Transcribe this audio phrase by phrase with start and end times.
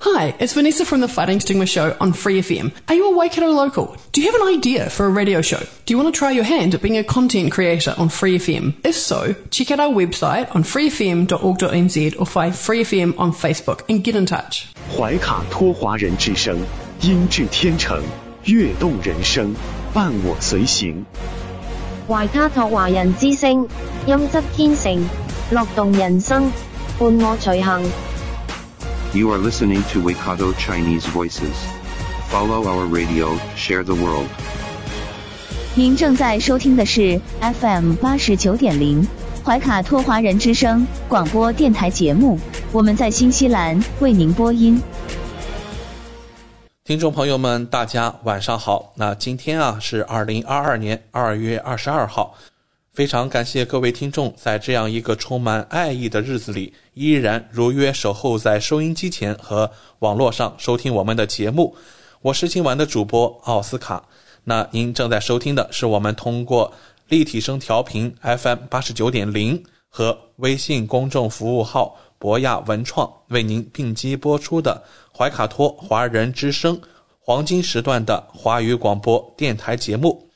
[0.00, 2.72] Hi, it's Vanessa from the Fighting Stigma Show on Free FM.
[2.88, 3.96] Are you a Waikato local?
[4.12, 5.60] Do you have an idea for a radio show?
[5.86, 8.74] Do you want to try your hand at being a content creator on Free FM?
[8.84, 14.04] If so, check out our website on freefm.org.nz or find Free FM on Facebook and
[14.04, 14.66] get in touch.
[14.94, 16.58] 怀卡托华人之声，
[17.00, 18.02] 音质天成，
[18.44, 19.54] 悦动人生，
[19.94, 21.06] 伴我随行。
[22.06, 23.66] 怀卡托华人之声，
[24.06, 25.02] 音质天成，
[25.50, 26.52] 乐动人生，
[26.98, 27.82] 伴我随行。
[29.11, 31.55] You are listening to Waikato Chinese Voices.
[32.29, 34.27] Follow our radio, share the world.
[35.73, 39.07] 您正在收听的是 FM 八十九点零
[39.43, 42.39] 怀卡托华人之声广播电台节目，
[42.71, 44.79] 我们在新西兰为您播音。
[46.83, 48.93] 听众朋友们，大家晚上好。
[48.95, 52.35] 那今天啊是二零二二年二月二十二号，
[52.99, 61.73] 非常感谢各位听众在这样一个充满爱意的日子里，依然如约守候在收音机前和网络上收听我们的节目。
[62.21, 64.03] 我是今晚的主播奥斯卡。
[64.43, 66.73] 那您正在收听的是我们通过
[67.07, 74.83] 立体声调频 FM 八十九点零和微信公众服务号博雅文创为您并机播出的
[75.17, 76.77] 怀卡托华人之声
[77.21, 80.28] 黄金时段的华语广播电台节目。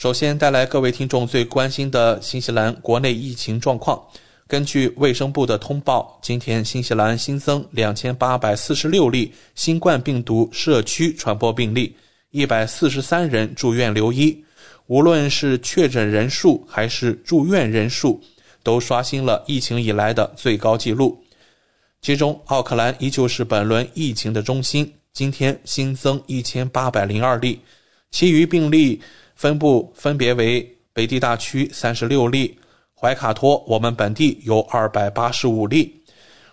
[0.00, 4.02] 首先带来各位听众最关心的新西兰国内疫情状况。
[4.48, 11.94] 根据卫生部的通报，今天新西兰新增两千八百四十六例新冠病毒社区传播病例，
[12.30, 14.42] 一百四十三人住院留医。
[14.86, 18.18] 无论是确诊人数还是住院人数，
[18.62, 21.22] 都刷新了疫情以来的最高纪录。
[22.00, 27.60] 其中，奥克兰依旧是本轮疫情的中心，今天新增一千八百零二例，
[28.10, 28.98] 其余病例
[29.40, 32.58] 分布分别为北地大区三十六例。
[32.94, 35.98] 怀卡托，我们本地有二百八十五例。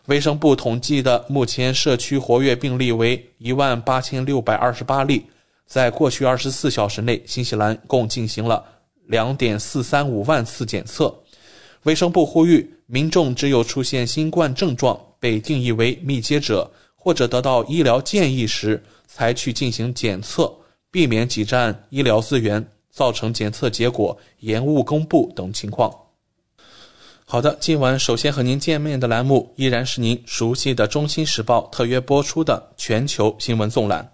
[0.05, 5.25] 卫生部统计的目前社区活跃病例为一万八千六百二十八例。
[5.65, 8.63] 在过去二十四小时内，新西兰共进行了
[9.07, 11.13] 两点四三五万次检测。
[11.83, 20.49] 卫生部呼吁民众，只有出现新冠症状、被定义为密接者或者得到医疗建议时，才去进行检测，
[20.89, 22.65] 避免挤占医疗资源，
[22.97, 25.93] 造成检测结果延误公布等情况。
[27.25, 34.13] 好的，今晚首先和您见面的栏目依然是您熟悉的《中新时报》特约播出的全球新闻纵览。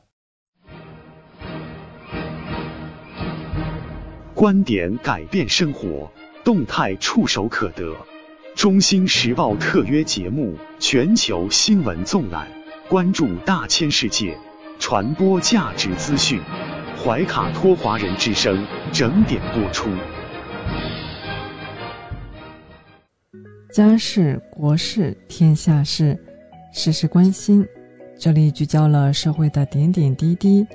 [4.33, 6.11] 观点改变生活，
[6.43, 7.95] 动态触手可得。
[8.53, 12.51] 中新时报特约节目《全球新闻纵览》，
[12.89, 14.38] 关注大千世界，
[14.77, 16.41] 传播价值资讯。
[17.03, 19.90] 怀卡托华人之声整点播出。
[23.69, 26.18] 家事、国事、天下事，
[26.72, 27.68] 事事关心。
[28.18, 30.66] 这里聚焦了社会的点点滴滴，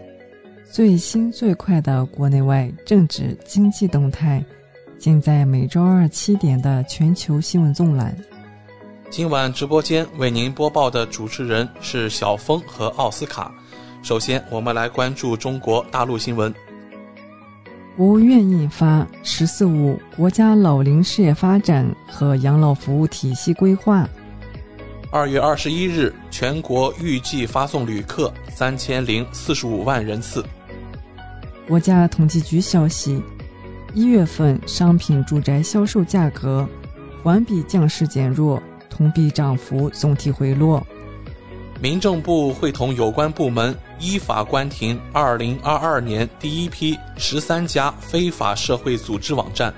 [0.70, 4.44] 最新最快的国内外政治经济动态，
[4.98, 8.14] 尽在每周二七点的全球新闻纵览。
[9.08, 13.50] 今晚直播间为您播报的主持人是小峰和奥斯卡。
[14.02, 16.54] 首先，我们来关注中国大陆新闻。
[17.96, 24.04] 国务院印发《“十四五”国家老龄事业发展和养老服务体系规划》。
[25.10, 30.44] 二月二十一日，全国预计发送旅客三千零四十五万人次。
[31.66, 33.20] 国家统计局消息，
[33.94, 36.66] 一月份商品住宅销售价格
[37.22, 40.86] 环比降势减弱，同比涨幅总体回落。
[41.80, 49.72] 民政部会同有关部门依法关停二零二二年第一批十三家非法社会组织网站。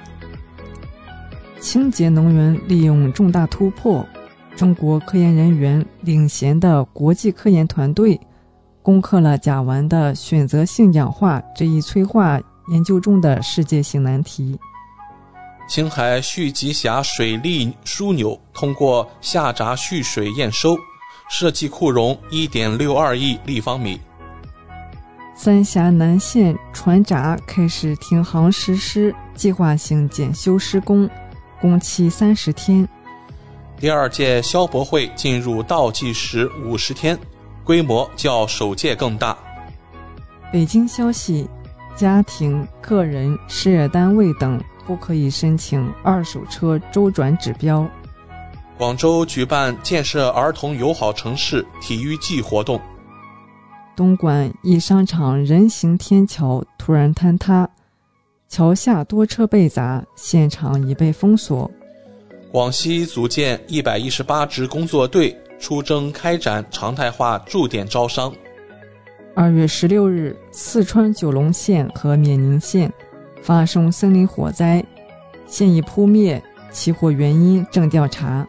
[1.60, 4.06] 清洁能源利用重大突破，
[4.56, 8.19] 中国科研人员领衔的国际科研团队
[8.82, 12.40] 攻克了甲烷的选择性氧化这一催化
[12.72, 14.58] 研究中的世界性难题。
[15.69, 20.76] 青海蓄集峡水利枢纽通过下闸蓄水验收。
[21.32, 24.00] 设计库容一点六二亿立方米。
[25.42, 31.08] 三峡南线船闸开始停航实施计划性检修施工，
[31.58, 32.87] 工期三十天。
[33.78, 37.19] 第二届消博会进入倒计时五十天，
[37.64, 39.34] 规模较首届更大。
[40.52, 41.48] 北京消息：
[41.96, 47.88] 家庭、个人、事业单位等不可以申请二手车周转指标。
[48.76, 52.78] 广州举办建设儿童友好城市体育季活动。
[54.00, 57.69] 东莞一商场人行天桥突然坍塌，
[58.49, 61.70] 桥下多车被砸，现场已被封锁。
[62.50, 68.32] 广西组建一百一十八支工作队，出征开展常态化驻点招商。
[69.37, 72.91] 二月十六日，四川九龙县和冕宁县
[73.43, 74.82] 发生森林火灾，
[75.46, 76.43] 现已扑灭，
[76.73, 78.49] 起火原因正调查。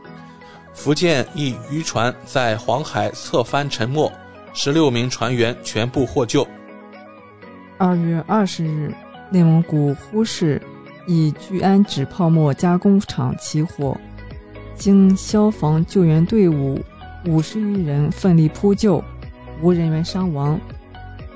[0.74, 4.10] 福建一渔船在黄海侧翻沉没，
[4.54, 6.46] 十六名船员全部获救。
[7.78, 8.94] 二月二十日，
[9.30, 10.62] 内蒙古呼市
[11.08, 13.98] 一聚氨酯泡沫加工厂起火，
[14.76, 16.80] 经消防救援队伍
[17.26, 19.04] 五十余人奋力扑救，
[19.62, 20.60] 无人员伤亡，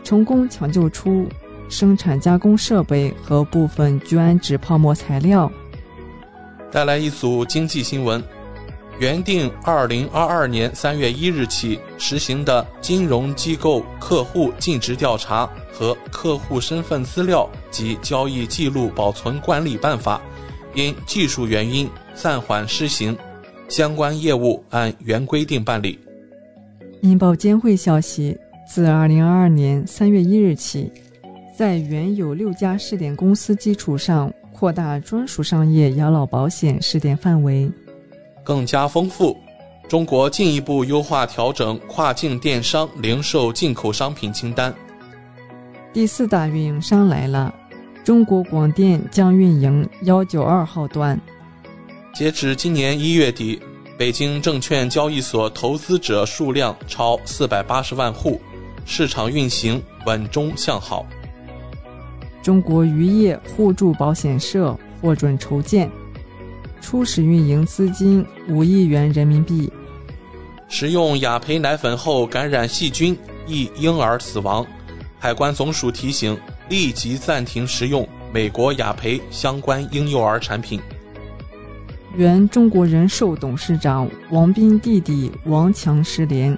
[0.04, 1.28] 成功抢救出
[1.70, 5.52] 生产加工设备和部分聚氨酯泡沫材料。
[6.72, 8.22] 带来一组经济新闻。
[8.98, 20.22] 原定二零二二年三月一日起实行的金融机构客户尽职调查和客户身份资料及交易记录保存管理办法，
[20.74, 23.18] 因技术原因暂缓施行，
[23.68, 26.00] 相关业务按原规定办理。
[27.02, 30.90] 银保监会消息，自二零二二年三月一日起，
[31.58, 37.70] 在原有六家试点公司基础上，扩大专属商业养老保险试点范围。
[38.46, 39.38] 更加丰富。
[39.90, 44.74] 中国进一步优化调整跨境电商零售进口商品清单。
[45.92, 47.54] 第四大运营商来了，
[48.04, 51.20] 中国广电将运营幺九二号段。
[52.14, 53.62] 截止今年一月底，
[53.98, 58.42] 北京证券交易所投资者数量超四百八十万户，
[58.86, 61.06] 市场运行稳中向好。
[62.42, 65.90] 中国渔业互助保险社获准筹建。
[66.86, 69.68] 初始运营资金五亿元人民币。
[70.68, 73.18] 食用雅培奶粉后感染细菌，
[73.48, 74.64] 一婴儿死亡。
[75.18, 76.38] 海关总署提醒，
[76.70, 80.80] 立即暂停食用美国雅培相关婴幼儿产品。
[82.16, 86.56] 原中国人寿董事长王斌弟弟王强失联，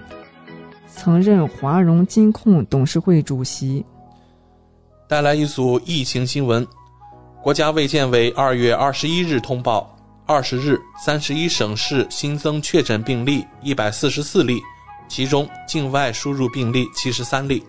[0.89, 3.85] 曾任华融金控董事会主席。
[5.07, 6.67] 带来一组疫情新闻。
[7.41, 9.96] 国家卫健委二月二十一日通报。
[10.29, 14.61] 二十日，三十一省市新增确诊病例一百四十四例，
[15.07, 17.63] 其中境外输入病例七十三例，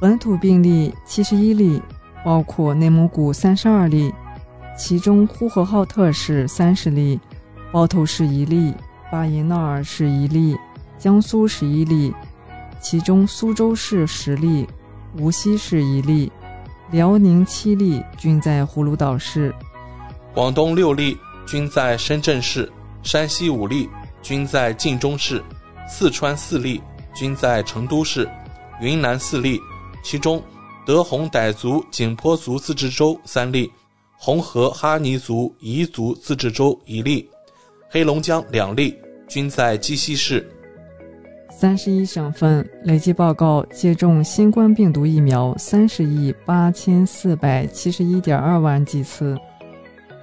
[0.00, 1.80] 本土病例七十一例，
[2.24, 4.12] 包括内蒙古三十二例，
[4.76, 7.20] 其中呼和浩特市三十例，
[7.70, 8.74] 包头市一例，
[9.12, 10.56] 巴彦淖尔市一例，
[10.98, 12.12] 江苏十一例，
[12.80, 14.66] 其中苏州市十例，
[15.16, 16.32] 无锡市一例，
[16.90, 19.54] 辽宁七例均在葫芦岛市，
[20.34, 21.16] 广东六例。
[21.50, 22.70] 均在深圳市，
[23.02, 23.88] 山西五例
[24.20, 25.42] 均在晋中市，
[25.88, 26.78] 四川四例
[27.14, 28.28] 均在成都市，
[28.82, 29.58] 云南四例，
[30.04, 30.42] 其中
[30.84, 33.72] 德宏傣族景颇族自治州三例，
[34.18, 37.26] 红河哈尼族彝族自治州一例，
[37.88, 38.94] 黑龙江两例
[39.26, 40.46] 均在鸡西市。
[41.50, 49.34] 三十一省份累计报告接种新冠病毒疫苗三十亿八千四百七十一点二万剂次。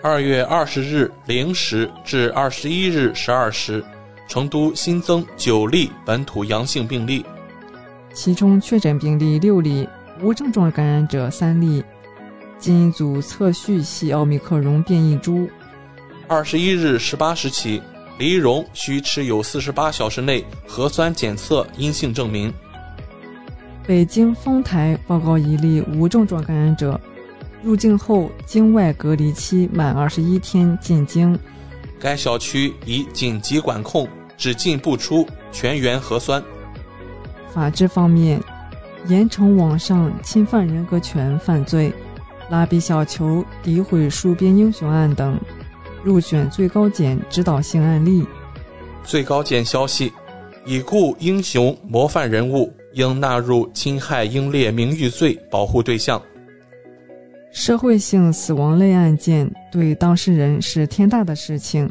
[0.08, 3.84] 二月二十日零时至二十一日十二时，
[4.28, 7.26] 成都新增九例本土阳性病例，
[8.14, 9.90] 其中确诊病例六例，
[10.22, 11.84] 无症状感染者三例，
[12.60, 15.50] 基因组测序系奥密克戎变异株。
[16.28, 17.82] 二十一日十八时起，
[18.20, 22.54] 黎蓉需持有四十八小时内核酸检测阴性证明。
[23.88, 27.02] 北京丰台报告一例无症状感染者。
[27.66, 31.38] 入境后，境外隔离期满二十一天进京。
[32.00, 34.08] 该小区已紧急管控，
[34.38, 36.44] 只进不出，全员核酸。
[37.52, 38.40] 法治方面，
[39.08, 41.92] 严惩网上侵犯人格权犯罪、
[42.52, 45.36] 拉比小球诋毁戍边英雄案等，
[46.04, 48.24] 入选最高检指导性案例。
[49.04, 50.14] 最高检消息，
[50.66, 56.22] 已故英雄模范人物应纳入侵害英烈名誉罪保护对象。
[57.56, 61.90] 社会性死亡类案件对当事人是天大的事情。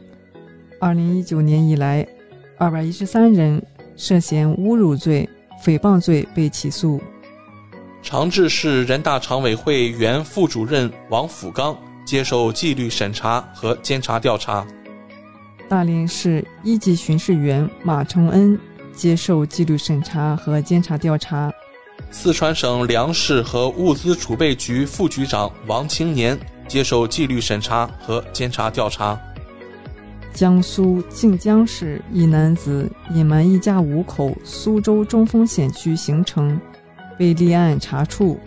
[0.78, 2.06] 二零一九年以来，
[2.58, 3.64] 二百一十三人
[3.96, 5.26] 涉嫌侮辱罪、
[5.64, 7.00] 诽谤罪被起诉。
[8.02, 14.66] 长治市人大常委会原副主任王辅刚接受纪律审查和监察调查。
[15.66, 18.60] 大连市一级巡视员马承恩
[18.92, 21.50] 接受纪律审查和监察调查。
[22.16, 29.20] 四川省粮食和物资储备局副局长王青年接受纪律审查和监察调查。
[30.32, 36.58] 江苏靖江市一男子隐瞒一家五口苏州中风险区行程，
[37.18, 38.38] 被立案查处。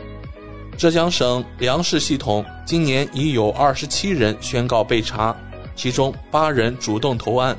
[0.77, 5.36] 浙江省粮食系统今年已有二十七人宣告被查，
[5.75, 7.55] 其中八人主动投案。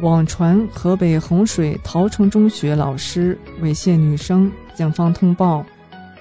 [0.00, 5.64] 网传河北衡水桃城中学老师猥亵女生，警方通报，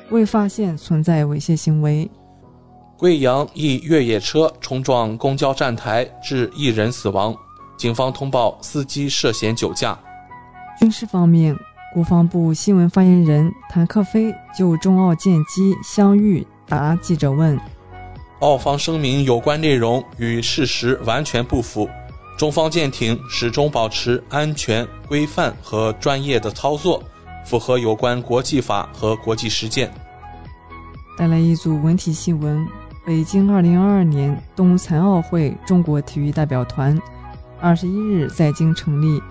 [0.09, 2.09] 未发现存在猥亵行为。
[2.97, 7.35] 贵阳一越野车冲撞公交站台，致一人死亡，
[7.77, 9.97] 警方通报司机涉嫌酒驾。
[10.79, 11.55] 军事方面，
[11.93, 17.59] 国防部新闻发言人谭克飞就中澳舰机相遇答记者问
[18.39, 21.89] ：“澳方声明有关内容与事实完全不符。”
[22.37, 27.03] 中方舰艇始终保持安全、规范和专业的操作，
[27.43, 29.91] 符合有关国际法和国际实践。
[31.17, 32.67] 带来一组文体新闻：
[33.05, 36.99] 北京2022年冬残奥会中国体育代表团
[37.59, 39.21] 二十一日在京成立，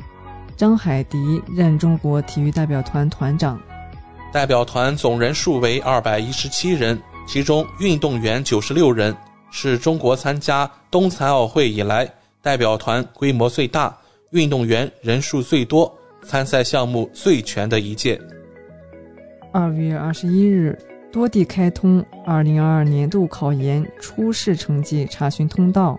[0.56, 3.60] 张海迪任中国体育代表团团长。
[4.32, 9.14] 代表团总人数为二百一十七人，其中运动员九十六人，
[9.50, 12.08] 是中国参加冬残奥会以来。
[12.40, 13.96] 代表团规模最大，
[14.30, 15.92] 运动员人数最多，
[16.22, 18.20] 参赛项目最全的一届。
[19.52, 20.78] 二月二十一日，
[21.12, 25.98] 多地开通二零二二年度考研初试成绩查询通道，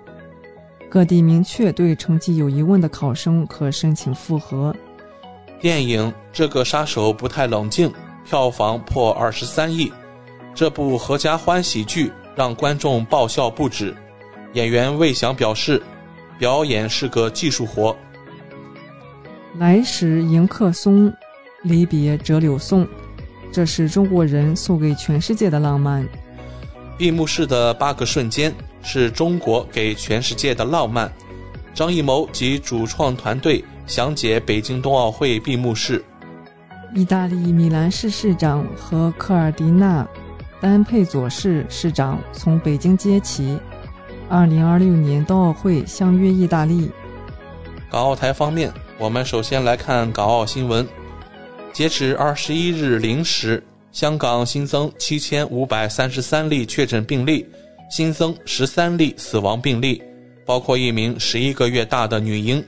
[0.90, 4.76] 各地明确对成绩有疑问的考生可申请复核。
[5.60, 7.90] 电影《这个杀手不太冷静》
[8.26, 9.92] 票房破二十三亿，
[10.56, 13.96] 这部合家欢喜剧让观众爆笑不止。
[14.54, 15.82] 演员魏翔表示。
[16.40, 17.96] 表演是个技术活。
[19.58, 21.14] 来时迎客松，
[21.62, 22.88] 离别折柳送，
[23.52, 26.08] 这是中国人送给全世界的浪漫。
[26.98, 31.12] 闭幕式的八个瞬间是中国给全世界的浪漫。
[31.72, 36.04] 张艺谋及主创团队详解北京冬奥会闭幕式。
[36.96, 40.08] 意大利米兰市市长和科尔迪纳
[40.60, 43.60] 丹佩佐市市长从北京接旗。
[44.30, 46.90] 二零二六年冬奥会相约意大利。
[47.92, 48.72] 港澳台方面，
[49.04, 50.88] 我们首先来看港澳新闻。
[51.74, 57.46] 截止二十一日零时，香港新增七千五百三十三例确诊病例，
[57.92, 60.02] 新增十三例死亡病例，
[60.46, 62.64] 包括一名十一个月大的女婴。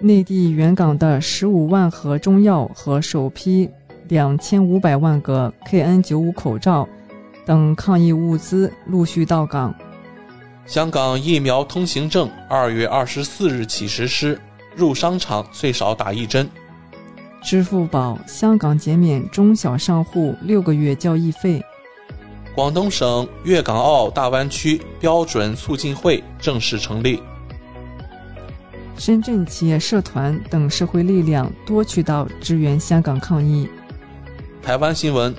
[0.00, 3.70] 内地原港的十五万盒中药和首批
[4.08, 6.88] 两千五百万个 KN 九五口罩
[7.44, 9.72] 等抗疫物资陆续到港。
[10.66, 14.36] 香港疫苗通行证二月二十四日起实施，
[14.76, 16.48] 入商场最少打一针。
[17.42, 21.64] 支付宝香港减免中小商户六个月交易费。
[22.54, 27.22] 广东省粤港澳大湾区标准促进会正式成立。
[28.98, 33.68] 深圳企业社团等社会力量多渠道支援香港抗疫。
[34.62, 35.34] 台湾新闻：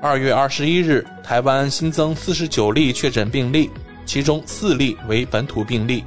[0.00, 3.70] 二月二十一日，台湾新增四十九例确诊病例。
[4.04, 6.04] 其中四例为本土病例。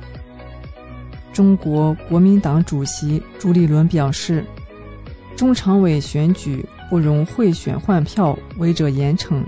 [1.36, 4.46] 中国国民党主席朱立伦表示，
[5.36, 9.44] 中常委选举不容贿选换票，违者严惩。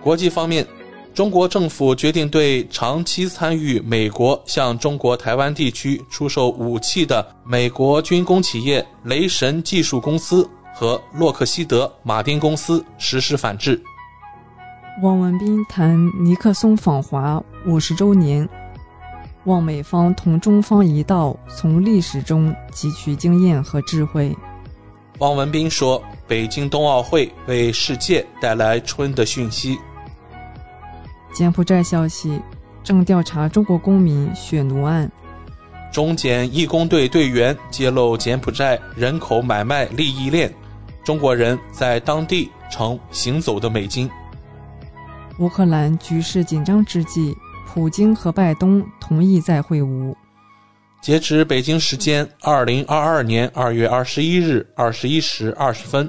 [0.00, 0.64] 国际方面，
[1.12, 13.82] 中国政府决定对长期参与美国向中国台湾地区出售武器的美国军工企业雷神技术公司和洛克希德马丁公司实施反制。
[15.02, 18.48] 汪文斌谈尼克松访华五十周年，
[19.44, 24.34] 望美方同中方一道，从历史中汲取经验和智慧。
[25.18, 29.78] 汪文斌说：“北京冬奥会为世界带来春的讯息。”
[31.32, 32.40] 柬埔寨消息
[32.82, 35.10] 正调查中国公民血奴案。
[35.92, 40.52] 中柬义工队队员揭露柬埔寨人口买卖利益链，
[41.04, 44.10] 中国人在当地成行走的美金。
[45.38, 47.36] 乌克兰局势紧张之际，
[47.74, 50.14] 普京和拜登同意再会晤。
[51.02, 56.08] 截止北京时间二零二二年二月二十一日二十一时二十分，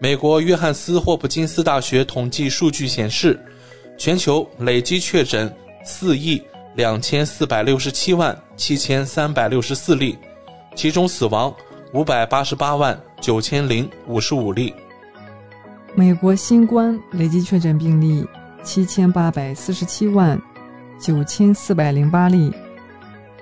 [0.00, 3.36] 美国约翰斯霍普金斯大学统计数据显示，
[3.98, 5.52] 全球累计确诊
[5.84, 6.40] 四亿
[6.76, 10.16] 两千四百六十七万七千三百六十四例，
[10.76, 11.52] 其中死亡
[11.92, 14.72] 五百八十八万九千零五十五例。
[15.96, 18.24] 美国新冠累计确诊病例。
[18.64, 20.40] 七千八百四十七万
[21.02, 22.52] 九千四百零八例，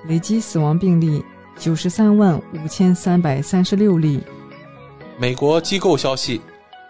[0.08, 1.22] 累计死亡病例
[1.58, 4.18] 九十三万五千三百三十六例。
[5.18, 6.40] 美国机构消息，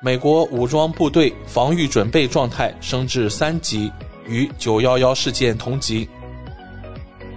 [0.00, 3.90] 美国武装部队防御准备状态升至三级，
[4.28, 6.08] 与九幺幺事件同级。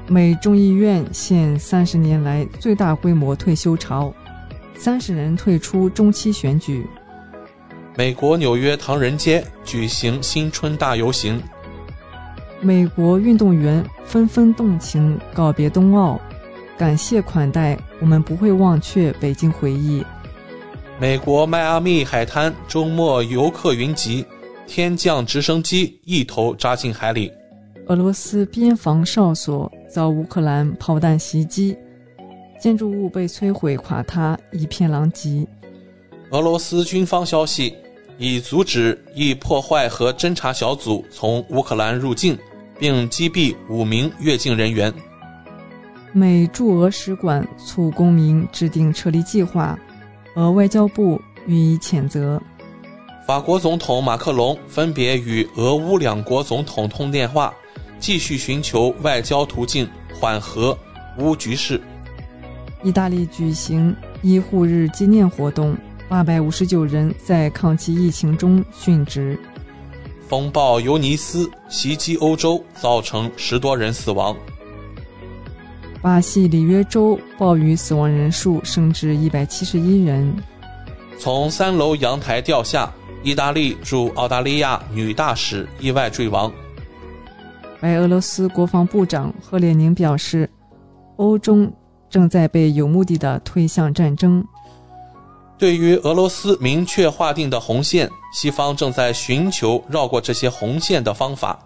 [0.08, 4.14] 美众议院现三十年来最大规模退休潮，
[4.76, 6.86] 三十人退出中期选举。
[7.98, 11.42] 美国纽约唐人街举行新春大游行。
[12.64, 16.18] 美国运动员纷纷动情告别冬奥，
[16.78, 20.02] 感谢款待，我们不会忘却北京回忆。
[20.98, 24.26] 美国迈阿密海滩周末游客云集，
[24.66, 27.30] 天降直升机一头扎进海里。
[27.88, 31.76] 俄罗斯边防哨所遭乌克兰炮弹袭击，
[32.62, 35.46] 建筑物被摧毁垮塌，一片狼藉。
[36.30, 37.76] 俄罗斯军方消息，
[38.18, 42.38] 已阻止一破坏和侦察小组从乌克兰入境，
[42.84, 44.94] 并击毙五名越境人员。
[46.12, 49.80] 美驻俄使馆促公民制定撤离计划，
[50.36, 52.42] 俄外交部予以谴责。
[53.26, 57.54] 法国总统马克龙分别与俄乌两国总统通电话。
[58.00, 59.88] 继续寻求外交途径
[60.20, 60.78] 缓和
[61.20, 61.80] 乌局势。
[62.84, 65.74] 意大利举行医护日纪念活动，
[66.10, 69.40] 八百五十九人在抗击疫情中殉职。
[70.34, 74.36] 风暴尤尼斯袭击欧洲，造成十多人死亡。
[76.02, 80.36] 巴西里约州暴雨死亡人数升至一百七十一人。
[81.20, 86.52] 从三楼阳台掉下，意大利驻澳大利亚女大使意外坠亡。
[87.80, 90.50] 白俄罗斯国防部长赫列宁表示，
[91.18, 91.72] 欧中
[92.10, 94.44] 正在被有目的的推向战争。
[95.64, 101.58] 对于俄罗斯明确划定的红线，西方正在寻求绕过这些红线的方法。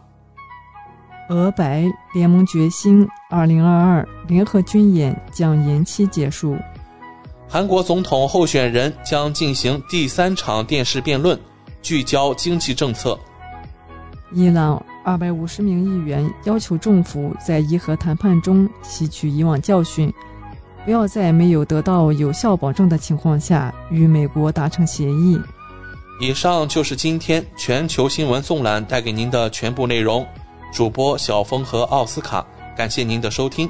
[1.30, 6.56] 俄白联盟决心二零二二联合军演将延期结束。
[7.48, 11.36] 韩国总统候选人将进行第三场电视辩论，
[11.82, 13.18] 聚焦经济政策。
[14.32, 14.80] 伊朗。
[15.04, 20.14] 二百五十名议员要求政府在伊核谈判中吸取以往教训，
[20.88, 25.38] 不要在没有得到有效保证的情况下与美国达成协议。
[26.22, 30.26] 以上就是今天全球新闻纵览带给您的全部内容。
[30.74, 33.70] 主播小峰和奥斯卡，感谢您的收听。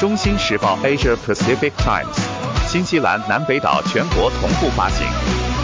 [0.00, 2.18] 中新时报 Asia Pacific Times，
[2.66, 5.06] 新西兰南北岛全国同步发行，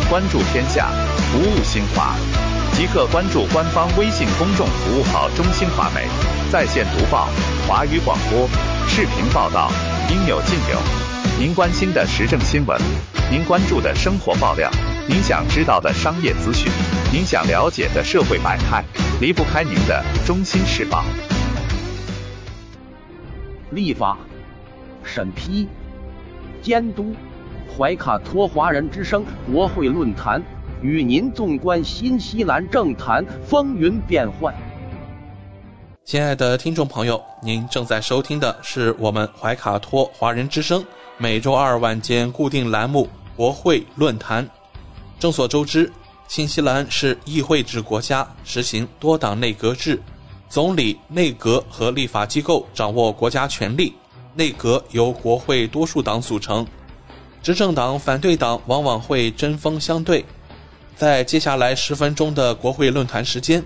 [0.09, 0.93] 关注天下，
[1.33, 2.15] 服务新华。
[2.77, 6.07] 即刻关注官方微信公众服务号“中新华媒”，
[6.51, 7.29] 在线读报、
[7.67, 8.47] 华语广播、
[8.87, 9.71] 视频报道，
[10.11, 10.79] 应有尽有。
[11.39, 12.79] 您关心的时政新闻，
[13.31, 14.71] 您关注的生活爆料，
[15.09, 16.71] 您想知道的商业资讯，
[17.11, 18.85] 您想了解的社会百态，
[19.19, 21.03] 离不开您的《中心时报》。
[23.75, 24.19] 立法、
[25.03, 25.67] 审批、
[26.61, 27.15] 监督，
[27.75, 30.43] 怀卡托华人之声国会论坛。
[30.83, 34.55] 与您纵观新西兰政坛风云变幻。
[36.05, 40.85] 亲爱的听众朋友，您正在收听的是我们怀卡托华人之声
[41.17, 44.45] 每周二晚间固定栏目《国会论坛》。
[45.19, 45.91] 众所周知，
[46.29, 49.99] 新西兰是议会制国家，实行多党内阁制，
[50.47, 53.95] 总理、内阁和立法机构掌握国家权力，
[54.35, 56.67] 内阁由国会多数党组成，
[57.43, 60.23] 执政党、反对党往往会针锋相对。
[60.97, 63.65] 在接下来十分钟的国会论坛时间，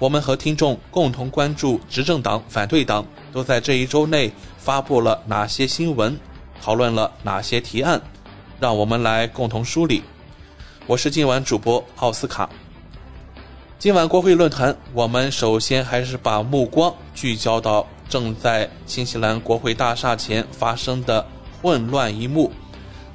[0.00, 6.18] 我们和听众共同关注执政党、反对党都在这一周内发布了哪些新闻，
[6.62, 8.00] 讨论了哪些提案，
[8.58, 10.02] 让我们来共同梳理。
[10.86, 12.48] 我是今晚主播奥斯卡。
[13.78, 21.26] 今晚国会论坛，我们首先还是把目光聚焦到正在新西兰国会大厦前发生的
[21.60, 22.50] 混乱一幕。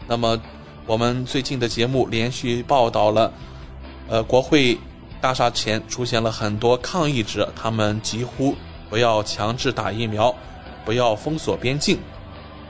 [0.07, 0.39] 那么，
[0.85, 3.33] 我们最近的节目连续报道了。
[4.07, 4.77] 呃，国会
[5.25, 8.55] 大厦前出现了很多抗议者，他们疾呼
[8.91, 10.31] 不要强制打疫苗，
[10.85, 11.97] 不要封锁边境。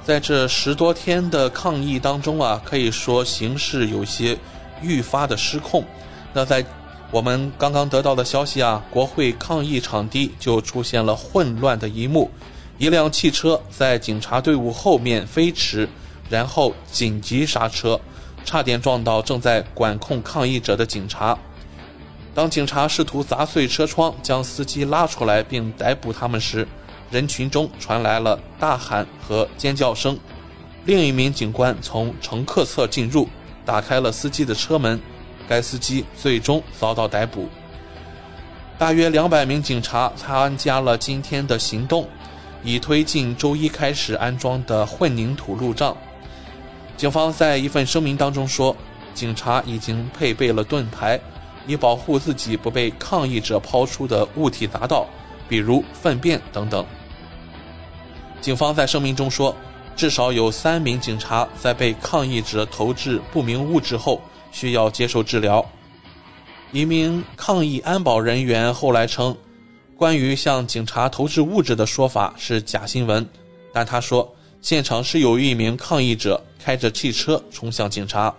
[0.06, 4.38] 在这十多天的抗议当中啊，可以说形势有些
[4.82, 5.84] 愈发的失控。
[6.32, 6.66] 那在
[7.12, 12.32] 我们刚刚得到的消息啊，国会抗议场地就出现了混乱的一幕，
[12.78, 15.90] 一辆汽车在警察队伍后面飞驰，
[16.30, 18.00] 然后紧急刹车。
[18.46, 21.38] 差点撞到正在管控抗议者的警察。
[22.36, 26.68] 当警察试图砸碎车窗，将司机拉出来并逮捕他们时，
[27.10, 30.20] 人群中传来了大喊和尖叫声。
[30.84, 33.30] 另一名警官从乘客侧进入，
[33.66, 35.00] 打开了司机的车门，
[35.48, 37.48] 该司机最终遭到逮捕。
[38.78, 42.06] 大约两百名警察参加了今天的行动，
[42.62, 45.96] 以推进周一开始安装的混凝土路障。
[46.98, 48.76] 警方在一份声明当中说，
[49.14, 51.18] 警察已经配备了盾牌，
[51.68, 55.08] 以保护自己不被抗议者抛出的物体砸到，
[55.48, 56.86] 比如粪便等等。
[58.42, 59.56] 警方在声明中说，
[59.96, 65.66] 至少有三名警察在被抗议者投掷不明物质后需要接受治疗。
[66.72, 69.36] 一名抗议安保人员后来称，
[69.98, 73.28] 关于向警察投掷物质的说法是假新闻，
[73.72, 78.36] 但他说现场是有一名抗议者开着汽车冲向警察。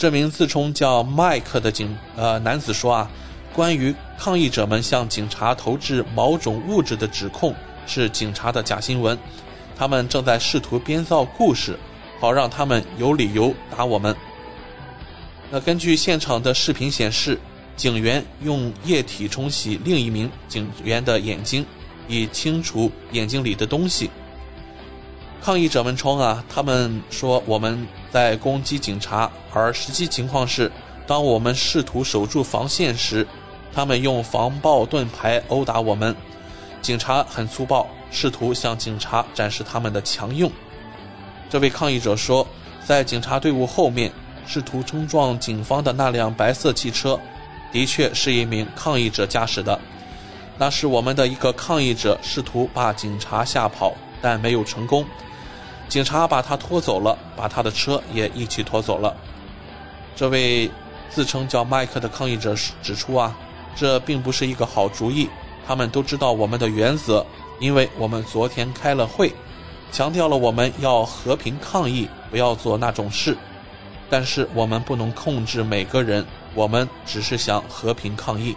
[0.00, 3.10] 这名自称叫麦克的警呃男子说啊，
[3.52, 7.54] 关于抗议者们向警察投掷某种物质的指控
[7.86, 9.18] 是警察的假新闻。
[9.76, 11.78] 他们正在试图编造故事，
[12.18, 14.16] 好让他们有理由打我们。
[15.50, 17.38] 那根据现场的视频显示，
[17.76, 21.66] 警员用液体冲洗另一名警员的眼睛，
[22.08, 24.10] 以清除眼睛里的东西。
[25.42, 30.70] 抗议者们称啊，他们说我们在攻击警察，而实际情况是，
[31.06, 33.26] 当我们试图守住防线时，
[33.72, 36.14] 他们用防爆盾牌殴打我们。
[36.82, 37.86] 警察很粗暴。
[38.12, 40.50] 试图向警察展示他们的强硬。
[41.48, 42.44] 这位抗议者说，
[42.84, 44.10] 在警察队伍后面
[44.44, 47.16] 试图冲撞警方的那辆白色汽车，
[47.70, 49.78] 的确是一名抗议者驾驶的。
[50.58, 55.06] 那是我们的一个抗议者试图把警察吓跑，但没有成功。
[55.90, 59.14] 警察把他拖走了，把他的车也一起拖走了。
[60.16, 60.70] 这位
[61.10, 63.36] 自称叫麦克的抗议者指出啊，
[63.74, 65.28] 这并不是一个好主意。
[65.66, 67.26] 他们都知道我们的原则。
[67.58, 69.30] 因为我们昨天开了会，
[69.92, 73.36] 强调了我们要和平抗议，不要做那种事。
[74.08, 76.24] 但是我们不能控制每个人，
[76.54, 78.56] 我们只是想和平抗议。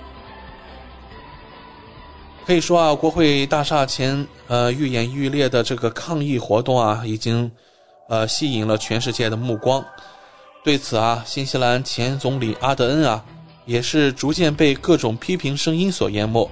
[2.45, 7.49] 可以说啊，国会大厦前呃愈演愈烈的这个抗议活动啊，已经
[8.09, 9.83] 呃吸引了全世界的目光。
[10.61, 13.23] 对此啊，新西兰前总理阿德恩啊，
[13.65, 16.49] 也是逐渐被各种批评声音所淹没。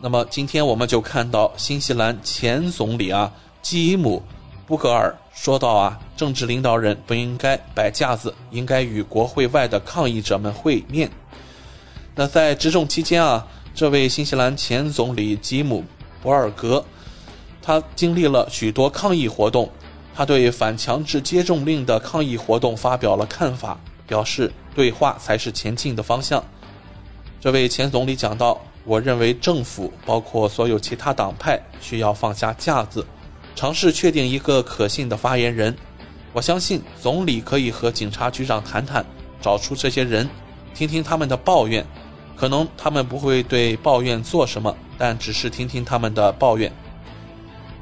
[0.00, 4.22] 那么今天我们就看到新西兰前总理啊基姆
[4.66, 11.08] 布格尔说到啊，政治领导人不应该摆架子，应该与国会外的抗议者们会面。
[12.14, 13.46] 那在执政期间啊，
[13.78, 15.84] 这位新西兰前总理吉姆
[16.20, 16.84] 博尔格，
[17.62, 19.70] 他经历了许多抗议活动，
[20.12, 26.42] 他对反强制接种令的抗议活动发表了看法，表示对话才是前进的方向。
[27.40, 28.60] 这位前总理讲到。
[28.84, 33.06] 我认为政府包括所有其他党派需要放下架子，
[33.54, 35.76] 尝试确定一个可信的发言人。
[36.32, 39.04] 我相信总理可以和警察局长谈谈，
[39.40, 40.28] 找出这些人，
[40.74, 41.86] 听听他们的抱怨。
[42.38, 46.72] 可能他们不会对抱怨做什么，但只是听听他们的抱怨。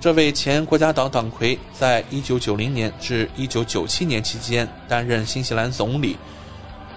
[0.00, 6.16] 这位前国家党党魁在1990年至1997年期间担任新西兰总理。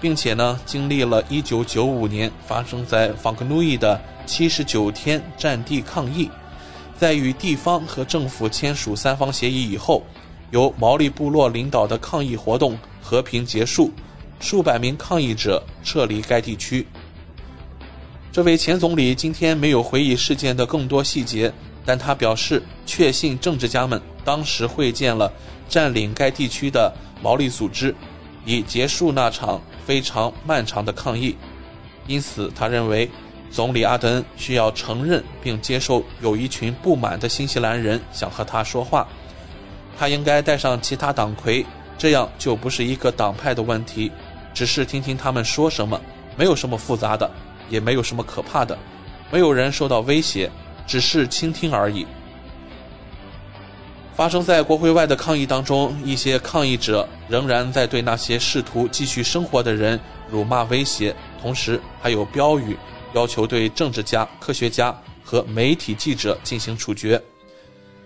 [0.02, 6.30] 并且呢，经历了1995年发生在法克努伊的79天战地抗议，
[6.98, 10.04] 在与地方和政府签署三方协议以后，
[10.52, 13.92] 由毛利部落领导的抗议活动和平结束，
[14.40, 16.88] 数百名抗议者撤离该地区。
[18.32, 21.52] 这位前总理今天没有回忆事件的更多细节，
[21.84, 25.32] 但他表示确信政治家们当时会见了
[25.68, 27.94] 占领该地区的毛利组织，
[28.46, 29.62] 以结束那场。
[29.90, 31.36] 非常漫长的抗议，
[32.06, 33.10] 因此他认为，
[33.50, 39.08] 总理阿德恩需要承认并接受有一群不满的新西兰人想和他说话。
[39.98, 41.66] 他应该带上其他党魁，
[41.98, 44.12] 这样就不是一个党派的问题，
[44.54, 46.00] 只是听听他们说什么，
[46.38, 47.28] 没有什么复杂的，
[47.70, 48.78] 也没有什么可怕的，
[49.32, 50.50] 没有人受到威胁，
[50.88, 52.06] 只是倾听而已。
[54.16, 59.98] 发生在国会外的抗议当中，一些抗议者仍然在对那些试图继续生活的人
[60.30, 62.76] 辱骂威胁，同时还有标语
[63.14, 67.22] 要求对政治家、科学家和媒体记者进行处决。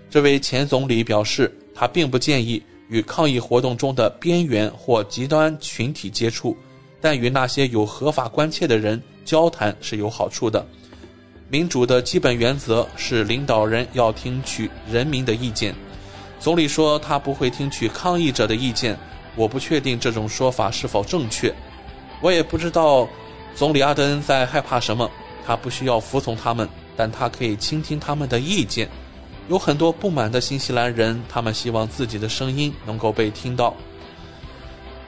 [0.08, 6.56] 这位前总理表示，他并不建议与抗议活动中的边缘或极端群体接触，
[7.04, 10.66] 但与那些有合法关切的人交谈是有好处的。
[11.50, 15.76] 民主的基本原则是领导人要听取人民的意见。
[16.40, 18.98] 总理说他不会听取抗议者的意见，
[19.36, 21.54] 我不确定这种说法是否正确。
[22.22, 23.06] 我也不知道
[23.54, 25.12] 总理阿德恩在害怕什么。
[25.46, 28.88] 他不需要服从他们，但他可以倾听他们的意见。
[29.50, 33.76] 有很多不满的新西兰人，他们希望自己的声音能够被听到。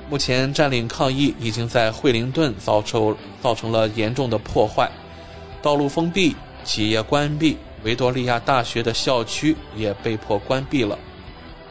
[0.09, 4.89] 目前占领抗议已经在惠灵顿造成造成了严重的破坏，
[5.61, 10.97] 道路封闭，企业关闭，维多利亚大学的校区也被迫关闭了。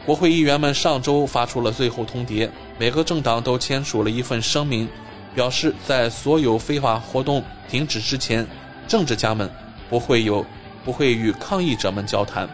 [0.05, 4.87] 国会议员们上周发出了最后通牒，每个政党都签署了一份声明，
[5.33, 8.45] 表示在所有非法活动停止之前，
[8.87, 9.49] 政治家们
[9.89, 10.45] 不会有
[10.83, 12.47] 不会与抗议者们交谈。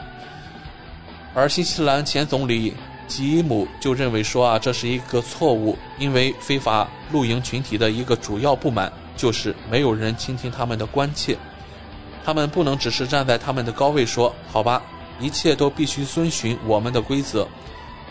[1.34, 2.74] 而新西兰前总理
[3.12, 11.38] 吉姆就认为说啊，这是一个错误，因为非法露营群体的一个主要不满就是没有人倾听他们的关切，
[12.24, 14.82] 他们不能只是站在他们的高位说好吧，
[15.20, 17.46] 一切都必须遵循我们的规则。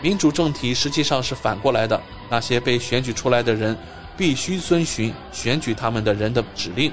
[0.02, 3.74] 民主政体实际上是反过来的，那些被选举出来的人
[4.18, 6.92] 必须遵循选举他们的人的指令。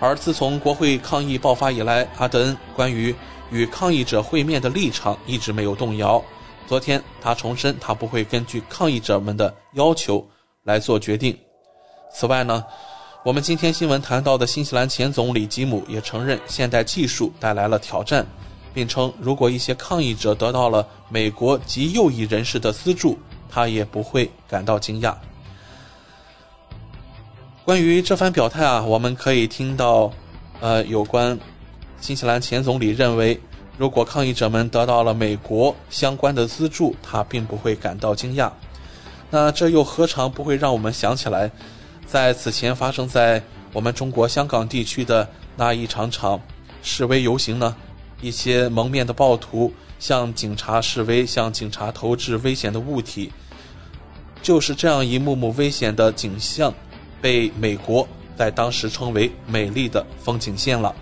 [0.00, 3.14] 而自从国会抗议爆发以来，阿德恩关于
[3.52, 6.20] 与抗议者会面的立场一直没有动摇。
[6.66, 10.26] 昨天，他重申他不会根据抗议者们的要求
[10.64, 11.38] 来做决定。
[12.14, 12.64] 此外呢，
[13.22, 18.26] 我们今天新闻谈到的新西兰前总理吉姆也承认现代技术带来了挑战。
[18.74, 23.18] 并称，如果一些抗议者得到了美国极右翼人士的资助，
[23.50, 25.14] 他也不会感到惊讶。
[27.66, 30.10] 关于这番表态啊，我们可以听到，
[30.60, 31.38] 呃，有关
[32.02, 33.40] 新西兰前总理认为，
[33.78, 38.50] 如果抗议者们得到了美国相关的资助，他并不会感到惊讶。
[39.30, 41.48] 那这又何尝不会让我们想起来，
[42.04, 43.40] 在此前发生在
[43.72, 46.40] 我们中国香港地区的那一场场
[46.82, 47.76] 示威游行呢？
[48.20, 53.30] 一些蒙面的暴徒向警察示威，向警察投掷危险的物体，
[54.42, 56.74] 就是这样一幕幕危险的景象，
[57.20, 60.92] 被美国在当时称为“美丽的风景线”了。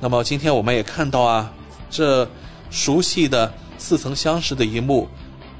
[0.00, 1.52] 那么今天我们也看到啊，
[1.90, 2.26] 这
[2.70, 5.06] 熟悉的似曾相识的一幕，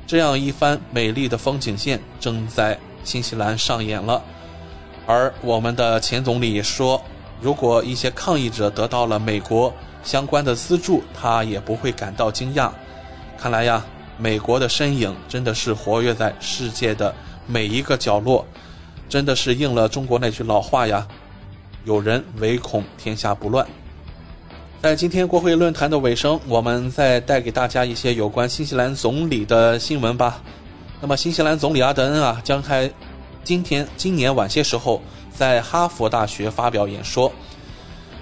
[0.06, 4.22] 这样一番美丽的风景线正在新西兰上演了。
[5.06, 7.02] 而我们的前总理也说，
[7.40, 9.72] 如果一些抗议者得到了美国。
[10.02, 12.70] 相关的资助，他也不会感到惊讶。
[13.36, 13.84] 看来呀，
[14.16, 17.14] 美国的身影真的是活跃在世界的
[17.46, 18.46] 每一个角落，
[19.10, 21.06] 真的是应了中国那句老话呀
[21.84, 23.66] ：“有人唯恐天下不乱。”
[24.82, 30.40] 在今天国会论坛的尾声，我们再带给大家一些有关新西兰总理的新闻吧。
[31.02, 32.90] 那么，新西兰总理阿德恩啊，将在
[33.44, 37.30] 今天今年晚些时候在哈佛大学发表演说。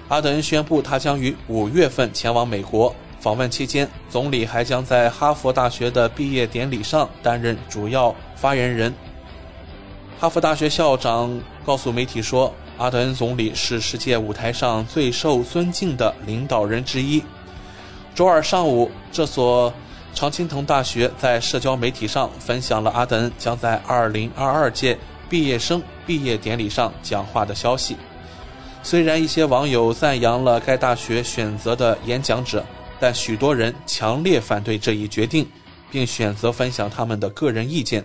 [0.09, 3.49] 阿德恩宣布，他将于五月份前往美国访问。
[3.49, 8.93] 期间，总理还将在哈佛大学的毕业典礼上担任主要发言人。
[10.19, 17.21] 哈佛大学校长告诉媒体说：“阿德恩总理是世界舞台上最受尊敬的领导人之一。”
[18.15, 19.71] 周二上午，这所
[20.15, 24.97] 常青藤大学在社交媒体上分享了阿德恩将在2022届
[25.29, 27.95] 毕业生毕业典礼上讲话的消息。
[28.81, 32.65] 虽然一些网友赞扬了该大学选择的演讲者，
[32.99, 35.45] 但许多人强烈反对这一决定，
[35.91, 38.03] 并选择分享他们的个人意见。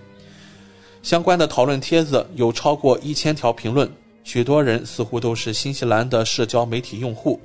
[1.03, 3.91] 相关的讨论帖子有超过一千条评论，
[4.25, 7.39] 许多人似乎都是新西兰的社交媒体用户。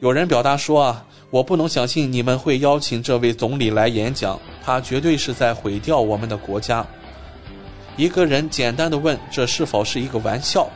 [0.00, 6.84] 有人表达说：“啊，我不能相信你们会邀请这位总理来演讲，他绝对是在毁掉我们的国家。”
[7.96, 10.68] 一个人简单的问：“这是否是一个玩笑？”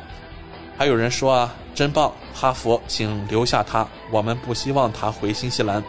[0.79, 5.83] 还有人说啊，真棒，哈佛，请留下他，我们不希望他回新西兰。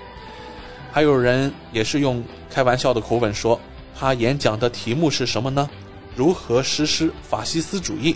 [0.92, 3.60] 还有人也是用开玩笑的口吻说，
[3.96, 5.70] 他演讲的题目是什么呢？
[6.16, 8.16] 如何实施法西斯主义？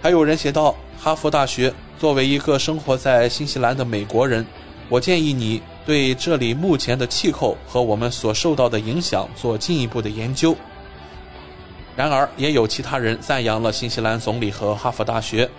[0.00, 4.46] 还有人写道，哈佛大学作为一个生活在新西兰的美国人，
[4.88, 10.54] 我建议你对这里目前的气候和我们所受到的影响做进一步的研究。
[11.96, 15.50] 然而，也有其他人赞扬了新西兰总理和哈佛大学。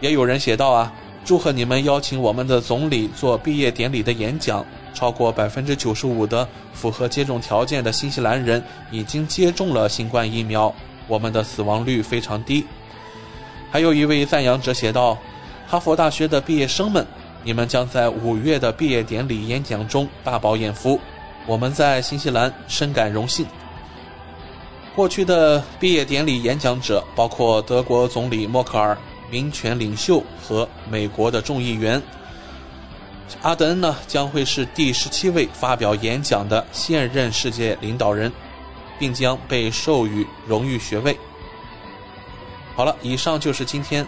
[0.00, 0.92] 也有人写道：“啊，
[1.24, 4.64] 祝贺你们邀请我们的总理做毕业典礼的演讲。
[4.94, 10.72] 超过百分之九十五的符合接种条件的新西兰人已经接种了新冠疫苗，
[11.08, 12.64] 我们的死亡率非常低。”
[13.76, 15.18] 还有一位赞扬者写道
[15.68, 17.06] ：“哈佛大学的毕业生们，
[17.44, 20.98] 你们将在五月的毕业典礼演讲中大饱眼福，
[21.46, 23.44] 我们在新西兰深感荣幸。”
[24.96, 28.96] 过去的毕业典礼演讲者包括德国总理默克尔、
[29.30, 32.02] 民权领袖和美国的众议员。
[33.42, 38.32] 阿德恩呢将会是第十七位发表演讲的现任世界领导人，
[38.98, 41.14] 并将被授予荣誉学位。
[42.76, 44.06] 好了，以上就是今天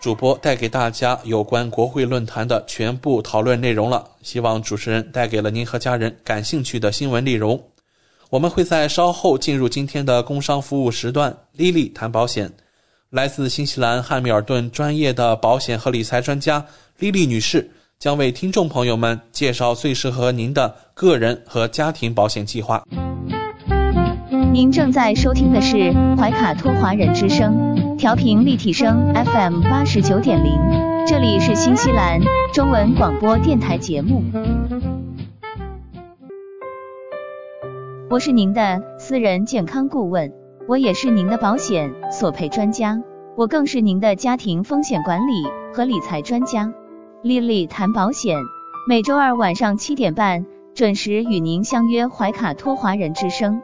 [0.00, 4.02] 主播带给大家有关国会论坛的全部讨论内容了。
[4.22, 7.62] 希望主持人带给了您和家人感兴趣的新闻内容。
[8.30, 11.36] 我们会在稍后进入今天的工商服务时段。
[11.52, 12.50] 莉莉谈保险，
[13.10, 16.64] 来自新西兰汉密尔顿专业的保险和理财专家
[16.98, 22.82] 莉莉女士将为听众朋友们介绍最适合您的个人和家庭保险计划。
[24.52, 30.58] 您正在收听的是怀卡托华人之声，调频立体声 FM 八十九点零，
[31.06, 32.18] 这里是新西兰
[32.54, 34.22] 中文广播电台节目。
[38.08, 40.32] 我是您的私人健康顾问，
[40.66, 43.02] 我也是您的保险索赔专家，
[43.36, 46.72] 我更是您的家庭风险管理和理财专家。
[47.22, 48.34] 丽丽谈保险，
[48.88, 53.60] 每周二晚上七点半准时与您相约怀卡托华人之声。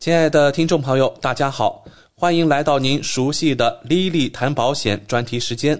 [0.00, 1.84] 亲爱的听众朋友，大家好，
[2.14, 5.76] 欢迎来到您熟悉的丽丽谈保险专题时间。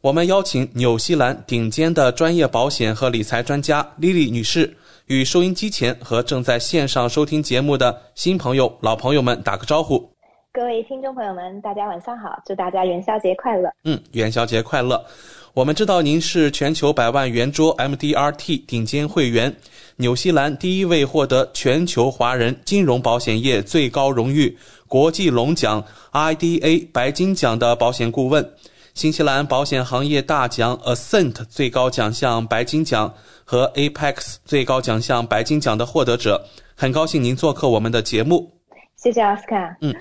[0.00, 4.74] 我们邀请纽西兰顶尖的专业保险和理财专家丽丽女士，
[5.08, 10.10] 与收音机前和正在线上收听节目的新朋友、老朋友们打个招呼。
[10.54, 13.68] 各位听众朋友们，大家晚上好，祝大家元宵节快乐。
[13.84, 15.04] 嗯，元宵节快乐。
[15.52, 19.54] 我们知道您是全球百万圆桌 MDRT 顶尖会员，
[20.00, 24.56] 纽西兰第一位获得全球华人金融保险业最高荣誉
[24.88, 28.54] 国际龙奖 IDA 白金奖的保险顾问。
[28.94, 33.12] 新西兰保险行业大奖 Ascent 最高奖项白金奖
[33.44, 38.50] 和 Apex 最高奖项白金奖的获得者，很高兴您做客我们的节目。
[38.96, 39.76] 谢谢奥斯卡。
[39.82, 39.94] 嗯，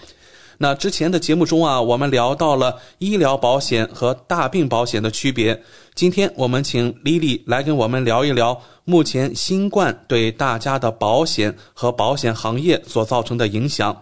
[0.58, 5.62] 那之前的节目中啊，我们聊到了医疗保险和大病保险的区别。
[6.00, 14.02] 今天我们请 Lily 来跟我们聊一聊目前新冠对大家的保险和保险行业所造成的影响。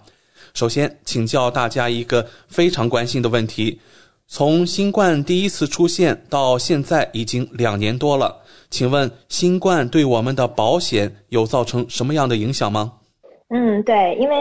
[0.53, 3.81] 首先，请教大家一个非常关心的问题。
[4.27, 12.93] 从新冠第一次出现到现在已经两年多了，请问新冠对我们的保险有造成什么样的影响吗？
[13.49, 14.35] 嗯，对，因为。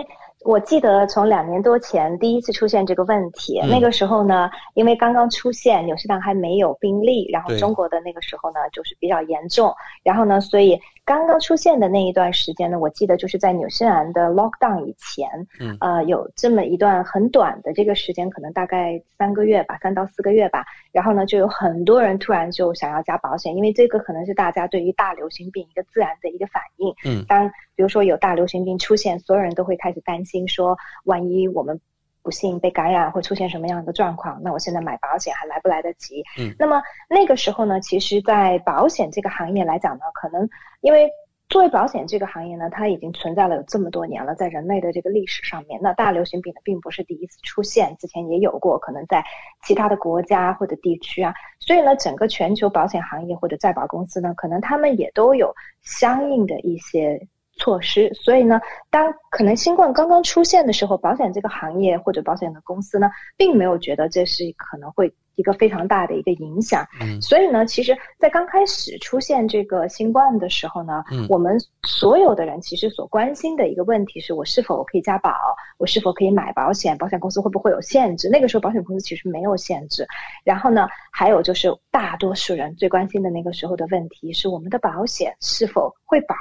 [0.47, 15.47] 我记得从两年多前第一次出现这个问题，那个时候呢，因为刚刚出现，纽西兰还没有病例，然后中国的那个时候呢就是比较严重，然后呢，所以刚刚出现的那一段时间呢，我记得就是在纽西兰的 lockdown 以前，
[15.79, 30.49] 呃，有这么一段很短的这个时间，可能大概三个月吧，三到四个月吧，然后呢，就有很多人突然就想要加保险，因为这个可能是大家对于大流行病一个自然的一个反应，嗯，当比如说有大流行病出现，所有人都会开始担心。
[30.49, 31.81] 说，万一我们
[32.27, 34.41] 不幸被感染，会出现什么样的状况？
[34.43, 36.25] 那我现在买保险还来不来得及？
[36.41, 40.49] 嗯，那么那个时候呢，其实，在保险这个行业来讲呢，可能
[40.81, 41.09] 因为
[41.49, 49.25] 作为保险这个行业呢，它已经存在了有这么多年了，在人类的这个历史上面，那大流行病呢，并不是第一次出现，之前也有过，可能在
[49.63, 57.29] 其他的国家或者地区啊，所以呢，整个全球保险行业或者在保公司呢，可能他们也都有相应的一些。
[57.57, 66.87] 措施，所以呢，当可能新冠刚刚出现的时候，保险这个行业或者保险的公司呢，并没有觉得这是可能会一个非常大的一个影响。
[67.01, 75.33] 嗯，所以呢，其实，在刚开始出现这个新冠的时候呢，嗯，我们所有的人其实所关心的一个问题是我是否可以加保，
[75.79, 78.29] 我是否可以买保险，保险公司会不会有限制？
[78.29, 80.07] 那个时候保险公司其实没有限制。
[80.45, 86.35] 然后呢，还有就是大多数人最关心的那个时候的问题是我们的保险是否会保。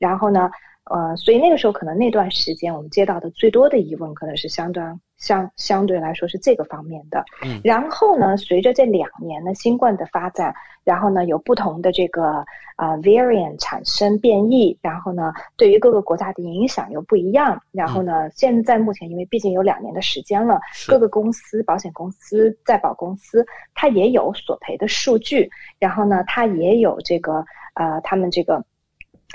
[0.00, 0.50] 然后呢，
[0.90, 7.22] 呃，所以那个时候可能那段时间我们接到的最多的疑问，可能是相当相相对来说是这个方面的。
[7.44, 7.60] 嗯。
[7.62, 12.42] 然后呢，随着这两年的新冠的发展，然后呢有不同的这个
[12.76, 17.60] 啊 variant 产生变异，然后呢对于各个国家的影响又不一样。
[17.70, 20.58] 然后呢，现在目前因为毕竟有两年的时间了，
[20.88, 28.64] 各个公司、保险公司、在保公司，它也有索赔的数据，然后呢，它也有这个呃他们这个。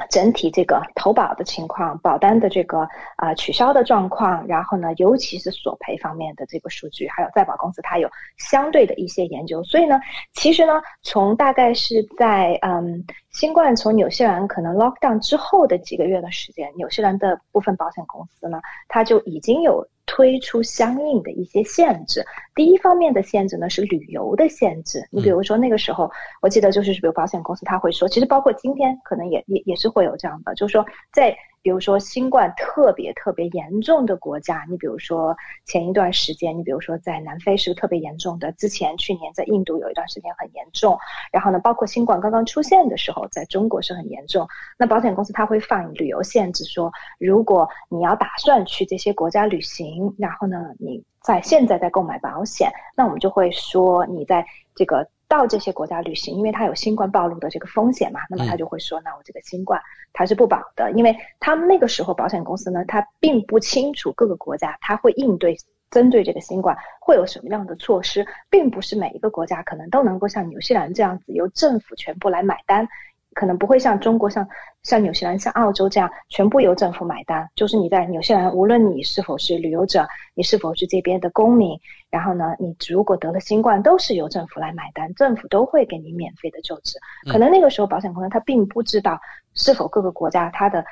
[0.10, 9.64] 整体这个投保的情况、保单的这个啊取消的状况，然后呢，尤其是索赔方面的这个数据，还有在保公司它有相对的一些研究。
[9.64, 10.00] 所以呢，
[10.34, 19.88] 其实呢，从大概是在嗯新冠从纽西兰可能 lockdown 之后的几个月的时间，纽西兰的部分保险公司呢，它就已经有。
[20.06, 22.26] 推出相应的一些限制。
[22.54, 25.08] 第一方面的限制呢是旅游的限制。
[25.12, 26.10] 你比如说那个时候，
[26.42, 31.36] 我记得就是比如保险公司他会说，其实包括今天可能也也也是会有这样的，就是说在。
[31.66, 40.96] 比如说新冠特别特别严重的国家，你比如说前一段时间，你比如说在南非是个特别严重的，之前去年在印度有一段时间很严重，
[41.32, 44.48] 然后呢，包括新冠刚刚出现的时候，在中国是很严重。
[44.78, 55.08] 那保险公司它会放旅游限制，说如果你要打算去这些国家旅行，然后呢，你在现在在购买保险，那我们就会说你在这个。
[55.28, 59.82] 到这些国家旅行，因为他有新冠暴露的这个风险嘛，那么他就会说，那我这个新冠
[60.14, 65.58] 它是不保的，因为他们那个时候保险公司呢，他并不清楚各个国家他会应对
[65.90, 72.88] 针对这个新冠会有什么样的措施，并不是每一个国家可能都能够像纽西兰这样子由政府全部来买单。
[73.36, 74.48] 可能不会像中国、像
[74.82, 77.48] 像纽西兰、像澳洲这样全部由政府买单。
[77.56, 81.80] 就是你在纽西兰，无论你是否是旅游者，你是否是这边的公民，
[82.10, 86.98] 然后呢，你如果得了新冠，都是由政府来买单，政府都会给你免费的救治。
[87.32, 89.20] 可能那个时候保险公司他并不知道
[89.54, 90.84] 是否各个国家它的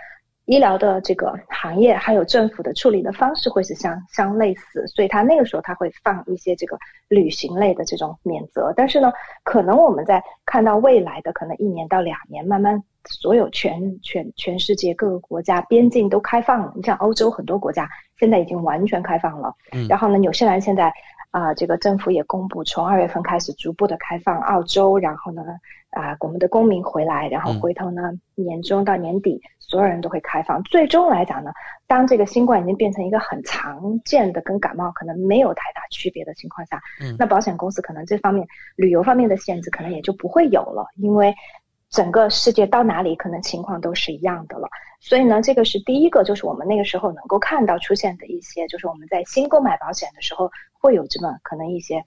[0.46, 6.78] 医疗的这个行业还有政府的处理的方式会是相相类似，所以他那个时候他会放一些这个
[7.08, 8.74] 旅行类的这种免责。
[8.76, 9.12] 但是呢，
[9.44, 16.74] 可能我们在看到未来的可能一年到两年，慢慢所有全全全世界各个国家边境都开放了。
[16.76, 17.89] 你像欧洲很多国家
[18.20, 19.54] 现在已经完全开放了，
[19.88, 20.94] 然后呢，纽西兰现在。
[21.34, 25.42] 啊，这个政府也公布，从二月份开始逐步的开放澳洲，然后呢，
[25.90, 30.62] 啊，我们的公民回来，然后回头呢，年中到年底，所有人都会开放。
[30.62, 31.52] 最终来讲呢，
[31.88, 36.80] 当这个新冠已经变成一个很常见的，跟感冒可能没有太大区别的情况下，
[37.18, 41.34] 那保险公司可能这方面旅游方面的限制可能也就不会有了，因为。
[41.94, 44.68] 整个世界到哪里，可能情况都是一样的了。
[45.00, 52.04] 所以呢，这个是第一个，就是我们那个时候能够看到出现的一些，就是我们在新购买保险的时候会有这么可能一些。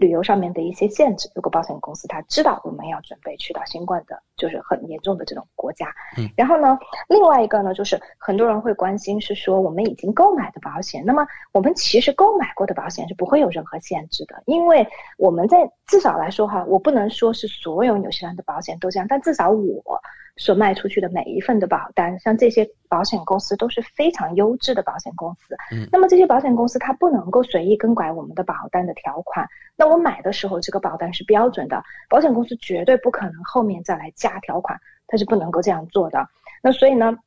[0.00, 5.86] 旅游上面的一些限制，如果保险公司他知道我们要准备去到新冠的，就是很严重的这种国家，
[6.16, 6.78] 嗯，然后呢，
[7.08, 14.86] 另外一个呢，就是很多人会关心是说我们已经购买的保险，那么我们其实购买过的保险是不会有任何限制的，因为
[15.18, 20.00] 我们在至少来说哈，我不能说是所有纽西兰的保险都这样，但至少我。
[20.40, 25.54] 所卖出去的每一份的保单，像这些保险公司都是非常优质的保险公司。
[25.70, 29.46] 嗯，那么这些保险公司它不能够随意更改我们的保单的条款。
[29.76, 36.26] 那我买的时候这个保单是标准的，保险公司绝对不可能后面再来加条款，它是不能够这样做的。
[36.62, 37.18] 那所以呢，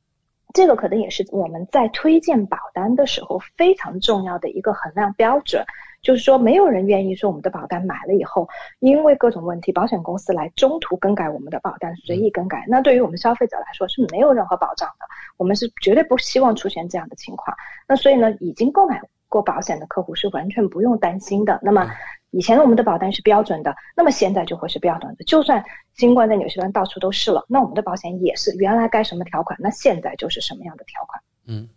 [0.52, 5.64] 这个可能也是我们在推荐保单的时候非常重要的一个衡量标准。
[6.04, 8.46] 就是说，没有人愿意说我们的保单买了以后，
[8.78, 12.64] 因为各种问题，保险公司来中途更改我们的保单，随意更改。
[12.68, 15.06] 那对于我们消费者来说是没有任何保障的。
[15.38, 17.56] 我们是绝对不希望出现这样的情况。
[17.88, 21.58] 那所以呢，已经购买过保险的客户是完全不用担心的。
[21.62, 21.90] 那么
[22.30, 25.24] 以前我们的保单是标准的，那么现在就会是标准的。
[25.24, 31.22] 就算新冠在纽西兰到处都是了，那我们的保险也是原来该什么条款，那现在就是什么样的条款。
[31.46, 31.68] 嗯。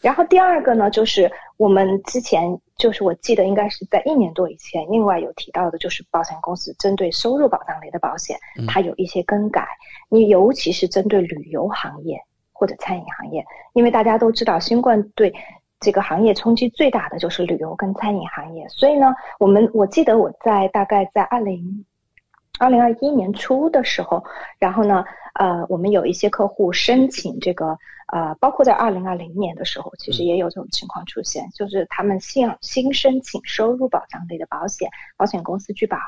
[0.00, 8.38] 然后第二个呢，就是我们之前就是我记得应该是在一年多以前，另外有提到的，就是保险公司针对收入保障类的保险，
[8.68, 9.66] 它有一些更改。
[10.08, 12.18] 你尤其是针对旅游行业
[12.52, 15.34] 或者餐饮行业，因为大家都知道新冠对
[15.80, 21.84] 这个行业冲击最大的就是旅游跟餐饮行业，所以呢，我们我记得我在大概在二零
[22.58, 24.24] 二零二一年初的时候，
[24.58, 25.04] 然后呢，
[25.34, 27.78] 呃，我们有一些客户申请这个。
[28.12, 35.98] 呃，包括在二零二零年的时候，其实也有这种情况出现，就是他们新新申请收入保障类的保险，保险公司拒保，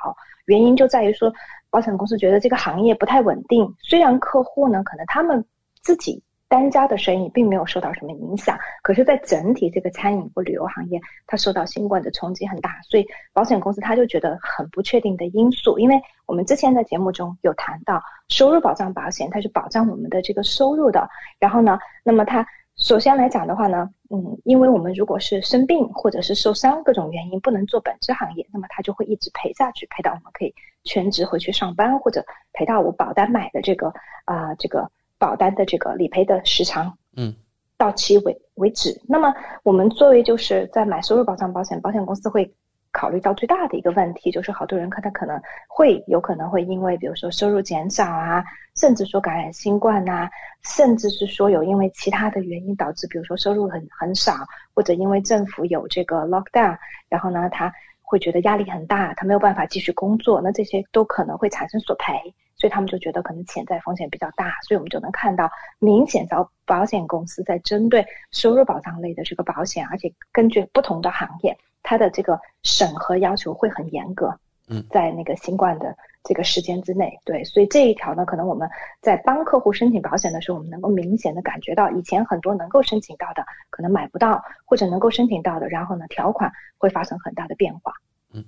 [0.46, 1.32] 原因就在于说，
[1.70, 5.44] 保险公司觉得这个行业不太稳定，虽然客户呢可能他们
[5.82, 6.22] 自己。
[6.48, 15.78] 单家的生意并没有受到什么影响，可是，在整体这个餐饮或旅游行业，它受到新冠的冲击很大，所以保险公司他就觉得很不确定的因素。
[15.78, 21.06] 因为我们之前在节目中有谈到，收入保障保险它是保障我们的这个收入的。
[21.38, 22.46] 然后呢，那么它
[22.76, 32.24] 首先来讲的话呢，嗯，因为我们如果是生病或者是受伤各种原因不能做本职行业，那么它就会一直赔下去，赔到我们可以全职回去上班，或者
[32.54, 33.92] 赔到我保单买的这个
[34.24, 34.90] 啊这个。
[35.18, 37.34] 保单的这个理赔的时长，嗯，
[37.76, 39.00] 到期为为止。
[39.08, 42.54] 那么我们作为就是在买收入保障保险，保险公司会
[42.90, 48.42] 考虑到最大的一个问题，就是好多人看他可能会有可能会因为比如说收入减少啊，
[48.76, 50.28] 甚至说感染新冠呐，
[50.62, 54.34] 甚至是说有因为其他的原因导致，比如说收入很很少，
[54.74, 57.72] 或者因为政府有这个 lockdown，然后呢他
[58.08, 62.34] 会觉得压力很大，他没有办法继续工作，那这些都可能会产生索赔。
[62.60, 65.48] 所以他们就觉得可能潜在风险比较大，所以我们就能看到
[65.78, 74.36] 明显找保险公司在针对收入保障类的这个保险，而且根据不同的行业，它的这个审核要求会很严格。
[74.68, 78.68] 嗯，在那个新冠的这个时间之内，对，所以这一条呢，可能我们
[79.00, 87.92] 在帮客户申请保险的时候，我们能够明显的感觉到，以前很多能够申请到的可能买不到，或者能够申请到的，然后呢，条款会发生很大的变化。
[88.32, 88.44] 嗯。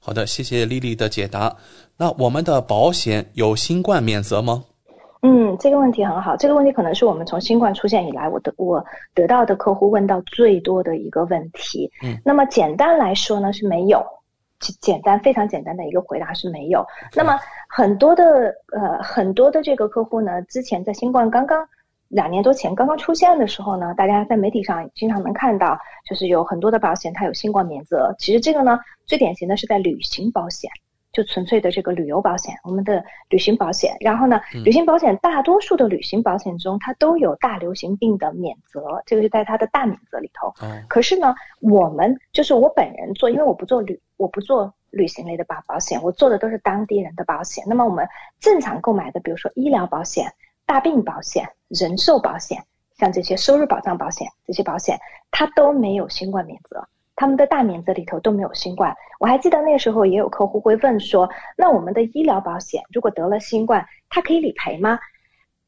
[0.00, 1.54] 好的，谢谢丽丽的解答。
[1.96, 4.64] 那我们的保险有新冠免责吗？
[5.22, 6.36] 嗯，这个问题很好。
[6.36, 8.84] 这个问题可能是我们从新冠出现以来，我得我
[9.14, 11.90] 得到的客户问到最多的一个问题。
[12.04, 14.00] 嗯，那么简单来说呢是没有，
[14.58, 16.86] 简单非常简单的一个回答是没有。
[17.14, 17.38] 那么
[17.68, 21.66] 很多的呃很多的这个客户呢，之前在新冠刚刚。
[22.08, 25.76] 两年多前刚刚出现的时候呢，大家在媒体上经常能看到，
[26.08, 28.14] 就是有很多的保险它有新冠免责。
[28.16, 30.70] 其实这个呢，最典型的是在旅行保险，
[31.16, 33.96] 就纯粹的这个旅游保险，我们的旅行保险。
[34.00, 40.52] 然后呢，旅行保险大多数的旅行保险中，它都有大流行病的免责，这个是在它的大免责里头。
[40.88, 47.64] 可是呢，我们就是我本人做，因为我不做旅，我不做旅行类的保保险，我做的都是当地人的保险。
[47.66, 48.06] 那么我们
[48.38, 50.30] 正常购买的，比如说医疗保险。
[50.68, 52.64] 大病保险、人寿保险，
[52.98, 54.98] 像这些收入保障保险这些保险，
[55.30, 58.94] 它都没有新冠免责，他们的大免责里头都没有新冠。
[59.18, 64.98] 我还记得那时候也有客户会问说，那我们的医疗保险如果得了新冠，它可以理赔吗？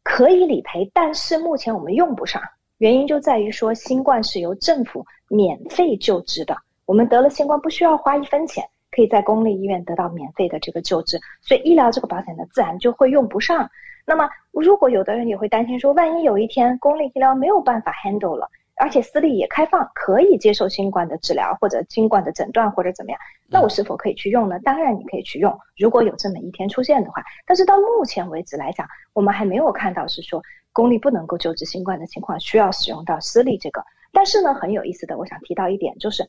[0.04, 2.40] 可以理赔，但是目前我们用不上，
[2.76, 8.64] 原因就在于说新冠是由政府免费救治的，我们得了新冠不需要花一分钱。
[8.90, 13.70] 可以在公立医院得到免费的这个救治，所以医疗这个保险呢，自然就会用不上。
[14.06, 24.58] 那么，如果有的人也会担心说，万一有一天公立医疗没有办法 handle 了，而且私立也开放，可以接受新冠的治疗或者新冠的诊断或者怎么样，那我是否可以去用呢？
[24.60, 27.22] 当然你可以去用，如果有这么一天出现的话。
[27.46, 33.84] 但是到目前为止来讲，我们还没有看到是说公立不能够救治新冠的情况需要使用到私立这个。
[34.12, 36.28] 但是呢，很有意思的，我想提到一点就是。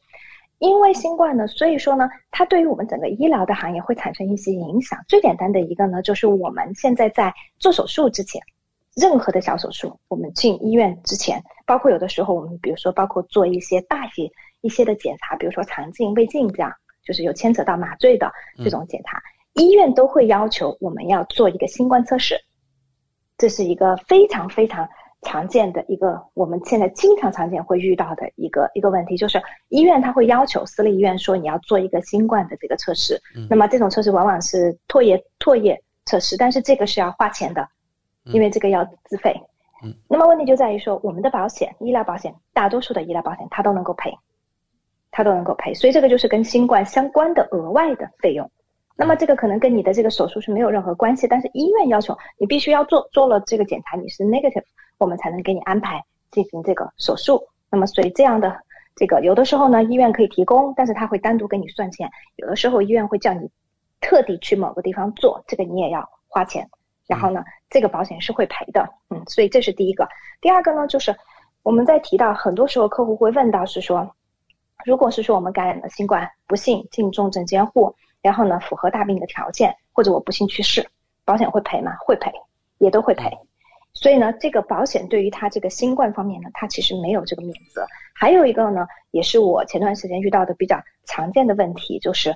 [0.58, 5.00] 因为新冠呢，所以说呢，它对于我们整个医疗的行业会产生一些影响。
[5.08, 8.42] 最简单的一个呢，就是我们现在在做手术之前，
[8.96, 14.30] 任何的小手术，我们进医院之前，包括有的时候我们比如说包括做一些大些
[14.62, 16.74] 一些的检查，比如说肠镜、胃镜这样，
[17.04, 18.32] 就是有牵扯到麻醉的
[18.64, 19.22] 这种检查，
[19.54, 22.36] 医院都会要求我们要做一个新冠测试，
[23.38, 24.88] 这是一个非常非常。
[25.22, 29.38] 常见的一个，我们现在经常常见会遇到的一个一个问题，就是
[29.68, 37.68] 医院他会要求私立医院说你要做一个新冠的这个测试，那么这种测试往往是唾液唾液测试，但是这个是要花钱的，
[38.26, 39.34] 因为这个要自费。
[39.84, 44.14] 嗯那么问题就在于说，我们的保险医疗保险，大多数的医疗保险它都能够赔，
[45.10, 48.52] 它都能够赔，所以这个就是跟新冠相关的额外的费用。
[48.98, 54.66] 那么这个可能跟你的这个手术是没有任何关系，但是医院要求你必须要做做了这个检查，你是 negative，
[54.98, 57.42] 我们才能给你安排进行这个手术。
[57.72, 58.54] 那么所以这样的
[58.98, 63.50] 这个有的时候呢，医院可以提供，但是他会单独给你算钱；有的时候医院会叫你
[64.02, 66.70] 特地去某个地方做，这个你也要花钱。
[67.10, 70.08] 然后呢，这个保险是会赔的，嗯，所以这是第一个。
[70.40, 71.16] 第二个呢，就是
[71.64, 74.16] 我们在提到很多时候客户会问到是说，
[74.86, 77.96] 如果是说我们感染了新冠，不幸进重症监护。
[78.22, 80.86] 然后呢，符合大病的条件，或者我不幸去世，
[81.24, 81.94] 保险会赔吗？
[82.06, 82.30] 会赔，
[82.78, 83.32] 也都会赔。
[83.94, 87.88] 所以呢，这个保险对于他这个新冠方面呢，它其实没有这个免责。
[88.14, 92.36] 还有一个呢，也是我前段时间遇到的比较常见的问题，就是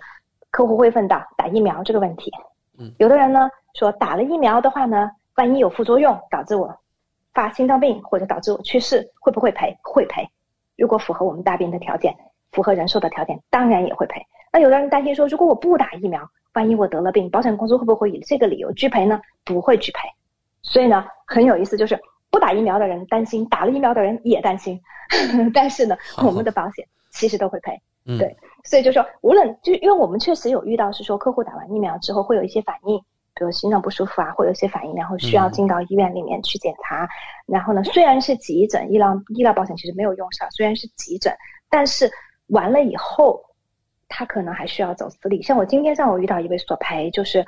[0.51, 2.31] 客户会问到打疫苗这个问题。
[2.79, 6.75] 嗯，有的人呢说打了疫苗的话呢，万一有副作用导致我
[7.33, 9.75] 发心脏病或者导致我去世，会不会赔？
[9.83, 10.27] 会赔。
[10.77, 12.15] 如果符合我们大病的条件，
[12.51, 14.21] 符合人寿的条件，当然也会赔。
[14.51, 16.21] 那有的人担心说，如果我不打疫苗，
[16.53, 19.19] 万一我得了病，保险公司会不会以这个理由拒赔呢？
[19.43, 20.07] 不会拒赔。
[20.61, 21.99] 所以呢，很有意思，就是
[22.29, 24.79] 不打疫苗的人担心，打了疫苗的人也担心。
[25.53, 27.81] 但是呢，我们的保险其实都会赔。
[28.19, 33.01] 对，所以就说，无论就因为我们确实有遇到是说，客户打完疫苗之后会有一些反应，
[33.35, 37.07] 比如心脏不舒服啊，会有一些反应，然后需要进到医院里面去检查。
[37.45, 41.35] 然后呢，虽然是急诊，医疗医疗保险其实没有用上，虽然是急诊，
[41.69, 42.11] 但是
[42.47, 43.43] 完了以后。
[44.15, 47.43] 他可能还需要走私立，像我今天上午遇到一位索赔，就是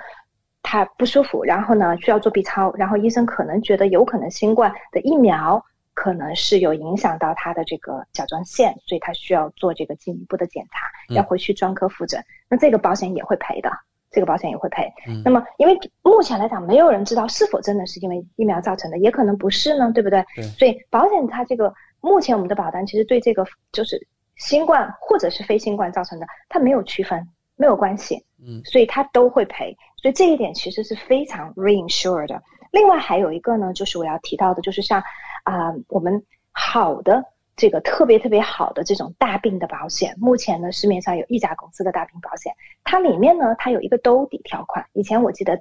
[0.64, 5.64] 他不舒服，然后呢需要做 B 超，然后医生可能觉得有可能新冠的疫苗
[5.94, 12.20] 可能是有影响到他的这个甲状腺，所以他需要做这个进一步的检查，要回去专科复诊。
[12.50, 13.70] 那这个保险也会赔的，
[14.16, 14.92] 这个保险也会赔。
[15.24, 20.26] 那么因为目前来讲，没有人知道是否真的是因为疫苗造成的，也可能不是呢，对不对？
[20.58, 24.08] 所以保险它这个目前我们的保单其实对这个就是。
[24.38, 32.44] 新冠或者是非新冠造成的，它没有区分，没有关系，嗯，所以它都会赔，所以这一点其实是非常 reinsure 的。
[32.72, 35.02] 另外还有一个呢，就是我要提到的，就是像
[35.46, 37.24] 啊，我们好的
[37.56, 42.54] 这个特别特别好的这种大病的保险，目前呢市面上有一家公司的大病保险，
[42.84, 44.86] 它里面呢它有一个兜底条款。
[44.94, 45.60] 以前我记得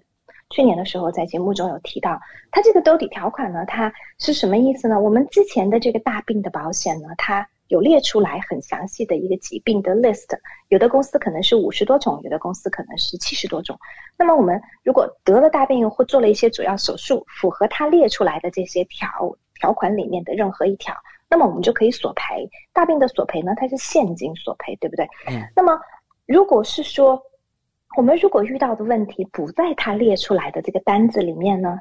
[0.50, 2.20] 去年的时候在节目中有提到，
[2.50, 5.00] 它这个兜底条款呢，它是什么意思呢？
[5.00, 10.38] 我们之前的这个大病的保险呢，它有列出来很详细的一个疾病的 list，
[10.68, 13.78] 有的公司可能是五十多种，有的公司可能是七十多种。
[14.18, 19.08] 那么我们如果得了大病或做了一些主要手术，符合它列出来的这些条
[19.54, 20.94] 条款里面的任何一条，
[21.34, 22.48] 那么我们就可以索赔。
[22.72, 25.04] 大病的索赔呢，它是现金索赔，对不对？
[25.26, 25.42] 嗯。
[25.56, 25.76] 那么
[26.26, 27.20] 如果是说
[27.96, 31.80] 我们如果遇到的问题不在他列出来的这个单子里面呢，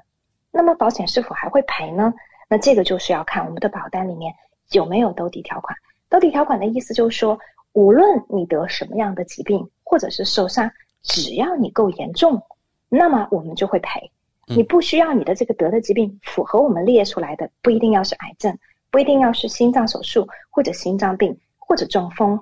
[0.49, 2.11] 那么保险是否还会赔呢？
[2.49, 4.33] 那这个就是要看我们的保单里面。
[4.71, 5.77] 有没有兜底条款？
[6.09, 7.37] 兜底条款的意思就是说，
[7.73, 10.71] 无论你得什么样的疾病或者是受伤，
[11.03, 12.41] 只要你够严重，
[12.89, 14.09] 那么我们就会赔。
[14.47, 18.57] 你不需要你的这个得的疾病符合我们列出来的，不一定要是癌症，
[18.93, 22.39] 不一定要是心脏手术或者心脏病或者中风，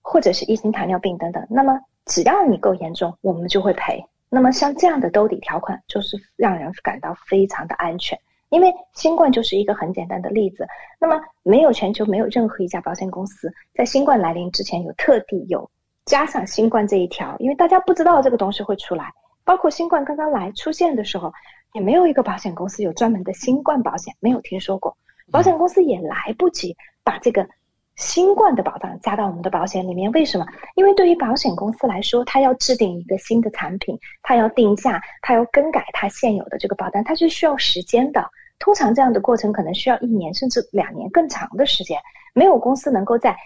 [0.00, 1.44] 或者是一型糖尿病等等。
[1.50, 4.06] 那么只要你够严重，我们就会赔。
[4.28, 8.16] 那么像这样的兜底条款，就是让人感到非常的安全。
[8.50, 10.64] 因为新冠就是一个很简单的例子。
[11.00, 15.68] 那么没有全球没有任何一家保险公司在新冠来临之前有特地有
[16.04, 19.10] 加上新冠这一条，因为大家不知道这个东西会出来。
[19.42, 21.32] 包括新冠刚刚来出现的时候，
[21.72, 24.96] 也没有一个保险公司有专门的新冠保险，没有听说过。
[25.34, 27.48] 保险公司也来不及把这个
[27.96, 30.12] 新冠的保障加到我们的保险里面。
[30.12, 30.46] 为什么？
[30.76, 38.24] 因为对于保险公司来说，它要制定一个新的产品，它要定价，它要更改它现有的这个保单，它是需要时间的。
[38.60, 41.98] 通常这样的过程可能需要一年甚至两年更长的时间。
[42.32, 43.36] 没有公司能够在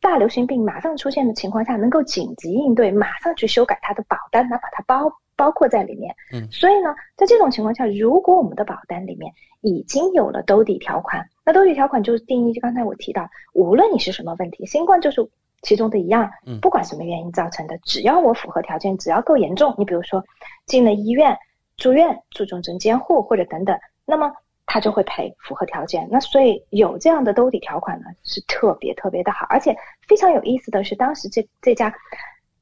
[0.00, 5.12] 大流行病马上出现的情况下，能够紧急应对，马上去修改它的保单，来把它包。
[5.36, 9.30] 包括在里面，嗯，所以呢，在这种情况下，如果我们的保单里面
[9.60, 15.28] 已经有了兜底条款，那兜底条款就是定义，就刚才我提到，无论你是什么问题，新冠就是
[15.60, 20.24] 其中的一样，嗯，不管什么原因造成的，只要我符合条件，只要够严重，你比如说
[20.64, 21.36] 进了医院
[21.76, 24.32] 住院住重症监护或者等等，那么
[24.64, 26.08] 他就会赔，符合条件。
[26.10, 29.76] 那所以有这样的兜底条款呢，是特别特别的好，而且
[30.08, 31.92] 非常有意思的是，当时这这家。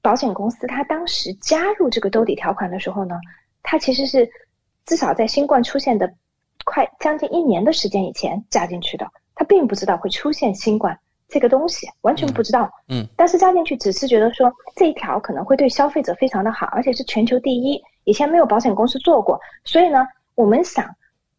[0.04, 3.18] 保险公司它当时加入这个兜底条款的时候呢，
[3.62, 4.28] 它其实是
[4.84, 6.12] 至少在新冠出现的
[6.66, 12.70] 快将近一年的时间以前加进去的，它并不知道会出现新冠这个东西，完全不知道。
[12.88, 20.86] 嗯，但是加进去只是觉得说这一条可能会对消费者非常的好，而且是全球第一，以前没有保险公司做过，所以呢，我们想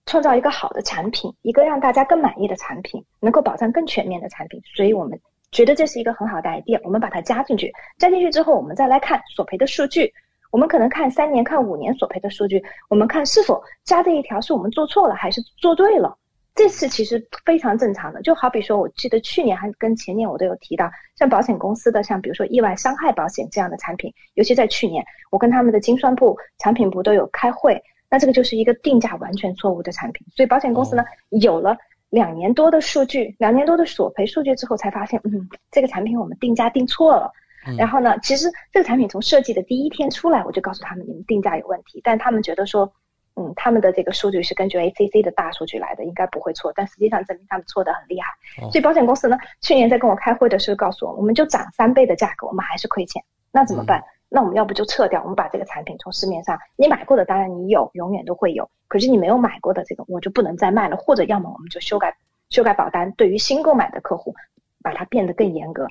[0.08, 5.22] 创造一个好的产品，一个让大家更满意的产品，能够保障更全面的产品，所以我们。
[5.56, 7.72] 觉得这是一个很好的 idea，我们把它加进去。
[7.98, 10.12] 加进去之后，我们再来看索赔的数据。
[10.52, 16.18] 我们可能看三年、看五年索赔的数据，我们看是否加这一条是我们做错了还是做对了。
[16.56, 30.28] 这次其实非常正常的，就好比说，我记得去年还跟前年我都有提到，像保险公司的，像比如说意外伤害保险这样的产品，尤其在去年，我跟他们的精算部、产品部都有开会，那这个就是一个定价完全错误的产品。
[30.36, 31.78] 所以保险公司呢，有了。
[32.16, 37.30] 两年多的数据，两年多的索赔数据之后，才发现，嗯，这个产品我们定价定错了。
[37.78, 42.00] 然后呢，其实这个产品从设计的第一天出来，我就告诉他们，你们定价有问题。
[42.06, 42.90] 但他们觉得说，
[43.36, 46.72] 嗯，他们的这个数据是根据 ACC 的大数据来的，应该不会错。
[46.74, 48.30] 但实际上证明他们错的很厉害。
[48.72, 54.02] 所以保险公司呢，去年在跟我开会的时候告诉我，我们就涨三倍的价格，我们还是亏钱，那怎么办？
[54.36, 58.70] 那我们要不就撤掉，我们把这个产品从市面上，你买过的当然你有，永远都会有。
[58.90, 62.14] 可是你没有买过的这个，我就不能再卖了，或者要么我们就修改
[62.50, 64.36] 修改保单，对于新购买的客户，
[64.84, 65.88] 把它变得更严格，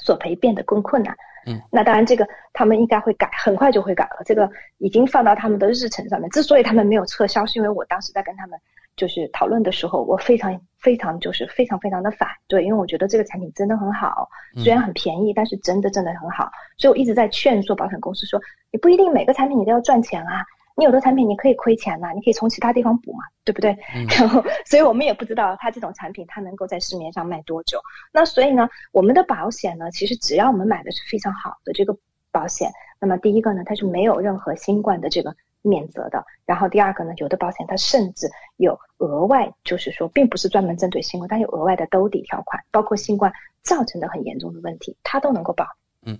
[0.00, 1.16] 索赔变得更困难。
[1.46, 4.22] 嗯，那当然这个他们应该会改，很快就会改了。
[4.24, 6.28] 这个已经放到他们的日程上面。
[6.30, 8.58] 之所以他们没有撤销，是因为我当时在跟他们
[8.96, 14.28] 就是讨论的时候，我非常非常就是非常非常的反对，因为我觉得这个产品真的很好，
[14.62, 16.50] 虽然很便宜，但是真的真的很好。
[16.76, 20.44] 所以我一直在劝说保险公司说，你不一定每个产品你都要赚钱啊。
[20.76, 23.76] 你有的产品你可以亏钱呐，你可以从其他地方补嘛，对不对？
[24.16, 27.78] 然后，所以我们也不知道它这种产品它能够在市面上卖多久。
[28.12, 31.94] 那所以呢，我们的保险呢，其实只要我们买的是非常好的这个
[32.32, 36.24] 保险，那么第一个呢，它是没有任何新冠的这个免责的。
[36.44, 43.32] 然后第二个呢，有的保险它甚至有额外，就是说并不是专门针对新冠，但有额外的兜底条款，包括新冠
[43.62, 45.66] 造成的很严重的问题，它都能够保。
[46.06, 46.18] 嗯。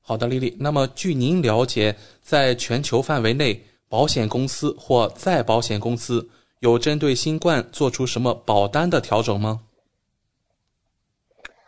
[0.00, 0.54] 好的，丽丽。
[0.60, 6.28] 那么，据您了解，在全球范围内，保险公司或再保险公司
[6.60, 9.62] 有针对新冠做出什么保单的调整吗？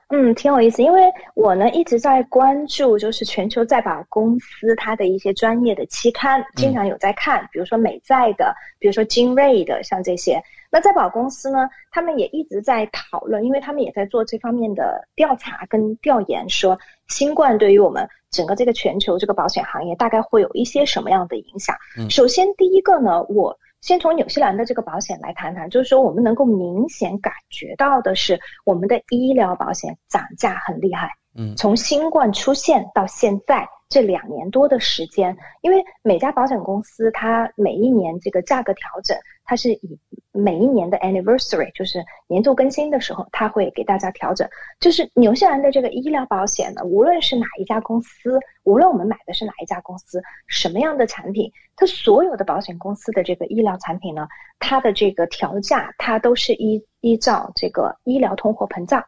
[0.09, 1.03] 嗯，挺有意思，因为
[1.35, 10.43] 我呢一直在关注，就是全球再保公司它的一些专业的期刊，经常有在看，比如说美债的，比如说精瑞的，像这些。
[10.71, 16.79] 那再保公司呢，他们也一直在讨论，因为他们也在做这方面的调查跟调研，说
[17.09, 18.09] 新冠对于我们。
[18.29, 21.75] 整个这个全球这个保险行业大概会有一些什么样的影响？
[22.11, 23.57] 首先第一个呢，我
[23.87, 31.13] 先从纽西兰的这个保险来谈谈，就是说我们能够明显感觉到的是，我们的医疗保险涨价很厉害。
[31.37, 39.17] 嗯，从新冠出现到现在这两年多的时间，因为每家保险公司它每一年这个价格调整。
[39.49, 39.97] 它是以
[40.33, 44.49] 每一年的 anniversary，就是年度更新的时候，它会给大家调整。
[44.81, 54.27] 就是纽西兰的这个医疗保险呢，无论是哪一家公司，无论我们买的是哪一家公司，什么样的产品，它所有的保险公司的这个医疗产品呢，
[54.59, 59.05] 它的这个调价，它都是依依照这个医疗通货膨胀，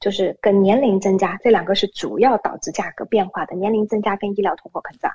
[0.00, 5.12] 就是跟年龄增加这两个是主要导致价格变化的，年龄增加跟医疗通货膨胀。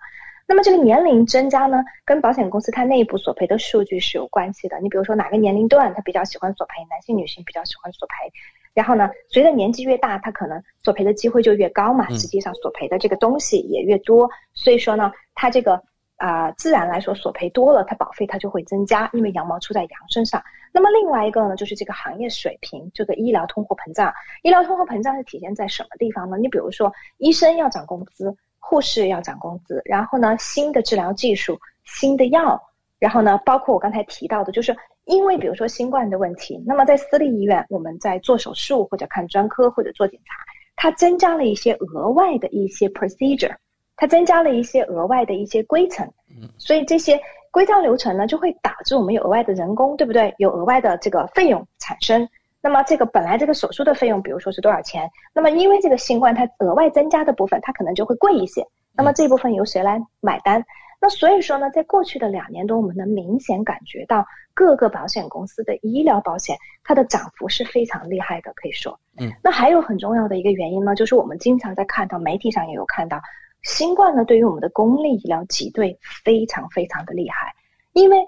[0.48, 4.80] 那么这个年龄增加呢，跟保险公司它内部索赔的数据是有关系的。
[4.80, 8.32] 你比如说哪个年龄段它比较喜欢索赔，男性、女性比较喜欢索赔，
[8.76, 15.82] 然后呢，随着年纪越大，它可能索赔的机会就越高嘛，嗯实际上索赔的这个东西也越多，所以说呢，它这个
[16.18, 20.44] 啊、自然来说索赔多了，它保费它就会增加，因为羊毛出在羊身上。
[20.76, 24.14] 那么另外一个呢，就是这个行业水平，这个医疗通货膨胀。
[24.44, 26.36] 医疗通货膨胀是体现在什么地方呢？
[26.38, 32.62] 你比如说，医生要涨工资，护士要涨工资，然后呢，新的治疗技术、新的药，
[33.00, 40.34] 然后呢，包括我刚才提到的，就是因为比如说新冠的问题，那么在私立医院，我们在做手术或者看专科或者做检查，
[40.76, 43.56] 它增加了一些额外的一些 procedure，
[43.96, 46.12] 它增加了一些额外的一些规程，
[46.58, 47.18] 所以这些
[47.56, 50.36] 规章流程呢，就会导致我们有额外的人工，对不对？
[50.40, 52.28] 有额外的这个费用产生。
[52.62, 55.10] 那么这个本来这个手术的费用，比如说是多少钱？
[55.34, 58.68] 那么因为这个新冠它额外增加的部分，它可能就会贵一些。
[58.94, 60.66] 那么这部分由谁来买单？
[61.00, 69.00] 那所以说呢，在过去的两年多，我们能明显感觉到各个保险公司的医疗保险它的涨幅是非常厉害的，可以说。
[69.18, 69.32] 嗯。
[69.42, 73.22] 那还有很重要的一个原因呢，就是我们经常在看到媒体上也有看到，
[73.66, 77.54] 新冠呢对于我们的公立医疗挤兑非常非常的厉害，
[77.94, 78.26] 因为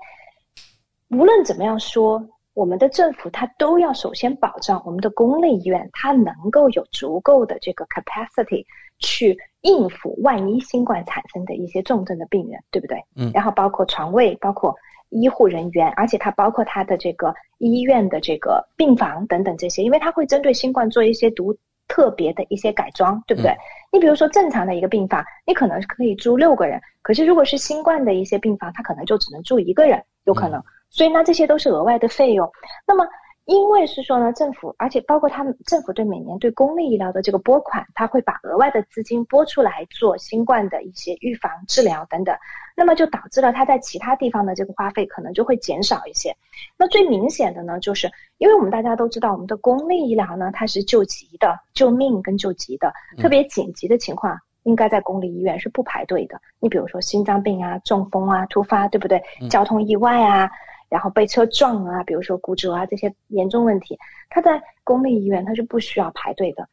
[1.10, 8.66] 无论怎么样说，我们的政府它都要首先保障我们的公立医院它能够有足够的这个 capacity
[9.00, 12.98] 去应付万一新冠产生的一些重症的病人，对不对？
[13.16, 14.76] 嗯然后包括床位，包括
[15.10, 21.56] 医护人员，而且它包括它的这个医院的这个病房等等这些，因为它会针对新冠做一些独
[21.88, 23.56] 特别的一些改装，对不对？
[23.92, 30.62] 你比如说正常的一个病房，你可能是可以住六个人，可是如果是新冠的一些病房，它可能就只能住一个人，有可能。
[30.90, 32.50] 所以呢，这些都是额外的费用。
[32.86, 33.06] 那么，
[33.48, 42.36] 因为是说呢，政府，而且包括他们政府对每年对公立医疗的这个拨款，他会把额外的资金拨出来做新冠的一些预防治疗等等，
[42.76, 46.36] 那么就导致了他在其他地方的这个花费可能就会减少一些。
[46.78, 54.38] 那最明显的呢，就是因为我们大家都知道，我们的公立医疗呢，它是救急的、救命跟救急的，特别紧急的情况。
[54.64, 56.42] 应该在公立医院是不排队的。
[56.60, 59.24] 你比如说心脏病啊、中风啊、突发，对不对？
[59.50, 60.52] 交通意外啊，
[60.90, 63.98] 然后被车撞啊，比如说骨折啊这些严重问题，
[64.30, 66.68] 他在公立医院他是不需要排队的。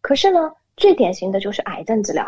[0.00, 2.26] 可是呢，最典型的就是癌症治疗。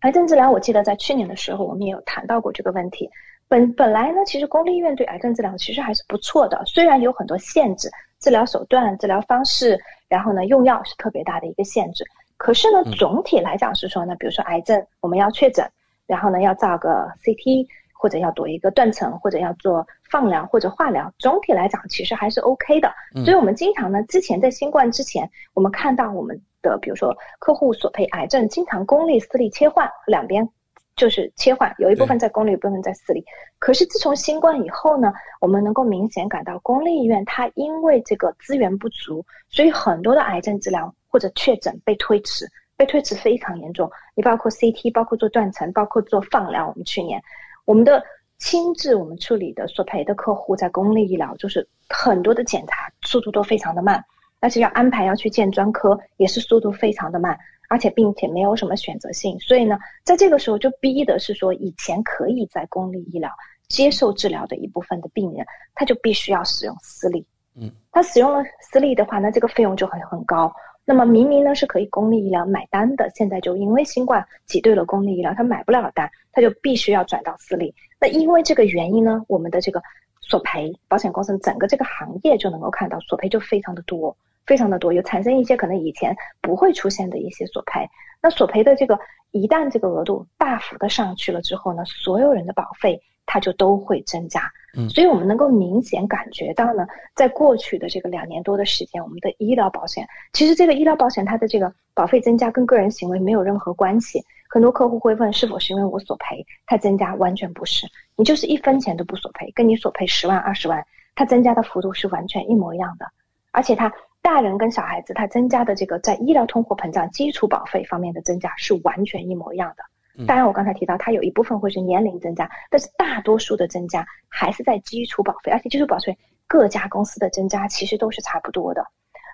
[0.00, 3.08] 癌症治疗，我记得在去年的时候我们也有谈到过这个问题。
[3.48, 7.88] 本本来呢，其实公立医院对癌症治疗其实还是不错的，虽然有很多限制，
[8.20, 9.78] 治疗手段、治疗方式，
[10.08, 12.04] 然后呢，用药是特别大的一个限制。
[12.36, 15.66] 可是呢，总体来讲是说呢，比如说癌症，我们要确诊，
[16.06, 17.66] 然后呢要照个 CT，
[17.98, 22.92] 或者要躲一个断层，或者要做放疗或者化疗，总体来讲其实还是 OK 的。
[23.24, 30.48] 所以我们经常呢，之前在新冠之前，我们看到我们的比如说客户索赔癌症，经常公立私立切换两边。
[30.96, 33.22] 就是切换，有一部分在公立，一部分在私立。
[33.58, 42.46] 可是自从新冠以后呢，我们能够明显感到公立医院它因为这个资源不足，所以很多的癌症治疗或者确诊被推迟，
[42.78, 43.90] 被推迟非常严重。
[44.14, 46.66] 你包括 CT，包括做断层，包括做放疗。
[46.66, 47.22] 我们去年
[47.66, 48.02] 我们的
[48.38, 54.02] 亲自我们处理的索赔的客户在公立医疗，就是很多的检查速度都非常的慢，
[54.40, 57.38] 而且要安排要去见专科也是速度非常的慢。
[57.68, 63.28] 而且并且没有什么选择性，所以呢，在这个时候就逼的是说，以前可以在公立医疗
[63.66, 65.44] 接受治疗的一部分的病人，
[65.74, 67.26] 他就必须要使用私立。
[67.56, 70.54] 嗯，他使用了私立的话，那这个费用就很很高。
[70.86, 77.74] 那么明明呢是可以公立医疗买单的，现在就因为新冠挤兑了公立医疗，他买不了单，他就必须要转到私立。
[78.00, 79.82] 那因为这个原因呢，我们的这个
[80.20, 84.16] 索赔保险公司整个这个行业就能够看到索赔就非常的多。
[84.46, 87.84] 非常的多，有产生一些可能以前不会出现的一些索赔。
[88.22, 88.96] 那索赔的这个
[89.32, 94.50] 一旦这个额度大幅的上去了之后呢，所有人的保费它就都会增加。
[94.78, 104.24] 嗯，所以我们能够明显感觉到呢，在过去的这个两年多的时间，我们的医疗保险其实这个医疗保险它的这个保费增加跟个人行为没有任何关系。
[104.48, 113.06] 很多客户会问是否是因为我索赔它增加，完全不是，你就是一分钱都不索赔，跟你索赔十万二十万，它增加的幅度是完全一模一样的，
[113.52, 113.92] 而且它。
[114.22, 119.84] 大人跟小孩子，它增加的这个在医疗通货膨胀基础保费方面的增加是完全一模一样的。
[120.24, 128.86] 当然，我刚才提到它有一部分会是年龄增加，但是大多数的增加还是在基础保费，而且基础保费各家公司的增加其实都是差不多的。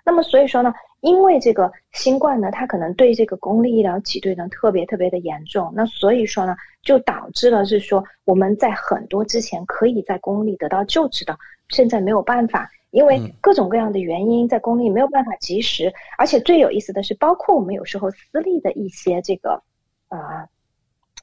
[0.05, 11.37] 那么所以说呢，因为这个新冠呢，它可能对这个公立医疗挤兑呢特别特别的严重，那所以说呢，就导致了是说我们在很多之前可以在公立得到救治的，
[11.69, 12.69] 现在没有办法。
[12.91, 19.63] 因为各种各样的原因，在公立没有办法及时，而且最有意思的是，包括我们有时候私立的一些这个，
[20.09, 20.47] 呃，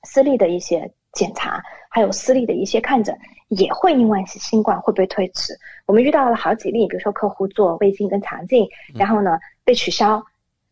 [0.02, 3.16] 私立的一些检查，还有私立的一些看诊，
[3.48, 5.54] 也会因为新冠会被推迟。
[5.86, 10.22] 我们遇到了好几例，比如说客户做胃镜跟肠镜，然后呢被取消，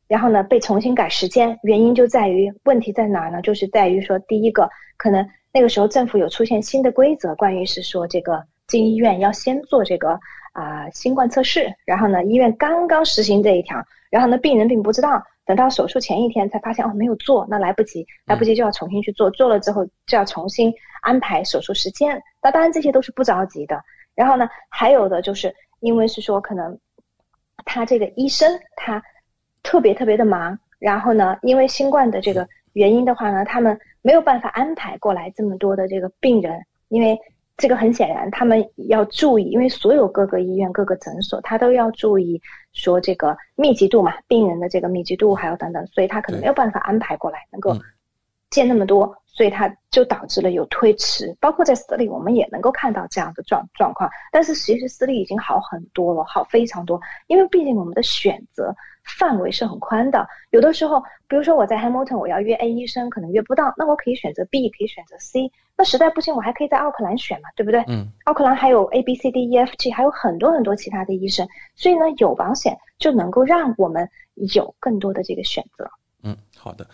[0.06, 3.42] 然后呢被重新改时间，原因就在于问题在哪儿呢？
[3.42, 10.18] 就是在于说，第一个可能那个时候政府有出现新的规则，关于是说这个进医院要先做这个
[10.52, 15.22] 啊新冠测试，然后呢医院刚刚实行这一条，然后呢病人并不知道。
[15.48, 22.22] 等到手术前一天才发现哦没有做，那来不及，来不及就要重新去做，做了之后就要重新安排手术时间。
[22.42, 23.82] 那当然这些都是不着急的。
[24.14, 26.78] 然后呢，还有的就是因为是说可能
[27.64, 29.02] 他这个医生他
[29.62, 37.18] 特别特别的忙，然后呢因为新冠的这个原因的话呢，他们没有办法安排过来这么多的这个病人，因为。
[37.58, 42.40] 这个很显然，他们要注意，因为所有各个医院、各个诊所，他都要注意
[42.72, 47.76] 说这个密集度嘛，病人的这个密集度还有等等，所以他可能没有办法安排过来，能够
[48.48, 51.32] 见那么多，所以它就导致了有推迟。
[51.38, 58.74] 包括在私立，我们也能够看到这样的状状况，但是其实私立已经好很多了，好非常多，因为毕竟我们的选择。
[59.18, 67.82] 范围是很宽的，有的时候，比如说我在 Hamilton，我要约 A 医生，可能约不到，那我可以选择 B，可以选择 C，那实在不行，我还可以在奥克兰选嘛，对不对？
[67.88, 74.06] 嗯，奥克兰还有 A、B、C、D、E、F、G，还有很多很多其他的医生，所以呢，有保险就能够让我们
[74.54, 75.90] 有更多的这个选择。
[76.22, 76.86] 嗯，好的，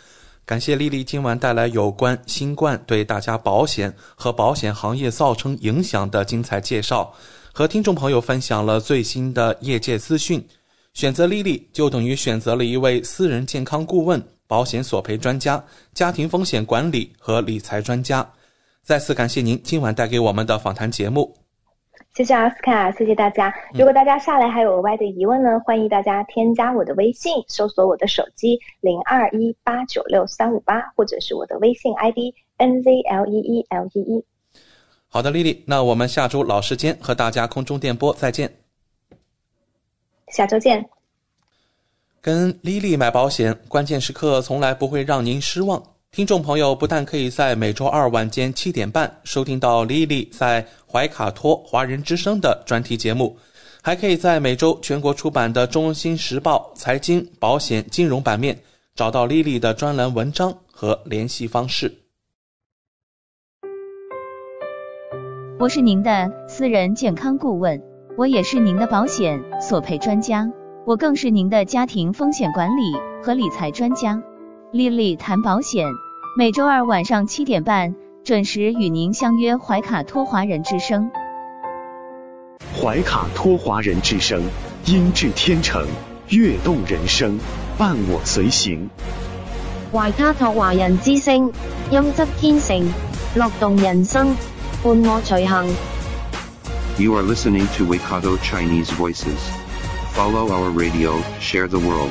[0.46, 7.14] 感谢丽丽今晚带来有关新冠对大家保险和保险行业造成影响的精彩介绍，
[7.52, 10.46] 和听众朋友分享了最新的业界资讯。
[10.92, 15.64] 选择丽丽就等于选择了一位私人健康顾问、保险索赔专家、
[15.94, 18.30] 家庭风险管理和理财专家。
[18.82, 21.43] 再次感谢您今晚带给我们的访谈节目。
[22.14, 23.52] 谢谢奥斯卡，谢谢大家。
[23.72, 34.24] 如果大家下来还有额外的疑问呢，欢迎大家添加我的微信，搜索我的手机零二一八九六三五八，或者是我的微信 ID N Z L E E L E E。
[35.08, 38.58] 好的，Lily，那我们下周老时间和大家空中电波再见。
[40.28, 40.88] 下周见。
[42.20, 45.82] 跟 Lily 买保险，关键时刻从来不会让您失望。
[46.14, 53.36] 听众朋友不但可以在每周二晚间七点半收听到 Lily 在怀卡托华人之声的专题节目，
[53.82, 58.56] 还可以在每周全国出版的《中新时报》财经、保险、金融版面
[58.94, 61.92] 找到 Lily 的专栏文章和联系方式。
[65.58, 67.82] 我是您的私人健康顾问。
[68.16, 70.48] 我也是您的保险索赔专家，
[70.86, 72.82] 我更是您的家庭风险管理
[73.20, 74.22] 和理财专家。
[74.70, 75.86] 丽丽谈保险，
[76.36, 81.08] 每周二晚上七点半准时与您相约怀卡托华人之声。
[82.76, 84.42] 怀卡托华人之声，
[84.84, 85.86] 音质天成，
[86.30, 87.38] 悦动人生，
[87.78, 88.90] 伴我随行。
[89.92, 91.52] 怀卡托华人之声，
[91.92, 92.84] 音质天成，
[93.36, 94.34] 乐动人生，
[94.82, 95.72] 伴我随行。
[96.98, 99.38] You are listening to Waikato Chinese Voices.
[100.16, 102.10] Follow our radio, share the world.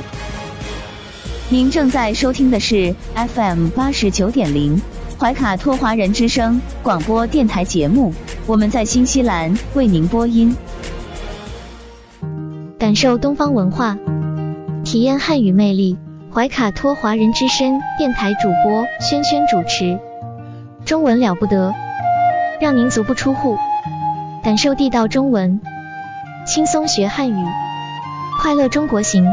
[1.54, 4.82] 您正在收听的是 FM 八十九点零
[5.16, 8.12] 怀卡托华人之声广播电台节目，
[8.44, 10.56] 我们在新西兰为您播音。
[12.76, 13.96] 感受东方文化，
[14.82, 15.96] 体验汉语魅力。
[16.34, 19.96] 怀卡托华人之声电台主播轩轩主持，
[20.84, 21.72] 中文了不得，
[22.60, 23.56] 让您足不出户。
[24.42, 25.60] 感受地道中文，
[26.48, 27.46] 轻松学汉语，
[28.42, 29.32] 快乐中国行。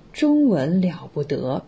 [0.13, 1.65] 中文了不得”，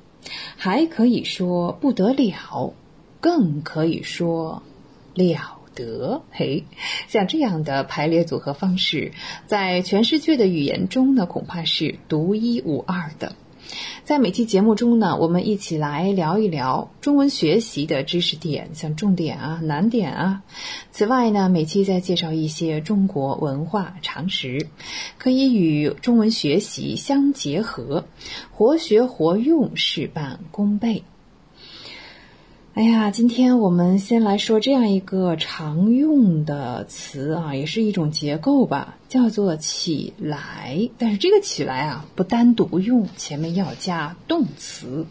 [0.58, 2.74] 还可以说“不得了”，
[3.20, 4.64] 更可以说
[5.16, 6.22] “了得”。
[6.32, 6.66] 嘿，
[7.08, 9.12] 像这样的排列组合方式，
[9.46, 13.36] 在全世界的语言中呢，恐怕是独一无二的。
[14.04, 20.44] 在每期节目中呢，我们一起来聊一聊中文学习的知识点，像重点啊、难点啊。
[20.92, 24.68] 此外呢，每期再介绍一些中国文化常识，
[25.18, 28.06] 可以与中文学习相结合，
[28.52, 31.04] 活学活用，事半功倍。
[32.76, 40.90] 哎呀，今天我们先来说这样一个常用的词啊，也是一种结构吧，叫做“起来”。
[40.98, 45.06] 但是这个“起来”啊，不单独用，前面要加动词。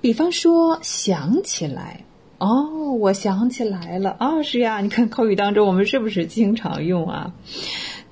[0.00, 2.06] 比方说，想起来，
[2.38, 7.34] 哦，我想起来了啊，是呀，你看口语当中我们是不是经常用啊？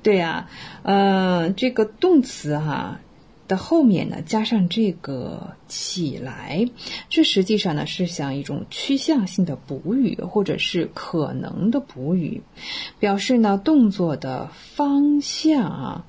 [0.03, 0.51] 对呀，
[0.83, 3.01] 呃，这个动词哈。
[3.47, 6.69] 的后面呢，加上这个起来，
[7.09, 12.43] 这实际上呢是像一种趋向性的补语，或者是可能的补语，
[12.99, 16.05] 表示呢动作的方向啊，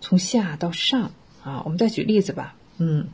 [0.00, 1.10] 从下到上
[1.42, 1.62] 啊。
[1.64, 3.08] 我们再举例子吧，嗯，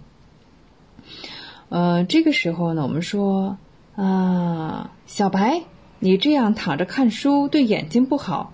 [1.69, 3.59] 呃，这个时候呢，我们说
[3.97, 5.63] 啊，小白，
[5.99, 8.53] 你这样躺着看书对眼睛不好，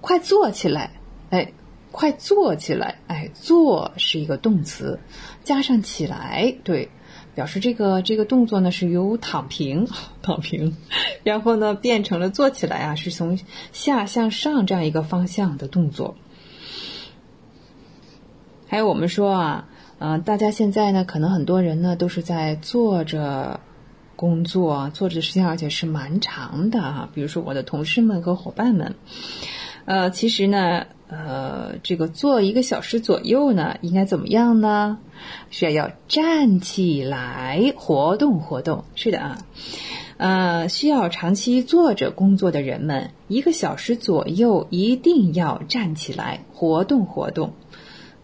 [0.00, 0.95] 快坐起来，
[1.96, 2.98] 快坐起来！
[3.06, 5.00] 哎，坐是一个动词，
[5.42, 6.90] 加上起来，对，
[7.34, 9.88] 表示这个这个动作呢是由躺平，
[10.20, 10.76] 躺平，
[11.24, 13.38] 然后呢变成了坐起来啊，是从
[13.72, 16.16] 下向上这样一个方向的动作。
[18.68, 19.68] 还有我们说啊，
[19.98, 23.58] 嗯，大家现在呢，可能很多人呢都是在坐着
[24.16, 27.08] 工作，坐着的时间而且是蛮长的哈。
[27.14, 28.96] 比如说我的同事们和伙伴们，
[29.86, 30.84] 呃，其实呢。
[31.08, 34.98] 呃，这个坐一个小时左右呢，应该怎么样呢？
[35.52, 38.82] 是要要站起来活动活动。
[38.96, 39.38] 是的啊，
[40.16, 47.52] 呃，需要长期坐着工作的人们，一个小时左右一定要站起来活动活动。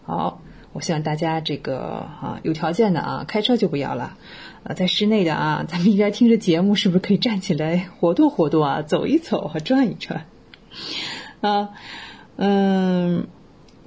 [0.05, 0.41] 好，
[0.73, 4.17] 我希望大家这个啊，有条件的啊，开车就不要了。
[4.63, 10.25] 呃，在室内的啊，咱们应该听着节目，是不是可以站起来活动活动啊，走一走和转一转
[11.43, 11.69] 啊？
[12.37, 13.27] 嗯，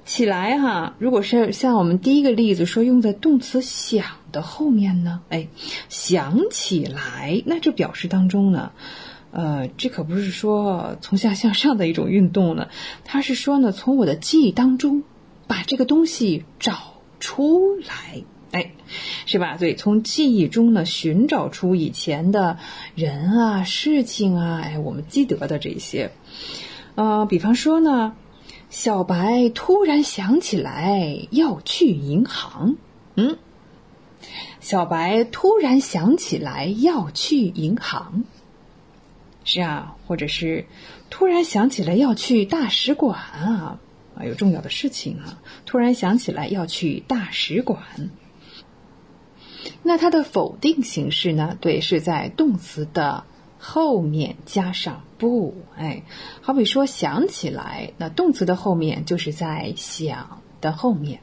[0.05, 0.95] 起来哈！
[0.99, 5.47] 如果是像我们第一个例子说用在动词想的后面呢，哎，
[5.89, 8.71] 想起来，那这表示当中呢，
[9.31, 12.69] 呃，这可不是说从下向上的一种运动了，
[13.03, 15.03] 它是说呢，从我的记忆当中
[15.47, 18.71] 把这个东西找出来，哎，
[19.25, 19.57] 是吧？
[19.57, 22.59] 所以，从记忆中呢寻找出以前的
[22.95, 26.11] 人啊、事情啊，哎，我们记得的这些，
[26.97, 28.13] 呃，比方说呢。
[28.69, 32.75] 小白突然想起来要去银行，
[33.15, 33.37] 嗯，
[34.59, 38.25] 小白突然想起来要去银行，
[39.45, 40.65] 是啊，或者是
[41.09, 43.79] 突然想起来要去大使馆啊，
[44.17, 47.81] 啊，有重要的事情啊，突然想起来要去大使馆。
[49.81, 51.57] 那它的否定形式呢？
[51.61, 53.23] 对，是在动词的。
[53.59, 56.03] 后面加上不，哎，
[56.41, 61.19] 好比说想起来，那动词的后面就是在想的后面，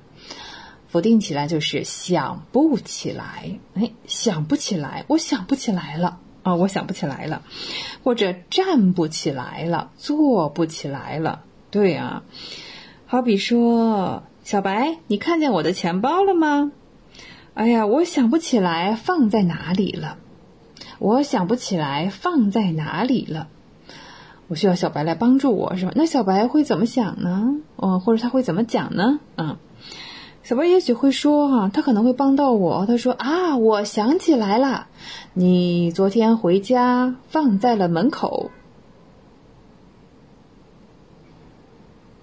[0.89, 7.43] 否定起来就是想不起来，哎，想不起来，我想不起来了啊，我想不起来了，
[8.03, 12.25] 或者站不起来了，坐不起来了，对啊，
[13.07, 16.73] 好比说小白，你看见我的钱包了吗？
[17.55, 20.19] 哎呀，我想不起来放在哪里了。
[20.99, 23.49] 我想不起来放在哪里了，
[24.49, 25.93] 我需要小白来帮助我，是吧？
[25.95, 27.57] 那小白会怎么想呢？
[27.77, 29.21] 哦，或者他会怎么讲呢？
[29.37, 29.59] 啊，
[30.43, 32.85] 小白也许会说哈，他可能会帮到我。
[32.87, 34.89] 他说啊，我想起来了，
[35.33, 38.51] 你昨天回家放在了门口。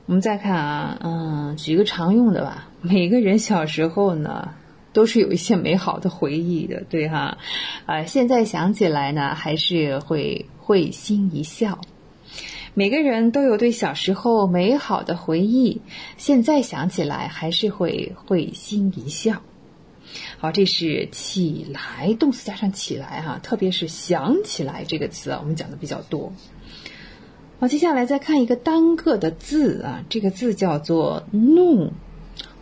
[0.05, 2.67] 我们再看啊，嗯，举个常用的吧。
[2.81, 4.49] 每个人小时候呢。
[4.93, 7.37] 都是有一些美好的回忆的，对哈，
[7.85, 11.79] 啊，现在想起来呢，还是会会心一笑。
[12.73, 15.81] 每个人都有对小时候美好的回忆，
[16.15, 19.41] 现在想起来还是会会心一笑。
[20.37, 26.31] 好，这是起来，动词加上起来哈，特别是想起来这个词啊，我们讲的比较多。
[27.59, 31.91] 好，接下来再看一个单个的字啊，这个字叫做弄。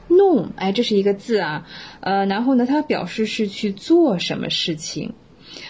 [0.08, 1.68] 弄，哎，这是一个字啊，
[2.00, 5.14] 呃，然后呢，它表示是去做什么事情，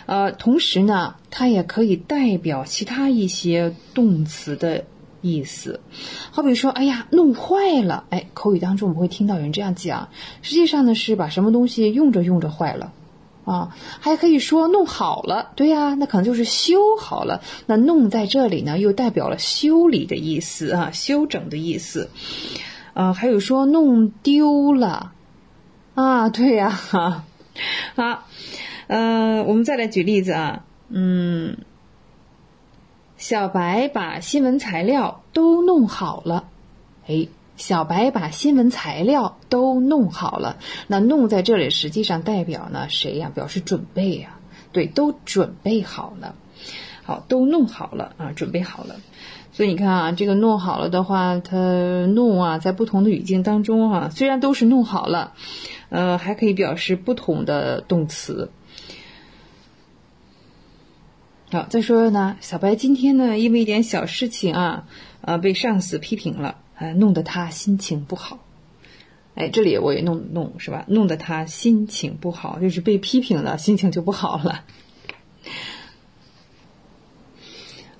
[0.05, 4.85] 呃，同时呢，它也可以代表其他一些动词的
[5.21, 5.79] 意思，
[6.31, 10.09] 好比说，哎呀，弄坏了，哎，口语当中我们会听到有人这样讲，
[10.41, 12.93] 实际上呢是把什么东西用着用着坏了，
[13.45, 22.09] 啊，还可以说弄好了，对呀，那可能就是修好了，那弄在这里呢又代表了修理的意思啊，修整的意思。
[22.95, 25.13] 啊，还有说弄丢了，
[25.95, 27.23] 啊，对呀，哈，
[27.95, 28.25] 好，
[28.89, 31.57] 呃，我们再来举例子啊，嗯，
[33.17, 36.49] 小白把新闻材料都弄好了，
[37.05, 43.31] 哎，小白把新闻材料都弄好了，那弄在这里实际上代表呢谁呀？
[43.31, 44.39] 表示准备呀，
[44.71, 46.33] 对，都准备好了，
[47.03, 48.95] 好，都弄好了啊，准备好了。
[49.51, 55.33] 所以你看啊，这个弄好了的话，它弄啊，在不同的语境当中啊，虽然都是弄好了，
[55.89, 58.49] 呃，还可以表示不同的动词。
[61.51, 64.87] 好，再说呢，小白今天呢，因为一点小事情啊，
[65.21, 68.37] 呃，被上司批评了，呃，弄得他心情不好。
[69.33, 70.85] 哎，这里我也弄弄是吧？
[70.87, 74.63] 弄得他心情不好，就是被批评了，心情就不好了。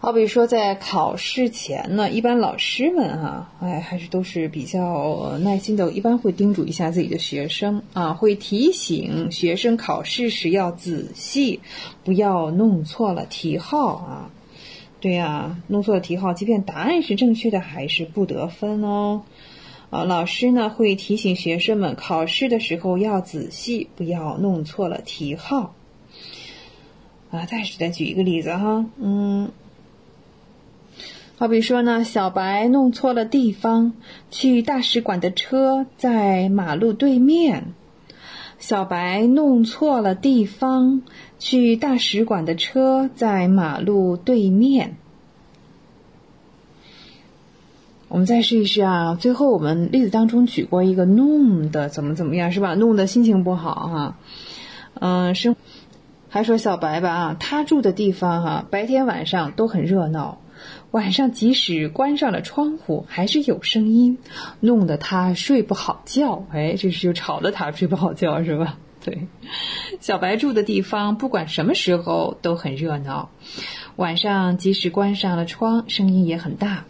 [0.01, 11.59] 好比说，在考试前呢，一般老师们啊，哎，还是都是比较耐心的，一般会叮嘱一下自己的学生啊，会提醒学生考试时要仔细，
[12.05, 14.31] 不要弄错了题号啊。
[15.01, 19.23] 对呀，弄错了题号，即便答案是正确的，还是不得分哦。
[19.89, 25.75] 啊，老师呢会提醒学生们考试的时候要仔细，不要弄错了题号。
[27.31, 29.51] 啊，再再举一个例子哈，嗯。
[31.39, 33.93] 好比说呢，小白弄错了地方，
[34.29, 37.67] 去大使馆的车在马路对面。
[38.57, 41.01] 小白弄错了地方，
[41.39, 44.97] 去大使馆的车在马路对面。
[48.09, 49.15] 我们再试一试啊！
[49.17, 52.75] 最后我们例子当中举过一个弄的怎么怎么样是吧？
[52.75, 54.17] 弄的心情不好哈。
[54.95, 55.55] 嗯，是
[56.27, 60.37] 还说小白吧啊，他住的地方哈，白天晚上都很热闹。
[60.91, 64.17] 晚上即使关上了窗户，还是有声音，
[64.59, 66.45] 弄得他睡不好觉。
[66.51, 68.77] 哎，这是就吵得他睡不好觉，是吧？
[69.05, 69.27] 对，
[70.01, 73.29] 小白住的地方不管什么时候都很热闹，
[73.95, 76.85] 晚上即使关上了窗，声音也很大，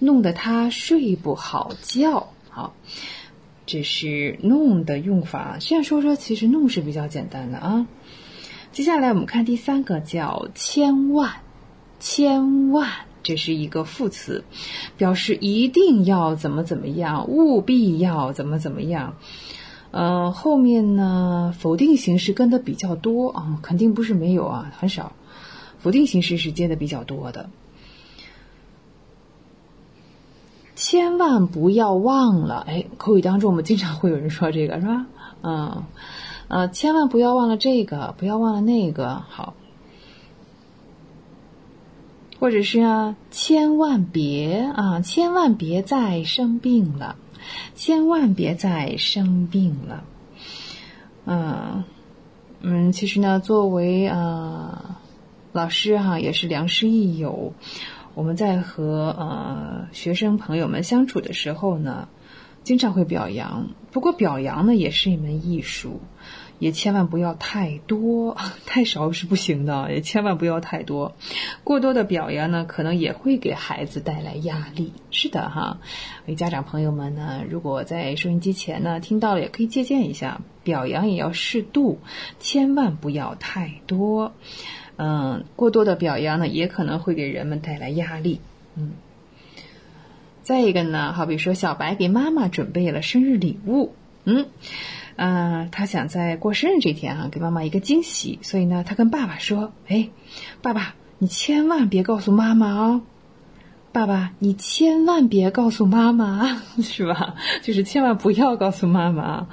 [0.00, 2.32] 弄得他睡不好觉。
[2.48, 2.74] 好，
[3.64, 5.58] 这是弄的用法。
[5.60, 7.86] 这样说说，其实弄是比较简单的啊。
[8.72, 11.30] 接下来我们看第三个，叫千万，
[12.00, 12.90] 千万。
[13.22, 14.44] 这是一个副词，
[14.96, 19.14] 表示一定要怎么怎么样，务必要怎么怎么样。
[19.90, 25.12] 呃，后面呢，否定形式跟的比较多啊，肯定不是没有啊，很少。
[25.78, 27.50] 否定形式是接的比较多的。
[30.74, 35.06] 千万不要忘了，哎，口语当中我们经常会有人说这个是吧？
[35.42, 35.84] 嗯，
[36.48, 39.54] 呃，千万不要忘了这个，不要忘了那个，好。
[42.42, 47.14] 或者是啊，千万别啊，千万别再生病了，
[47.76, 50.02] 千万别再生病了。
[51.24, 51.84] 嗯
[52.60, 55.00] 嗯，其实呢，作为啊
[55.52, 57.54] 老师哈，也是良师益友。
[58.14, 62.08] 我们在和呃学生朋友们相处的时候呢，
[62.64, 63.68] 经常会表扬。
[63.92, 66.00] 不过表扬呢，也是一门艺术。
[66.62, 68.36] 也千万不要太多，
[68.66, 69.92] 太少是不行的。
[69.92, 71.16] 也千万不要太多，
[71.64, 74.92] 过多的表扬呢，可能也会给孩子带来压力。
[75.10, 75.78] 是的哈，
[76.26, 81.98] 为家长朋友们呢，如果在收音机前呢听到了，也可以借鉴一下，表扬也要适度，
[82.38, 84.32] 千万不要太多。
[84.94, 88.40] 嗯，过多的表扬呢，也可能会给人们带来压力。
[88.76, 88.92] 嗯，
[90.42, 94.46] 再一个呢，好比说小白给妈妈准备了生日礼物，嗯。
[95.16, 100.08] 啊，他想在过生日这天啊，给妈妈一个惊喜，所以呢，他跟爸爸说：“哎，
[100.62, 103.02] 爸爸，你千万别告诉妈妈啊！
[103.92, 107.34] 爸爸，你千万别告诉妈妈， 是吧？
[107.60, 109.48] 就是千万不要告诉妈妈。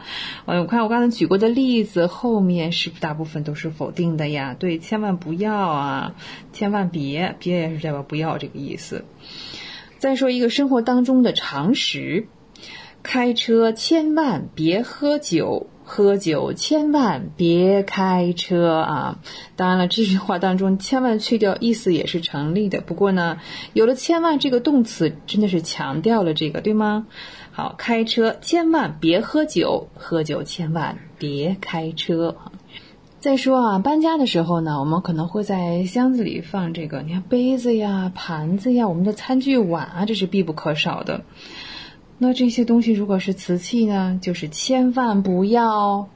[0.45, 4.55] 我看我刚才举过的例子后面是大部分都是否定的呀？
[4.57, 6.15] 对，千万不要啊，
[6.53, 9.03] 千万别，别也是代表不要这个意思。
[9.97, 12.27] 再说一个生活当中的常识。”
[13.01, 19.19] 开车千万别喝酒，喝酒千万别开车啊！
[19.55, 22.81] 当然了，这句话当中千万去掉，意思也是成立的。
[22.81, 23.39] 不过呢，
[23.73, 27.07] 有了“千万”这个动词，真的是强调了这个，对吗？
[27.51, 32.35] 好，开车千万别喝酒，喝酒千万别开车。
[33.19, 41.23] 再说啊，搬家的时候呢，我们可能会在箱子里放这个，你看杯子呀、盘子呀、我们的餐具碗啊，这是必不可少的。
[42.21, 46.09] 那这些东西如果是瓷器呢，就是千万不要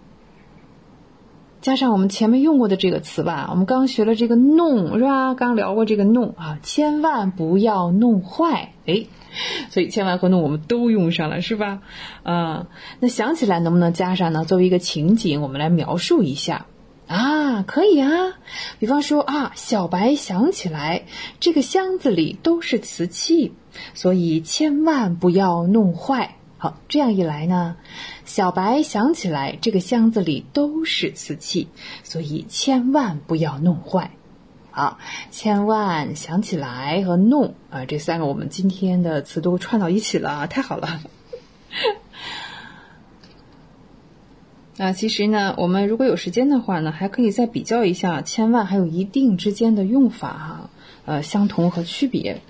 [1.62, 3.48] 加上我们前面用过的这个词吧。
[3.50, 5.34] 我们刚学了这个弄是吧？
[5.34, 8.74] 刚聊过这个弄啊，千万不要弄坏。
[8.86, 9.06] 哎，
[9.70, 11.80] 所以千万和弄我们都用上了是吧？
[12.24, 12.68] 嗯，
[13.00, 14.44] 那想起来能不能加上呢？
[14.44, 16.66] 作为一个情景，我们来描述一下。
[17.08, 18.40] 啊，可以啊，
[18.80, 21.04] 比方说啊，小白想起来
[21.40, 23.54] 这个箱子里都是瓷器，
[23.94, 26.38] 所以千万不要弄坏。
[26.58, 27.76] 好，这样一来呢，
[28.24, 31.68] 小白想起来这个箱子里都是瓷器，
[32.04, 34.12] 所以千万不要弄坏。
[34.72, 34.98] 好，
[35.30, 41.02] 千万想起来和弄啊，这三个我们今天的词都串到一起了，太好了。
[44.78, 50.70] 啊，其实呢，我们如果有时间的话呢，还可以再比较一下“千万”还有“一定”之间的用法哈，
[51.06, 52.42] 呃，相同和区别。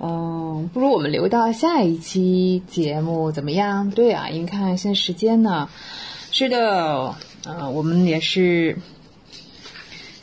[0.00, 3.90] 嗯，不如我们留到下一期节目怎么样？
[3.90, 5.68] 对啊，你看现在时间呢，
[6.32, 7.14] 是的，
[7.44, 8.78] 呃，我们也是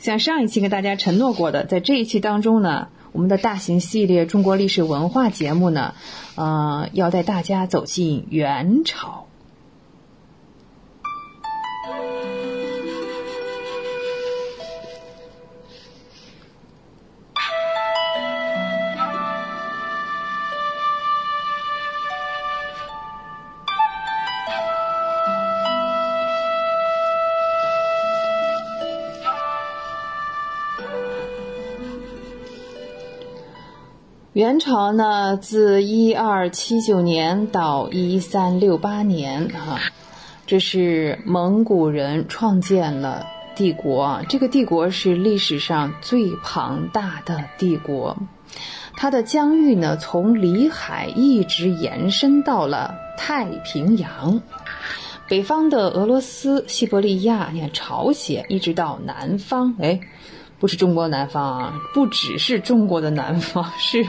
[0.00, 5.94] 像上一期跟大家承诺过的，在这一期当中呢，我们的大型系列中国历史文化节目呢，
[6.34, 9.25] 呃，要带大家走进元朝。
[34.32, 39.80] 元朝呢，自一二七九年到一三六八年，哈，
[40.46, 44.22] 这是蒙古人创建了帝国。
[44.28, 48.16] 这个帝国是历史上最庞大的帝国，
[48.96, 54.40] 它的疆域呢，从里海一直延伸到了太平洋，
[55.28, 59.98] 北方的俄罗斯、西伯利亚，你看朝鲜，一直到南方，哎。
[60.58, 64.02] 不是中国南方啊，不只是中国的南方，是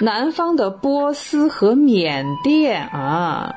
[0.00, 3.52] 南方的波斯和缅甸啊。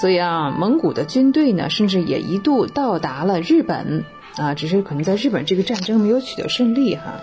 [0.00, 4.04] 所以啊，蒙古的军队呢，甚至也一度到达了日本
[4.36, 7.20] 啊，只是可能在日本这个战争没有取得胜利哈。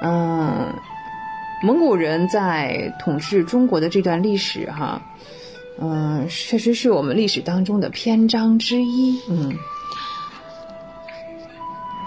[0.00, 0.74] 嗯，
[1.62, 5.02] 蒙古人在统治中国的这段历史哈，
[5.80, 9.52] 嗯，确实是我们历史当中的篇章之一，嗯。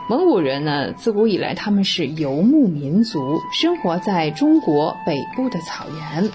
[0.07, 6.29] 蒙古人呢，自古以来他们是游牧民族，生活在中国北部的草原，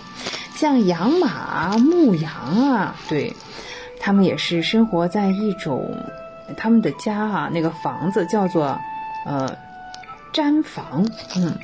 [0.60, 2.30] 像养马、牧羊
[2.70, 3.34] 啊，对，
[3.98, 5.96] 他们也是生活在一种
[6.54, 8.78] 他们的家啊，那个房子叫做
[9.24, 9.56] 呃
[10.34, 11.56] 毡房，嗯，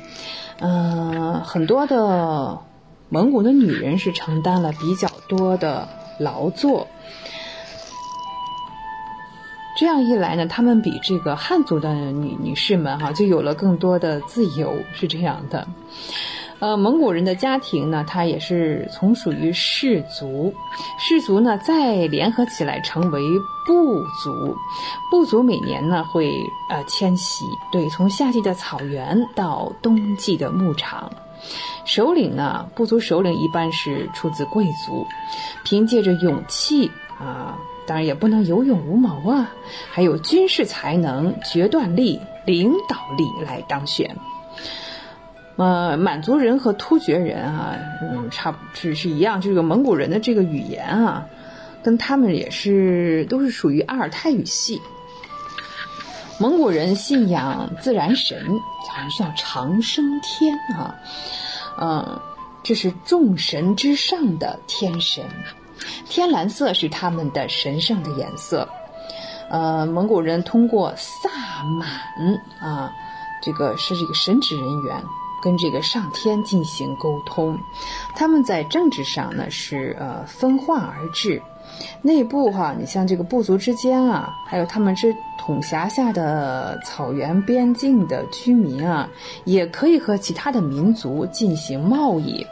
[0.57, 2.57] 呃，很多的
[3.09, 5.87] 蒙古的女人是承担了比较多的
[6.19, 6.87] 劳作。
[9.77, 15.67] 这样一来呢，他们比这个汉族的女女士们哈，就有了更多的自由，是这样的。
[16.59, 20.51] 呃，蒙古人的家庭呢，它也是从属于氏族，
[20.99, 23.21] 氏族呢再联合起来成为
[23.65, 24.55] 部族，
[25.11, 26.31] 部族每年呢会
[26.69, 31.11] 呃迁徙，对，从夏季的草原到冬季的牧场。
[31.85, 35.05] 首领呢，部族首领一般是出自贵族，
[35.63, 36.89] 凭借着勇气
[37.19, 37.57] 啊。
[37.85, 39.49] 当然也不能有勇无谋啊，
[39.89, 44.13] 还有军事才能、决断力、领导力来当选。
[45.57, 51.25] 呃，满族人和突厥人啊，嗯，差不是是一样，这个蒙古人的这个语言啊，
[51.83, 54.81] 跟他们也是都是属于阿尔泰语系。
[56.39, 58.37] 蒙古人信仰自然神，
[58.87, 60.95] 好像叫长生天啊，
[61.81, 62.21] 嗯，
[62.61, 65.25] 这是众神之上的天神。
[66.07, 68.69] 天蓝色是他们的神圣的颜色，
[69.49, 71.29] 呃，蒙古人通过萨
[71.63, 71.89] 满
[72.59, 72.91] 啊，
[73.41, 75.03] 这个是这个神职人员
[75.41, 77.57] 跟这个上天进行沟通。
[78.15, 81.41] 他们在政治上呢是呃分化而治，
[82.01, 89.07] 内部哈，你像这个部族之间啊，还有他们之统辖下的草原边境的居民啊，
[89.45, 92.45] 也可以和其他的民族进行贸易。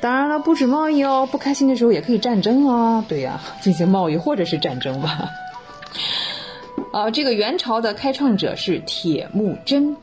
[0.00, 3.04] 当然了，不止贸易哦，不开心的时候也可以战争啊。
[3.08, 5.28] 对呀，进行贸易或者是战争吧。
[6.92, 9.96] 啊，这个元朝的开创者是铁木真。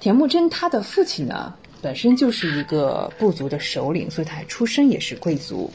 [0.00, 5.70] 铁木真他的父亲呢，本身就是一个部族的首领，所以他出身也是贵族。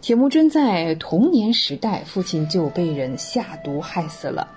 [0.00, 4.48] 铁木真在童年时代，父亲就被人下毒害死了。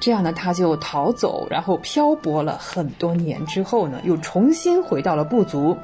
[0.00, 5.78] 这样呢，他就逃走，然后漂泊了很多年之后呢，又重新回到了部族，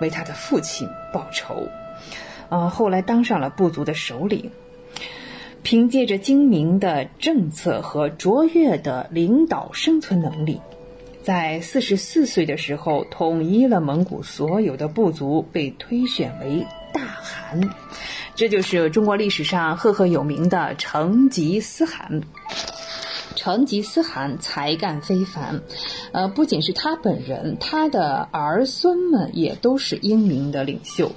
[0.00, 1.68] 为他的父亲报仇。
[2.48, 4.50] 呃，后来当上了部族的首领，
[5.62, 10.62] 凭借着精明的政策和卓越的领导生存能力，
[11.26, 17.60] 在四十四岁的时候，统一了蒙古所有的部族，被推选为大汗。
[18.36, 22.20] 这就是中国历史上赫赫有名的成吉思汗。
[23.34, 25.60] 成吉思汗才干非凡，
[26.12, 31.10] 呃，不仅是他本人，他的儿孙们也都是英明的领袖。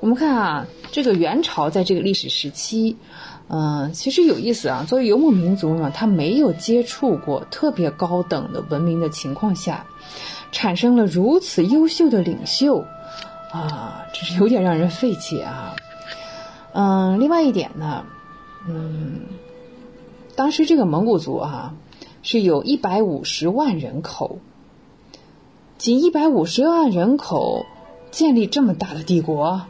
[0.00, 2.98] 我们看啊，这个元朝在这个历史时期，
[3.48, 4.84] 嗯，其实有意思啊。
[4.88, 9.86] 作为游牧民族呢，他没有接触过特别高等的文明的情况下，
[10.52, 12.84] 产生了如此优秀的领袖，
[13.52, 15.76] 啊，这是有点让人费解啊。
[16.72, 18.04] 嗯，另外一点呢，
[18.68, 19.22] 嗯。
[20.34, 21.74] 当时这个蒙古族啊，
[22.22, 24.38] 是有一百五十万人口，
[25.76, 27.66] 仅一百五十万人口
[28.10, 29.66] 建立这么大的帝国，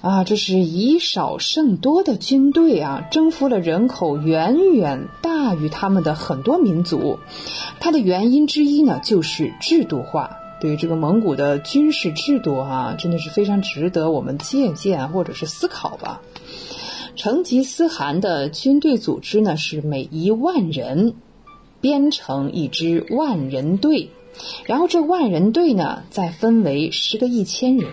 [0.00, 7.18] 啊，这是以少胜多的军队啊，征服了人口远远大于他们的很多民族。
[7.80, 10.38] 它的原因之一呢，就是制度化。
[10.60, 16.20] 对于这个蒙古的军事制度啊，真的是非常值得我们借鉴或者是思考吧。
[17.14, 21.14] 成吉思汗的军队组织呢，是每一万人
[21.80, 24.10] 编成一支万人队，
[24.64, 27.90] 然后这万人队呢再分为十个一千人，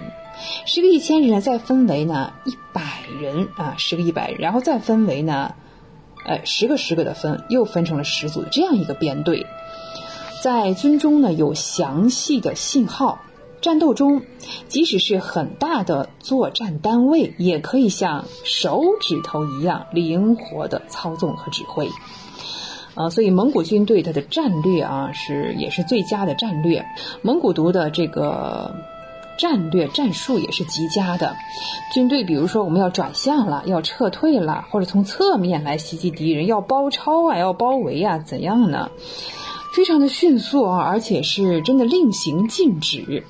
[0.65, 2.81] 十个一千人再分为呢一百
[3.21, 5.53] 人啊，十个一百人，然后再分为呢，
[6.25, 9.45] 呃十个十个的分，又分成了十组这样一个编队，
[10.41, 13.19] 在军中呢有详细的信号。
[13.61, 14.21] 战斗中，
[14.67, 21.89] 即使是很大的作战单位，也可以像手指头一样灵活的操纵和指挥。
[22.93, 26.85] 啊，所以蒙古军队它的战略啊是也是最佳的战略。
[27.21, 28.75] 蒙古族的这个
[29.43, 31.35] 战略战术也是极佳的。
[31.93, 38.89] 军队比如说我们要转向了，要撤退了，或者从侧面来袭击敌人，要包抄啊，要包围啊，怎样呢？
[39.75, 43.25] 非常的迅速啊，而且是真的令行禁止。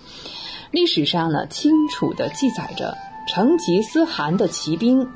[0.70, 2.96] 历史上呢，清楚的记载着
[3.28, 5.08] 成吉思汗的骑兵，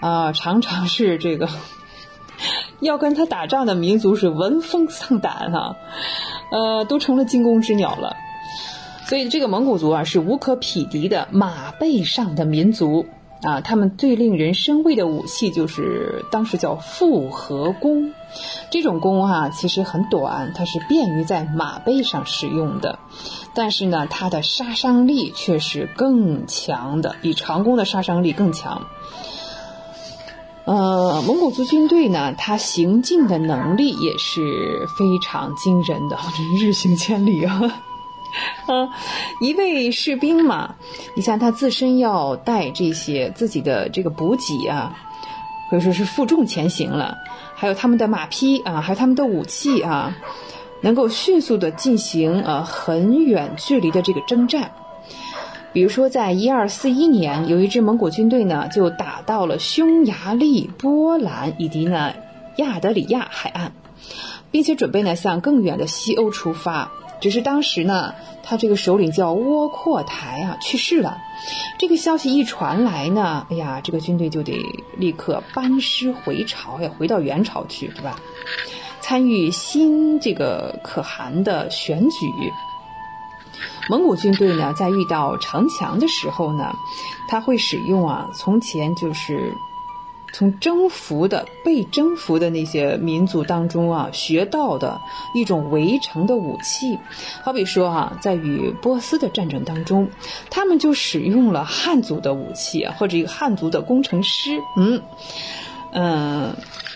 [0.00, 1.50] 啊，常常是这个
[2.80, 5.76] 要跟他打仗的民族是闻风丧胆哈，
[6.50, 8.16] 呃，都成了惊弓之鸟了。
[9.08, 13.06] 所以这个蒙古族啊，是无可匹敌的马背上的民族
[13.40, 13.60] 啊。
[13.60, 18.12] 他们最令人生畏的武器就是当时叫复合弓，
[18.68, 22.98] 这种弓啊其实很短，它是便于在马背上使用的。
[23.54, 28.88] 但是呢，它的杀伤力却是更强的，比长弓的杀伤力更强。
[30.64, 36.18] 呃，蒙古族军队呢，它行进的能力也是非常惊人的，
[36.58, 37.82] 日行千里啊！
[38.66, 38.90] 啊，
[39.40, 40.74] 一位士兵嘛，
[41.14, 44.94] 你像他自身要带这些自己的这个补给啊，
[45.70, 47.16] 或者说是负重前行了，
[47.54, 50.16] 还有他们的马匹啊，还有他们的武器啊。
[50.82, 54.70] 能够迅速的进行呃很远距离的这个征战，
[55.72, 62.12] 比如说在一二四一年，有一支蒙古军队呢就打到了匈牙利、波兰以及呢
[62.58, 63.72] 亚德里亚海岸，
[64.50, 66.92] 并且准备呢向更远的西欧出发。
[67.20, 71.18] 只是当时呢，他这个首领叫窝阔台啊去世了，
[71.78, 74.54] 这个消息一传来呢，哎呀，这个军队就得
[74.96, 78.18] 立刻班师回朝，要回到元朝去，对吧？
[79.00, 82.26] 参与新这个可汗的选举，
[83.88, 86.74] 蒙古军队呢，在遇到城墙的时候呢，
[87.28, 89.54] 他会使用啊，从前就是
[90.32, 95.00] 从征服的被征服的那些民族当中啊学到的
[95.34, 96.98] 一种围城的武器。
[97.42, 100.08] 好比说哈，在与波斯的战争当中，
[100.50, 105.02] 他们就使用了汉族的武器，或者一个汉族的工程师，嗯
[105.92, 106.54] 嗯。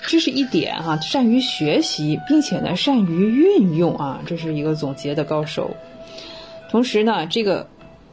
[0.09, 5.77] 这是一点哈，善于学习，并且呢，善于运用啊，这是一个总结的高手。
[6.69, 7.69] 同时呢，这个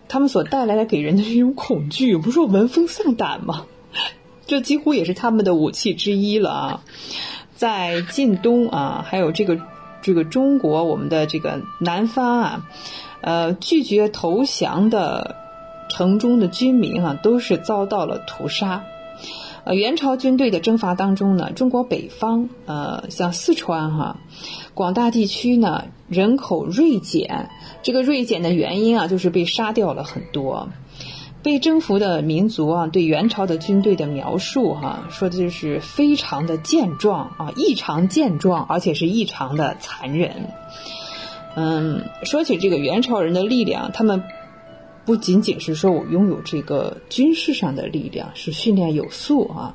[0.07, 3.65] 他们所带来的给人的这种恐惧，不是说闻风丧胆吗？
[4.48, 6.84] 这几乎也是他们的武器之一了啊。
[7.56, 9.60] 在晋东啊，还有这个
[10.02, 12.68] 这个中国，我们的这个南方啊，
[13.22, 15.36] 呃，拒绝投降的
[15.90, 18.84] 城中的居民啊，都是遭到了屠杀。
[19.64, 24.18] 呃，元朝军队的征伐当中呢，中国北方，呃，像四川哈，
[24.74, 27.49] 广大地区呢，人口锐减。
[27.82, 30.69] 这个锐减的原因啊，就是被杀掉了很多。
[31.48, 40.49] 被征服的民族啊，对元朝的军队的描述哈，说的就是非常的健壮啊，异常健壮，而且是异常的残忍。
[41.56, 44.22] 嗯，说起这个元朝人的力量，他们。
[45.06, 49.74] 不仅仅是说我拥有这个军事上的力量，是训练有素啊，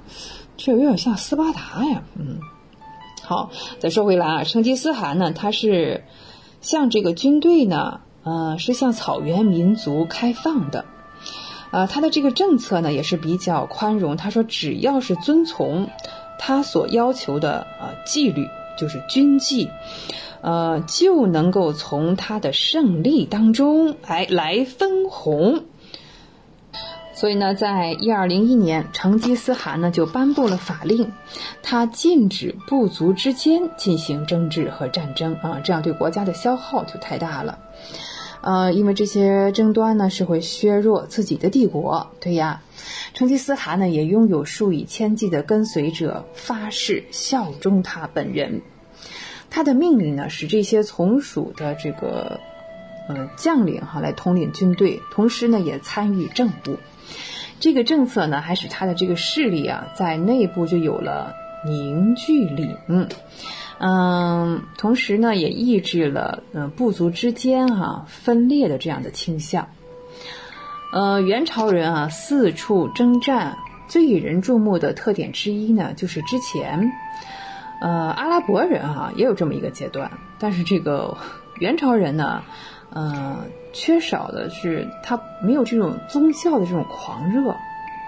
[0.58, 2.38] 这有点像斯巴达呀，嗯。
[3.22, 6.04] 好，再说回来啊，成吉思汗呢，他是
[6.60, 10.84] 向这个军队呢，呃，是向草原民族开放的，
[11.72, 14.16] 啊，他的这个政策呢也是比较宽容。
[14.16, 15.88] 他说，只要是遵从
[16.38, 18.46] 他所要求的呃纪律，
[18.78, 19.68] 就是军纪，
[20.42, 25.64] 呃，就能够从他的胜利当中来来分红。
[27.14, 31.12] 所以呢，在一二零一年，成吉思汗呢就颁布了法令，
[31.62, 37.58] 他禁止部族之间进行争执和战争啊，这样对国家的消耗就太大了。
[38.42, 42.10] 呃，因为这些争端呢是会削弱自己的帝国。
[42.20, 42.60] 对呀，
[43.14, 48.60] 成吉思汗呢也拥有数以千计的跟随者，发誓效忠他本人。
[49.48, 52.40] 他的命令呢使这些从属的这个
[53.08, 56.76] 呃将领哈来统领军队，同时呢也参与政务。
[57.60, 61.32] 这个政策呢，还使他的这个势力啊，在内部就有了
[61.64, 62.74] 凝聚力。
[62.88, 63.08] 嗯
[63.78, 69.66] 嗯，同时呢，也抑制了嗯部族之间哈分裂的这样的倾向。
[70.92, 73.56] 呃，元朝人啊四处征战，
[73.88, 76.92] 最引人注目的特点之一呢，就是之前
[77.80, 81.16] 呃阿拉伯人哈也有这么一个阶段，但是这个
[81.58, 82.42] 元朝人呢。
[82.94, 83.38] 呃，
[83.72, 87.50] 缺少的是他没有这种宗教的这种狂热，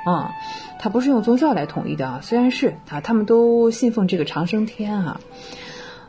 [0.05, 0.31] 啊，
[0.85, 2.20] 他不是用宗教来统一的啊。
[2.23, 5.19] 虽然是啊，他们都信奉这个长生天啊。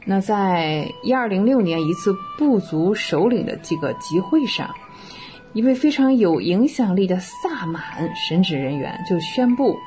[0.04, 4.76] 那在一二零六年一次部族首领的这个集会上，
[5.54, 9.78] 一位非常有影响力的萨满神职人员就宣布，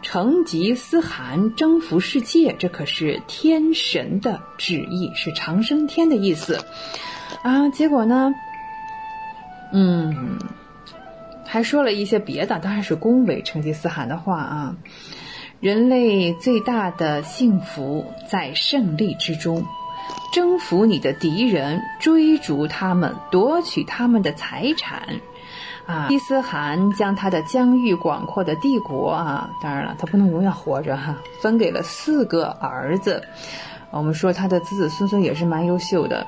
[0.00, 6.58] 成吉思汗征服世界，这可是天神的旨意，是长生天的意思。
[7.42, 8.32] 啊，结果呢？
[9.74, 10.38] 嗯，
[11.52, 14.74] 还说了一些别的，当然是恭维成吉思汗的话啊。
[15.60, 19.62] 人类最大的幸福在胜利之中，
[20.32, 25.02] 征服你的敌人，追逐他们，夺取他们的财产。
[25.84, 33.22] 啊，成吉思汗将他的疆域广阔的帝国啊，当然了，他不能永远活着哈，分给了四个儿子。
[33.90, 36.26] 我们说他的子子孙孙也是蛮优秀的。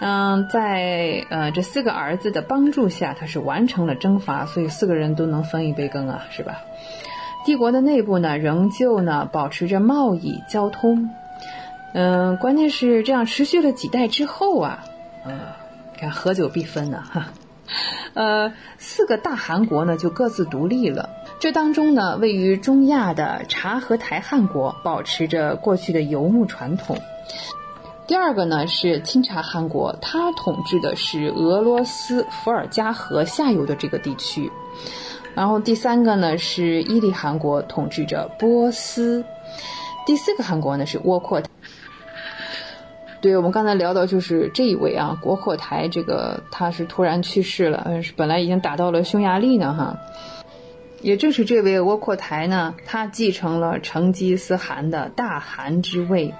[0.00, 6.62] 嗯，在呃这四个儿子的帮助下，他是完成了征伐，所以四个人都能分一杯羹啊，是吧？
[7.44, 11.10] 帝国的内部呢，仍旧呢保持着贸易交通。
[11.92, 14.84] 嗯，关键是这样持续了几代之后啊，
[15.26, 15.38] 嗯，
[15.96, 17.26] 看合久必分呢，哈。
[18.14, 21.08] 呃，四个大汗国呢就各自独立了。
[21.38, 26.98] 这当中呢，位于中亚的察合台汗国保持着过去的游牧传统。
[28.06, 34.50] 第二个呢是钦察汗国，它统治的是俄罗斯伏尔加河下游的这个地区。
[35.34, 39.24] 然后第三个呢是伊利汗国，统治着波斯。
[40.04, 41.48] 第四个汗国呢是窝阔台。
[43.22, 49.96] 对我们刚才聊到就是这一位啊，窝阔台这个他是突然去世了，是，本来已经打到了匈牙利呢哈。
[51.00, 56.34] 也正是这位窝阔台呢，他继承了成吉思汗的大汗之位。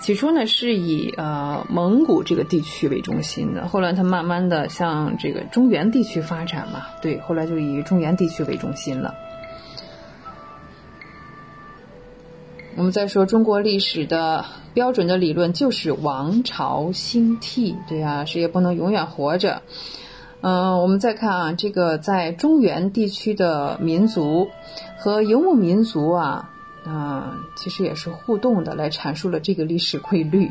[0.00, 9.12] 起初呢是以呃蒙古这个地区为中心的，后来他慢慢的向这个中原地区发展嘛，对，后来就以中原地区为中心了。
[12.76, 19.62] 我们再说中国历史的标准的理论就是王朝兴替，对啊，谁也不能永远活着。
[20.40, 24.48] 嗯，我们再看啊，这个在中原地区的民族
[24.96, 26.54] 和游牧民族啊。
[26.88, 30.50] 啊，其实也是互动的，来阐述了这个历史规律。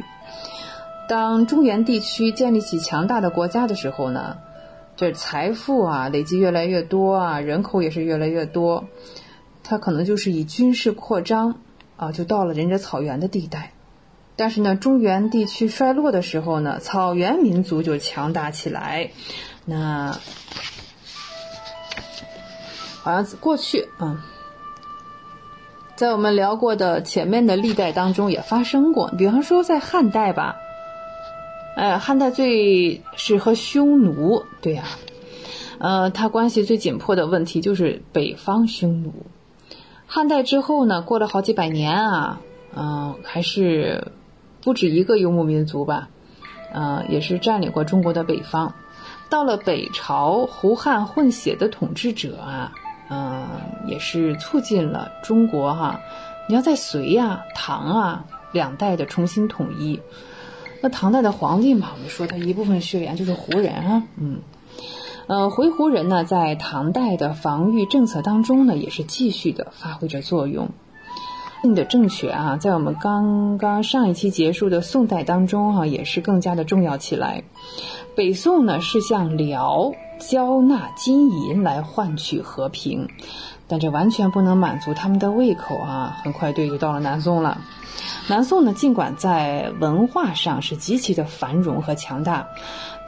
[1.09, 4.37] 当中原地区建立起强大的国家的时候呢，
[4.95, 8.85] 这财富啊累积越来越多啊，人口也是越来越多，
[9.63, 11.59] 它可能就是以军事扩张
[11.95, 13.71] 啊，就到了人家草原的地带。
[14.35, 19.09] 但是呢，中原地区衰落的时候呢，草原民族就强大起来。
[19.65, 20.15] 那
[23.01, 24.19] 好像过去嗯。
[25.97, 30.55] 在我们聊过的前面的历代当中也发生过，比方说在汉代吧，
[31.75, 34.83] 呃，汉代最是和匈奴，对呀，
[35.79, 39.11] 呃，它关系最紧迫的问题就是北方匈奴。
[40.05, 42.41] 汉代之后呢，过了好几百年啊，
[42.75, 44.11] 嗯，还是
[44.61, 46.09] 不止一个游牧民族吧，
[46.71, 48.75] 呃，也是占领过中国的北方。
[49.31, 52.71] 到了北朝，胡汉混血的统治者啊。
[53.09, 53.47] 嗯，
[53.87, 55.99] 也是促进了中国哈，
[56.49, 59.99] 你要在隋呀、唐啊两代的重新统一。
[60.81, 64.39] 那唐代的皇帝嘛，我们说他一部分血缘就是胡人啊，嗯，
[65.27, 70.69] 呃，回鹘人呢，在唐代的防御政策当中呢，也是继续的发挥着作用。
[71.63, 77.43] 你的政权啊，在我们刚刚上一期结束的宋代当中哈，也是更加的重要起来。
[78.15, 83.07] 北宋呢是向辽交纳金银来换取和平，
[83.67, 86.17] 但这完全不能满足他们的胃口啊！
[86.23, 87.57] 很快队就到了南宋了。
[88.29, 92.45] 南宋呢，尽管在文化上是极其的繁荣和强大，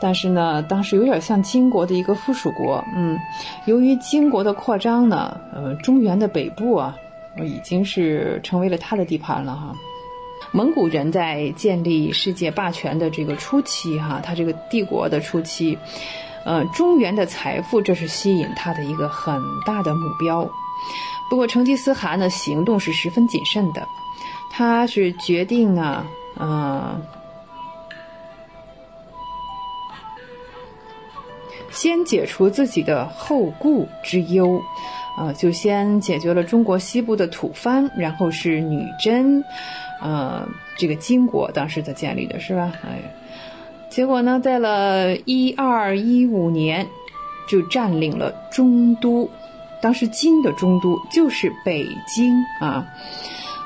[0.02, 2.84] 但是呢，当时有点像金国的一个附属国。
[2.95, 3.18] 嗯，
[3.65, 6.95] 由于金国的扩张呢，呃，中原的北部啊，
[7.38, 9.76] 已经是成为了他的地盘了哈。
[10.52, 15.77] 蒙古人在建立世界霸权的这个初期哈，他这个帝国的初期，
[16.45, 20.49] 呃，中原的财富这是吸引他的一个很大的目标。
[21.29, 23.87] 不过成吉思汗的行动是十分谨慎的。
[24.51, 26.05] 他是决定啊，
[26.39, 26.99] 嗯，
[31.69, 34.59] 先解除自己的后顾之忧，
[35.17, 39.43] 啊，就先解决了中国西部的吐蕃，然后是女真，
[40.01, 40.47] 呃，
[40.77, 42.73] 这个金国当时的建立的是吧？
[42.83, 42.99] 哎，
[43.89, 46.87] 结果呢，在了一二一五年，
[47.47, 49.29] 就占领了中都，
[49.81, 52.85] 当时金的中都就是北京啊。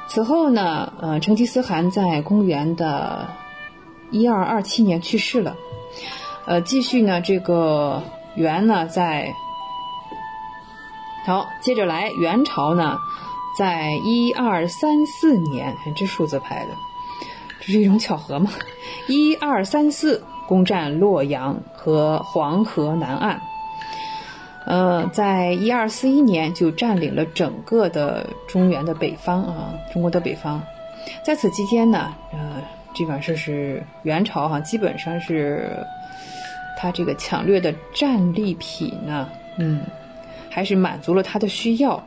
[0.08, 3.28] 此后呢，呃，成吉思汗在公元的
[4.12, 5.56] 一二二七年去世了。
[6.46, 8.02] 呃，继续呢，这个
[8.36, 9.34] 元呢，在
[11.26, 12.98] 好，接着来元朝呢，
[13.58, 16.72] 在一二三四年，这数字排的，
[17.66, 18.52] 这是一种巧合吗？
[19.08, 23.42] 一二三四攻占洛阳和黄河南岸。
[24.66, 30.62] 呃，在一二四一年就占领了整个的中原的北方啊，中国的北方。
[31.24, 32.62] 在此期间呢，呃，
[32.94, 35.70] 基本上是元朝哈，基本上是
[36.78, 39.82] 他这个抢掠的战利品呢，嗯，
[40.50, 42.06] 还是满足了他的需要。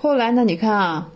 [0.00, 1.08] 后来呢，你看啊，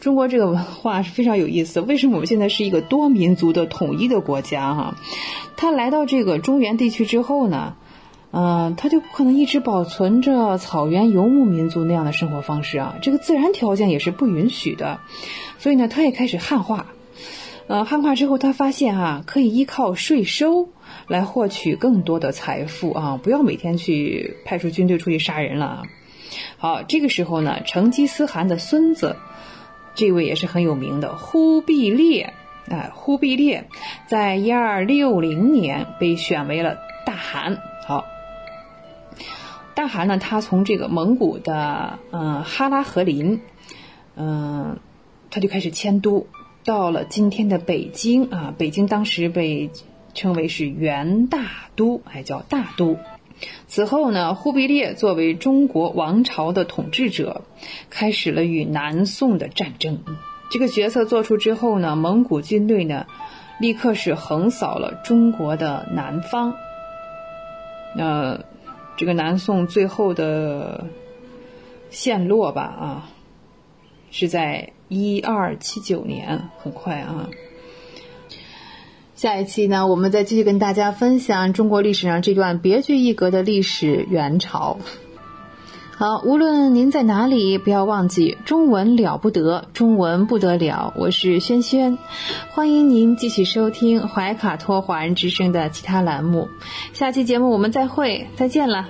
[0.00, 1.82] 中国这个文化是非常有意思。
[1.82, 4.96] 为什么我们现在是一个多民族的统一的国家哈？
[5.58, 7.76] 他来到这个中原地区之后呢，
[8.32, 15.00] 嗯，他就不可能一直保存着草原游牧民族那样的生活方式啊，这个自然条件也是不允许的，
[15.58, 16.86] 所以呢，他也开始汉化。
[17.66, 20.70] 呃，汉化之后，他发现啊，可以依靠税收
[21.08, 25.82] 来获取更多的财富啊，不要每天去派出军队出去杀人了。
[26.56, 29.16] 好，这个时候呢，成吉思汗的孙子，
[29.94, 32.34] 这位也是很有名的忽必烈。
[32.68, 33.68] 哎，忽必烈
[34.06, 37.58] 在一二六零年被选为了大汗。
[37.84, 38.04] 好，
[39.74, 43.40] 大汗呢，他从这个蒙古的嗯哈拉和林，
[44.14, 44.78] 嗯，
[45.30, 46.28] 他就开始迁都，
[46.64, 48.54] 到了今天的北京啊。
[48.56, 49.70] 北京当时被
[50.14, 52.98] 称为是元大都，还叫大都。
[53.66, 57.42] 此后呢，忽必烈作为中国王朝的统治者，
[57.88, 60.00] 开始了与南宋的战争。
[60.50, 63.06] 这个决策做出之后呢，蒙古军队呢，
[63.60, 66.54] 立刻是横扫了中国的南方。
[67.96, 68.40] 那
[68.96, 70.86] 这个南宋最后的
[71.88, 73.10] 陷落吧，啊，
[74.10, 77.30] 是在一二七九年，很快啊。
[79.20, 84.78] 下一期呢，我们再继续跟大家分享中国历史上这段别具一格的历史——元朝。
[85.94, 90.94] 好，无论您在哪里，不要忘记中文了不得，中文不得了。
[90.96, 91.98] 我是轩轩，
[92.52, 96.48] 欢迎您继续收听怀卡托华人之声的其他栏目。
[96.94, 98.88] 下期节目我们再会，再见了。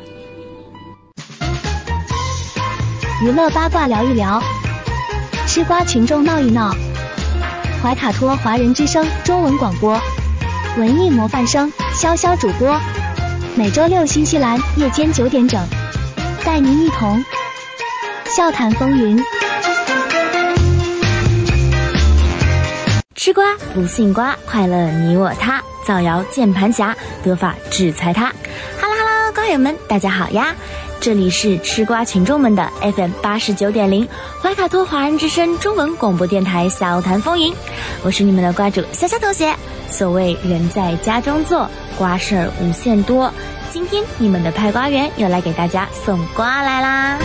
[3.25, 4.41] 娱乐八卦聊一聊，
[5.49, 6.73] 吃瓜群众闹一闹。
[7.83, 9.99] 怀卡托华人之声中文广播，
[10.81, 12.81] 文艺模范生潇潇主播，
[13.55, 15.63] 每周六新西兰夜间九点整。
[16.43, 17.23] 带您一同
[18.25, 19.23] 笑谈风云，
[23.15, 23.45] 吃瓜
[23.75, 28.33] 不信瓜，快乐你我他，造谣键盘侠，得法制裁他。
[28.81, 30.57] Hello Hello，瓜友们，大家好呀！
[31.01, 34.07] 这里是吃瓜群众们的 FM 八十九点零
[34.43, 37.55] 怀卡托华人之声中文广播电台小谈风云，
[38.03, 39.51] 我是你们的瓜主潇潇同学。
[39.91, 43.33] 所谓人在家中坐，瓜事儿无限多。
[43.71, 47.19] 今天你们的派瓜员又来给大家送瓜来啦！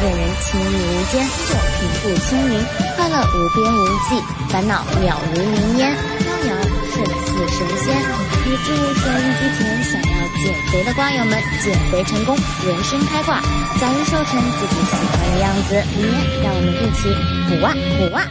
[0.00, 2.62] 恋人亲密无间，做平步青云，
[2.96, 6.52] 快乐无边无际，烦恼渺如云烟，飘渺
[6.92, 7.96] 胜似神仙。
[8.46, 12.36] 也祝收音机前想要减肥的瓜友们减肥成功，
[12.66, 13.40] 人生开挂，
[13.80, 15.82] 早日瘦成自己喜欢的样子。
[15.96, 17.08] 明年让我们一起
[17.48, 18.22] 补啊补啊！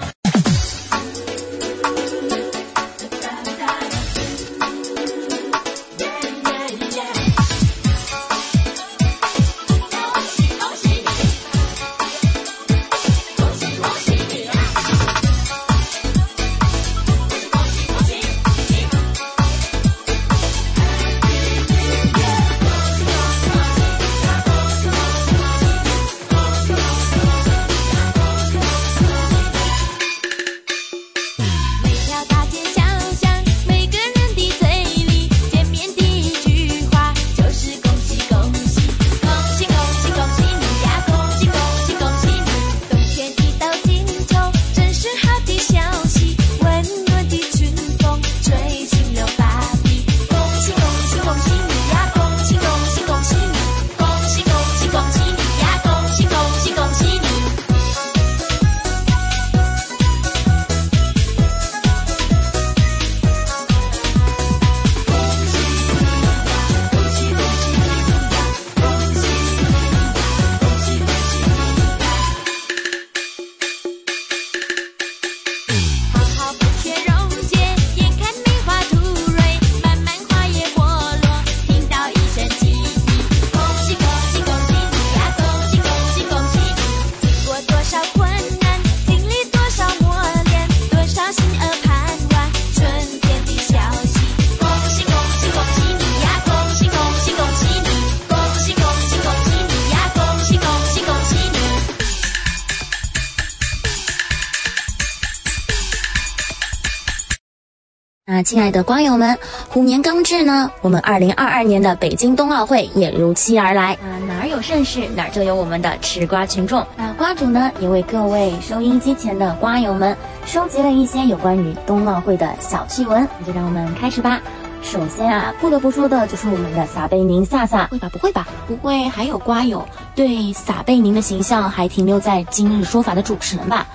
[108.45, 109.35] 亲爱的瓜友们，
[109.69, 113.93] 虎年刚至呢，我们二零二二年的北京冬奥会也如期而来。
[113.93, 116.85] 啊，哪儿有盛世，哪儿就有我们的吃瓜群众。
[116.95, 120.15] 那瓜主呢，也为各位收音机前的瓜友们
[120.45, 123.27] 收集了一些有关于冬奥会的小趣闻。
[123.39, 124.39] 那就让我们开始吧。
[124.83, 128.07] 首先啊，不得不说的就是我们的撒贝宁萨萨，会吧？
[128.13, 128.47] 不会吧？
[128.67, 133.87] 不会还有瓜友对撒贝宁的形象还停留在今日说法的主持人吧？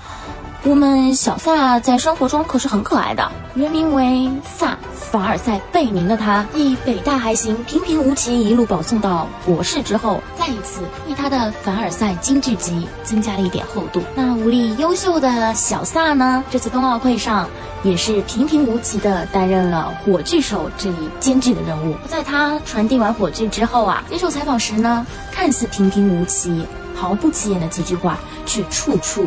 [0.62, 14.02] 我们小萨在生活中可是很可爱的，原名为萨凡尔赛贝宁的他，以北大还行、平平无奇一路保送到博士之后，再一次为他的凡尔赛京剧集增加了一点厚度。
[14.14, 16.44] 那武力优秀的小萨呢？
[16.50, 17.48] 这次冬奥会上
[17.82, 21.96] 也是平平无奇的担任了火炬手这一艰巨的任务。
[22.06, 29.24] 在他传递完火炬之后啊，接受采访时呢，看似平平无奇、毫不起眼的几句话，却处处。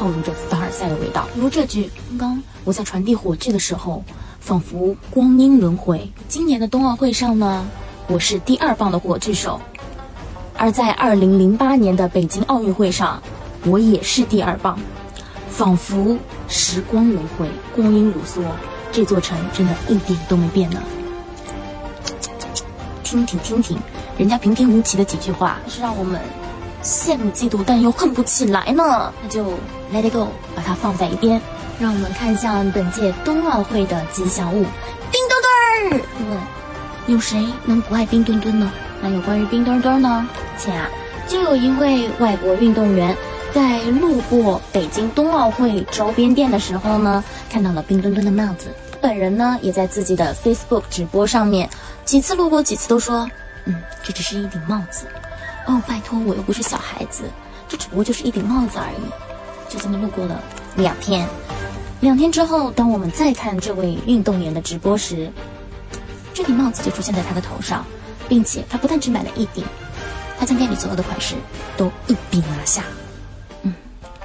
[0.00, 4.02] 透露着凡尔赛的味道，比如这句：“刚刚我在传递火炬的时候，
[4.40, 6.10] 仿佛光阴轮回。
[6.26, 7.66] 今年的冬奥会上呢，
[8.06, 9.60] 我是第二棒的火炬手；
[10.56, 13.22] 而在二零零八年的北京奥运会上，
[13.66, 14.78] 我也是第二棒。
[15.50, 16.16] 仿佛
[16.48, 17.46] 时光轮回，
[17.76, 18.42] 光阴如梭，
[18.90, 20.82] 这座城真的一点都没变呢。”
[23.04, 23.78] 听听听听，
[24.16, 26.18] 人家平平无奇的几句话，是让我们
[26.82, 29.12] 羡慕嫉妒，但又恨不起来呢。
[29.22, 29.54] 那就。
[29.92, 31.42] Let it go，把它放在一边，
[31.80, 34.64] 让我们看向本届冬奥会的吉祥物——
[35.10, 36.06] 冰墩墩儿。
[36.30, 36.38] 问：
[37.08, 38.70] 有谁能不爱冰墩墩呢？
[39.02, 40.24] 那有关于冰墩墩呢？
[40.56, 40.88] 前啊，
[41.26, 43.16] 就有一位外国运动员
[43.52, 48.68] 在路过北京冬奥会周边店的时候呢，看到了冰墩墩的帽子。
[49.00, 51.68] 本人呢，也在自己的 Facebook 直播上面
[52.04, 53.28] 几次路过，几次都说
[53.66, 53.74] ：“嗯，
[54.04, 55.06] 这只是一顶帽子。
[55.66, 57.24] 哦，拜托，我又不是小孩子，
[57.68, 59.10] 这只不过就是一顶帽子而已。”
[59.70, 60.42] 就这么路过了
[60.74, 61.28] 两天，
[62.00, 65.30] 两天之后，当我们再看这位运动员的直播时，
[66.34, 67.86] 这顶帽子就出现在他的头上，
[68.28, 69.64] 并且他不但只买了一顶，
[70.40, 71.36] 他将店里所有的款式
[71.76, 72.82] 都一并拿下。
[73.62, 73.72] 嗯，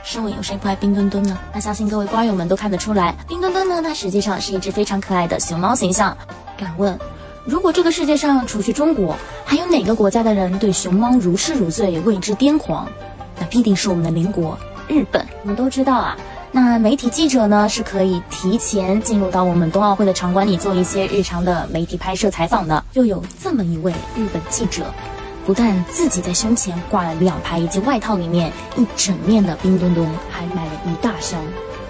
[0.04, 1.38] 试问有谁不爱冰墩墩呢？
[1.54, 6.18] 那相信各位瓜友们都看得出来，冰墩墩呢，它实际上是一只非常可爱的熊猫形象。
[6.58, 6.98] 敢问，
[7.46, 9.16] 如果这个世界上除去中国，
[9.46, 12.90] 还有哪个国家的人对熊猫如痴如醉、为之癫狂？
[13.40, 14.58] 那必定是我们的邻国。
[14.88, 16.18] 日本，我们都知道啊。
[16.52, 22.84] 那媒体记者呢，是可以提前进入到我们冬奥会的场馆里做一些日常的媒体拍摄采访的。
[22.92, 24.86] 就有这么一位日本记者，
[25.46, 31.40] 不但自己在胸前挂了两排，以及外套里面一整面的冰墩墩，还买了一大箱。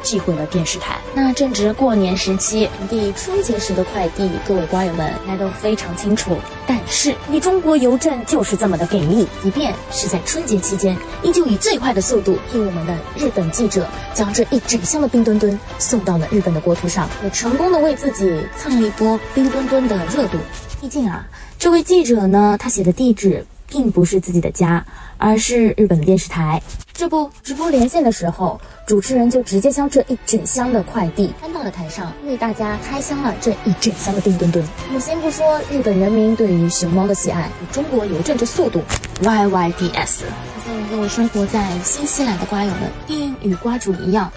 [0.06, 0.98] 寄回了电视台。
[1.14, 6.38] 那正值过年时期，递春节时的快递，各位瓜友们应该都非常清楚。
[6.68, 20.38] 但是，你中国邮政就是这么的给力，即便是在春节期间，依旧以最快的速度替我们的日本记者将这一整箱的冰墩墩送到了日本的国土上，也成功的为自己蹭了一波冰墩墩的热度。
[20.80, 21.26] 毕竟啊，
[21.58, 24.86] 这位记者呢，他写的地址并不是自己的家，
[25.18, 26.62] 而是日本的电视台。
[26.94, 34.66] 这不，直播连线的时候，主持人就直接将这一整箱的快递搬到了台上，为大家开箱了这一整箱的冰墩墩。
[34.94, 38.82] 我先不说日本人民对于熊猫的喜爱，中国邮政这速度
[39.22, 40.22] ，YYDS。
[40.66, 44.32] 相信各位生活在新西兰的瓜友们，一定与瓜主一样，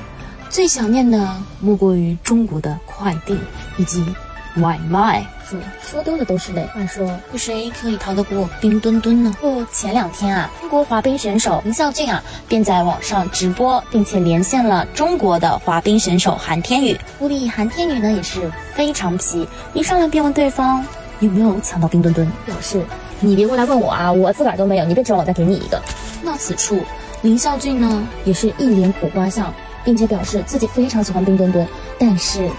[0.50, 3.38] 最想念的莫过于中国的快递
[3.76, 4.04] 以及
[4.60, 5.26] 外卖。
[5.48, 6.62] 说说多了都是泪。
[6.74, 9.34] 话说，有谁可以逃得过冰墩墩呢？
[9.40, 16.98] 不，前两天啊，中国滑冰选手林孝俊啊，便在网上直播，并且连线了中国的滑冰选手韩天宇。
[17.18, 20.84] 估计韩天宇呢也是非常皮，一上来便问对方
[21.20, 22.84] 有没有抢到冰墩墩，表示
[23.20, 25.80] 你别过来问我啊，我自个儿都没有，你别指望我再给你一个。
[26.22, 26.78] 那此处，
[27.22, 29.50] 林孝俊呢也是一脸苦瓜相，
[29.82, 31.66] 并且表示自己非常喜欢冰墩墩，
[31.98, 32.50] 但是。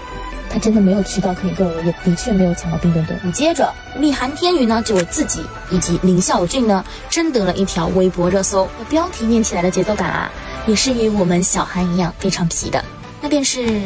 [0.52, 3.32] 他真的没有渠道可以购入，也的确没有抢到冰墩墩。
[3.32, 5.40] 接着，李韩天宇呢就为自己
[5.70, 8.68] 以及林孝俊呢争得了一条微博热搜。
[8.88, 10.30] 标题念起来的节奏感啊，
[10.66, 12.84] 也是与我们小韩一样非常皮的。
[13.20, 13.80] 那便是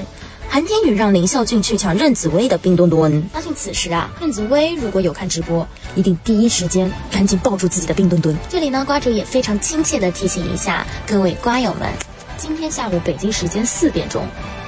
[0.49, 3.29] 韩天宇让林孝俊去抢任子威的冰墩墩。
[3.35, 8.35] 相信此时啊，任子威如果有看直播，一定第一时间赶紧抱住自己的冰墩墩。
[8.49, 11.91] 这里呢，瓜主也非常亲切的提醒一下各位瓜友们，
[12.39, 14.25] 今天下午北京时间四点钟，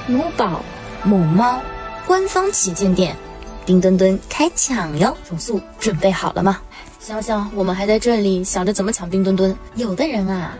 [0.07, 0.61] 卢宝
[1.03, 1.59] 某猫。
[2.07, 3.13] 官方旗舰店，
[3.65, 5.15] 冰墩墩开抢哟！
[5.29, 6.61] 手速准备好了吗？
[7.01, 10.57] 想想我们还在这里想着怎么抢冰墩墩，有的人啊，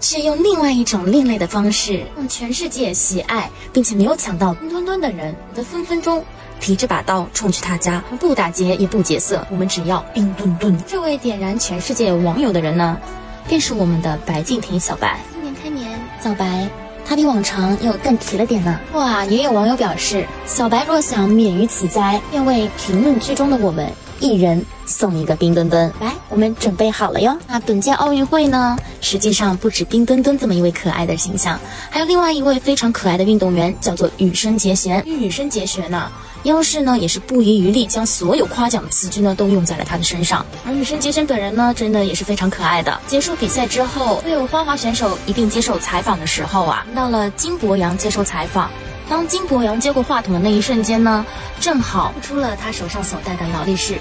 [0.00, 6.24] 却用另外一种另类的方式，让全世界喜爱并且没有抢到冰墩墩的人，的分分钟
[6.60, 10.82] 提着把刀冲去他家，不打劫也不劫色，我们只要冰墩墩。
[10.86, 12.98] 这位点燃全世界网友的人呢，
[13.46, 15.20] 便是我们的白敬亭小白。
[15.30, 16.70] 新年开年，小白。
[17.10, 18.78] 他比往常又更提了点呢。
[18.92, 23.90] 哇，也有网友表示，小白若想免于此灾，便为评论区中的我们
[24.20, 25.92] 一人送一个冰墩墩。
[26.00, 27.36] 来，我们准备好了哟。
[27.48, 31.58] 那本届奥运会呢，实际上不止冰墩墩这么一位可爱的形象，
[31.90, 35.02] 还有另外一位非常可爱的运动员，叫做羽生结弦。
[35.06, 36.08] 羽生结弦呢？
[36.44, 40.44] 央视呢也是不遗余力，将所有夸奖的词句呢都用在了他的身上。
[40.64, 42.98] 而羽生结弦本人呢，真的也是非常可爱的。
[43.06, 48.70] 结束比赛之后，会有花滑选手一并接受采访的时候啊，到了金博洋接受采访。
[49.10, 51.26] 当金博洋接过话筒的那一瞬间呢，
[51.60, 53.98] 正好出了他手上所戴的劳力士。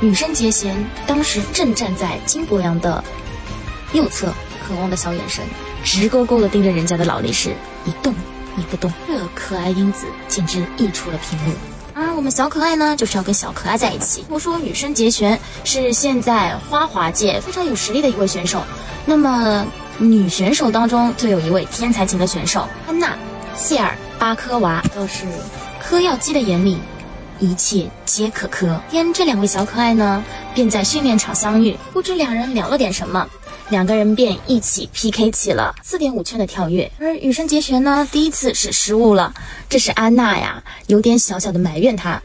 [0.00, 0.76] 女生结弦
[1.08, 3.02] 当时正站在金博洋的
[3.92, 4.32] 右侧，
[4.66, 5.44] 渴望的小眼神
[5.82, 7.50] 直勾勾的盯着人家的劳力士，
[7.84, 8.14] 一动
[8.56, 8.92] 也不动。
[9.08, 11.52] 这可爱英子简直溢出了屏幕。
[11.92, 14.24] 而我们小可爱呢，就是要跟小可爱在一起。
[14.28, 18.62] 我说女生结弦是现在花滑界非常有实力的一位选手，
[19.04, 19.66] 那么
[19.98, 23.08] 女选手当中就有一位天才型的选手安娜·
[23.56, 25.26] 谢尔巴科娃，都是
[25.78, 26.78] 嗑药机的眼里，
[27.40, 28.80] 一切皆可磕。
[28.90, 30.24] 天这两位小可爱呢，
[30.54, 33.28] 便在训练场相遇，不知两人聊了点什么。
[33.68, 39.34] 两个人便一起 PK 起了四点五圈的跳跃，而羽生结弦呢，第一次是失误了，
[39.68, 42.22] 这是安娜呀，有点小小的埋怨他，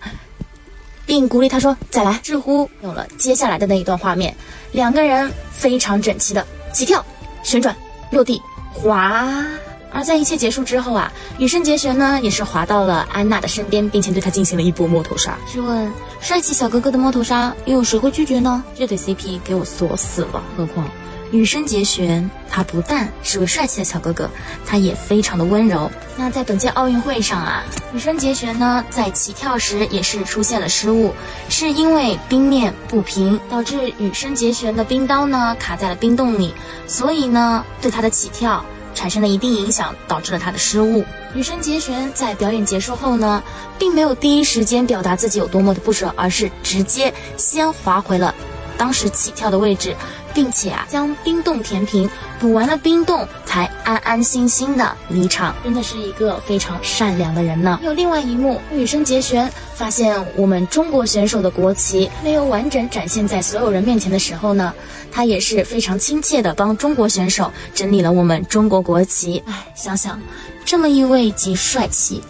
[1.06, 2.22] 并鼓励他说再来。
[2.24, 4.34] 似乎有了接下来的那一段画面，
[4.72, 7.06] 两个人非常整齐的起跳、
[7.44, 7.76] 旋转、
[8.10, 8.42] 落地、
[8.74, 9.46] 滑。
[9.92, 15.38] 而在一切结束之后啊，羽生结弦呢也是滑到了安娜的身边，并且对她进行了一波摸头杀。
[15.48, 18.64] 试问，帅气小哥哥的摸头杀，又有谁会拒绝呢？
[18.76, 20.90] 这对 CP 给我锁死了，何况。
[21.32, 24.28] 羽生结弦，他不但是位帅气的小哥哥，
[24.66, 25.92] 他也非常的温柔。
[26.18, 27.64] 那在本届奥运会上啊，
[27.94, 31.14] 羽生结弦呢在起跳时也是出现了失误，
[31.48, 36.52] 是因为冰面不平，导致羽生结弦的冰刀呢卡在了冰洞里，
[36.88, 41.04] 所以呢对他的起跳产生了一定影响，导致了他的失误。
[41.36, 43.44] 羽生结弦在表演结束后呢，
[43.78, 48.34] 并没有第一时间表达自己有多么的不舍，而是直接先滑回了
[48.78, 49.96] 当时起跳的位置。
[50.34, 55.56] 并且啊，将冰洞填平，补完了冰洞，才安安心心的离场。
[55.64, 57.80] 真的是一个非常善良的人呢。
[57.84, 64.74] 有另外一幕，羽生结弦发现我们中国选手的国旗没有完整展现在所有人面前的时候呢，
[65.12, 69.42] 他也是非常亲切的帮中国选手整理了我们中国国旗。
[69.48, 70.22] 哎，想想，
[70.64, 72.22] 这么一位既帅气、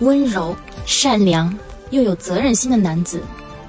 [0.00, 0.54] 温柔、
[0.86, 1.54] 善良
[1.90, 3.20] 又有责任心的男子。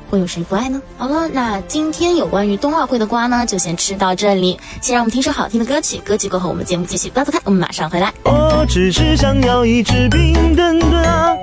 [0.10, 0.82] 会有谁不爱呢？
[0.98, 4.60] 好了，那今天有关于冬奥会的瓜呢，就先吃到这里。
[4.82, 7.10] 先让我们听首好听的歌曲，歌曲过后我们节目继续。
[7.10, 8.12] 不要走开，我们马上回来。
[8.24, 11.36] 我只是想要一支冰墩墩啊，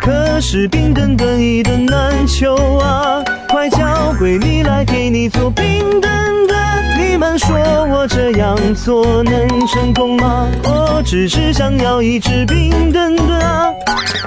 [0.00, 3.78] 可是冰墩墩一墩难求啊，快叫
[4.14, 6.56] 闺蜜来给你做冰墩墩。
[6.98, 7.56] 你们说
[7.90, 10.48] 我这样做能成功吗？
[10.64, 13.70] 我只是想要一支冰墩墩啊，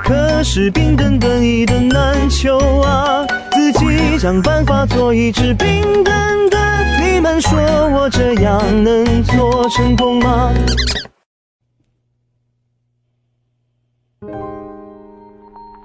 [0.04, 3.26] 可是冰墩墩一墩难求啊。
[3.72, 6.60] 自己想办法做一只冰墩墩，
[7.04, 7.60] 你们说
[7.92, 10.52] 我这样能做成功吗？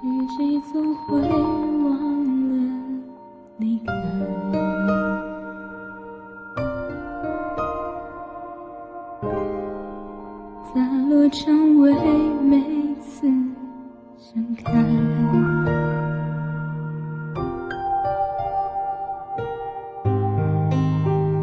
[0.01, 1.93] 雨季总会忘
[2.49, 2.55] 了
[3.59, 3.93] 离开，
[10.73, 11.93] 在落成为
[12.41, 12.59] 每
[12.95, 13.27] 次
[14.17, 14.73] 盛开。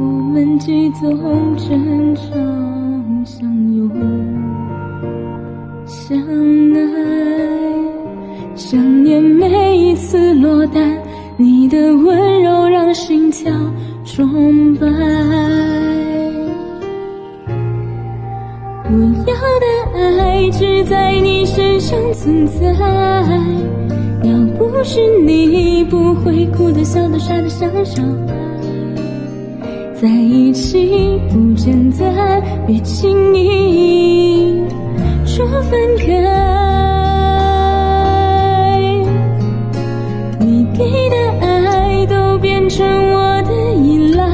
[0.03, 1.17] 我们几总
[1.57, 2.23] 争吵
[3.25, 3.89] 相拥，
[5.87, 6.19] 相
[6.75, 6.77] 爱，
[8.57, 10.99] 想念每一次落单，
[11.37, 13.53] 你的温柔让心跳
[14.05, 14.87] 崇拜。
[18.85, 22.73] 我要的爱只在你身上存在，
[24.25, 28.33] 要不是你，不会哭的、笑的、傻的像小孩。
[30.03, 34.61] 在一起不简单，别轻易
[35.25, 36.07] 说分开。
[40.41, 42.85] 你给的爱都变成
[43.15, 44.27] 我的依赖，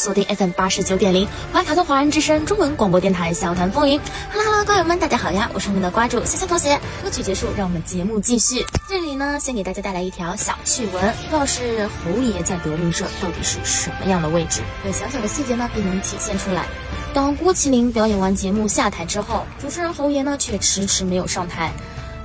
[0.00, 4.00] 锁定 FM 八十九点零，怀卡托华人之声中文广播电台笑谈风云。
[4.32, 5.50] Hello Hello，瓜友们，大家好呀！
[5.52, 6.80] 我是你们的瓜主香香同学。
[7.04, 8.64] 歌曲结束，让我们节目继续。
[8.88, 14.62] 这里呢，先给大家带来一条小趣闻，不知道是侯爷在德云社到底是什么样的位置？
[14.86, 16.64] 有小小的细节呢，便能体现出来。
[17.12, 21.70] 当郭麒麟表演完节目下台之后，主持人侯爷呢却迟迟没有上台。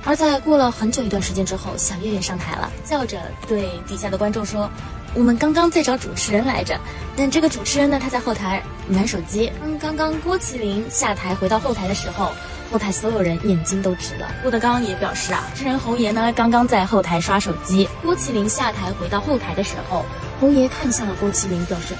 [0.02, 4.70] 而在过了很久一段时间之后，小岳岳上台了，笑着对底下的观众说
[5.16, 6.78] ：“我们刚刚在找主持人来着，
[7.16, 9.50] 但这个主持人呢，他在后台玩手机。
[9.64, 12.32] 嗯，刚刚郭麒麟下台回到后台的时候，
[12.70, 14.28] 后台所有人眼睛都直了。
[14.42, 17.88] 郭德纲也表示啊，主持人侯爷呢刚刚在后台刷手机。
[18.02, 20.04] 郭麒麟下台回到后台的时候，
[20.38, 21.94] 侯爷看向了郭麒麟，表示：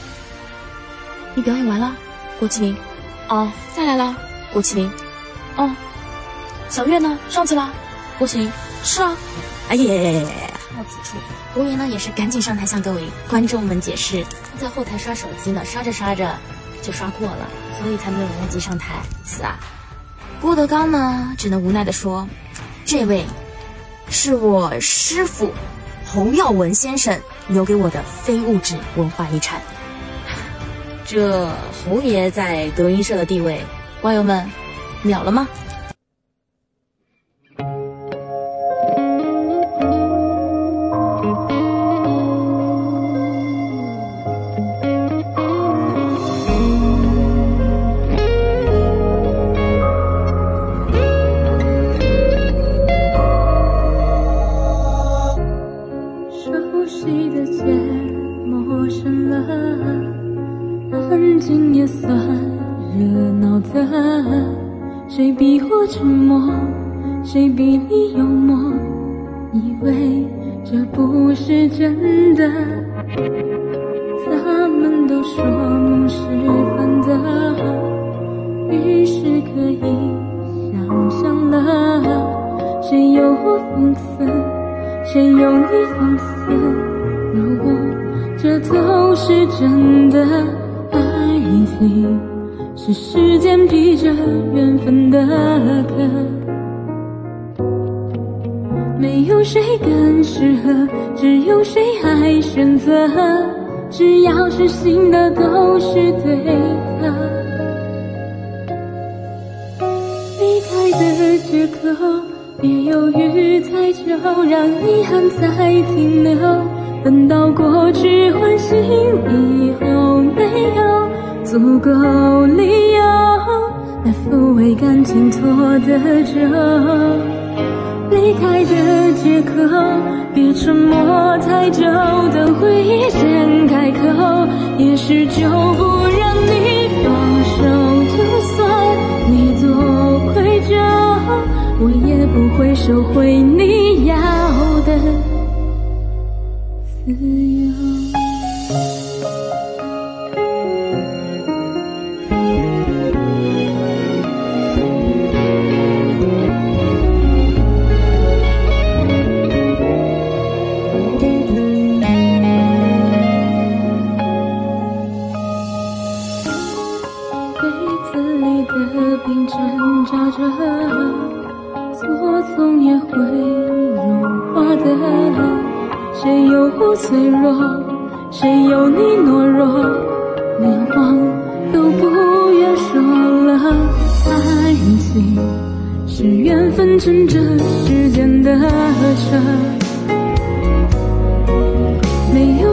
[1.34, 1.96] 你表演完了，
[2.38, 2.76] 郭麒麟。
[3.28, 4.14] 哦，下来了，
[4.52, 4.92] 郭麒麟。
[5.56, 5.74] 哦，
[6.68, 7.18] 小月呢？
[7.30, 7.72] 上去了。
[8.18, 8.52] 郭麒麟
[8.84, 9.16] 是啊，
[9.70, 10.28] 哎呀！
[10.76, 11.16] 到此处，
[11.56, 14.22] 侯爷呢也是赶紧上台向各位观众们解释，
[14.58, 16.36] 在后台刷手机呢，刷着刷着
[16.82, 18.96] 就刷过了，所以才没有来得及上台。
[19.24, 19.58] 是啊，
[20.38, 22.28] 郭德纲呢只能无奈的说
[22.84, 23.24] ：“这位
[24.10, 25.50] 是我师傅
[26.04, 27.18] 侯耀文先生
[27.48, 29.58] 留给我的非物质文化遗产。”
[31.06, 33.64] 这侯爷在德云社的地位，
[34.02, 34.46] 网友们
[35.00, 35.48] 秒了吗？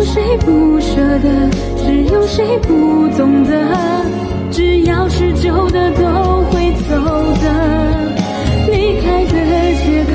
[0.06, 3.52] 谁不舍得，只有谁不懂得。
[4.52, 6.04] 只要是旧的，都
[6.52, 6.96] 会走
[7.42, 7.46] 的。
[8.70, 9.34] 离开的
[9.82, 10.12] 借口，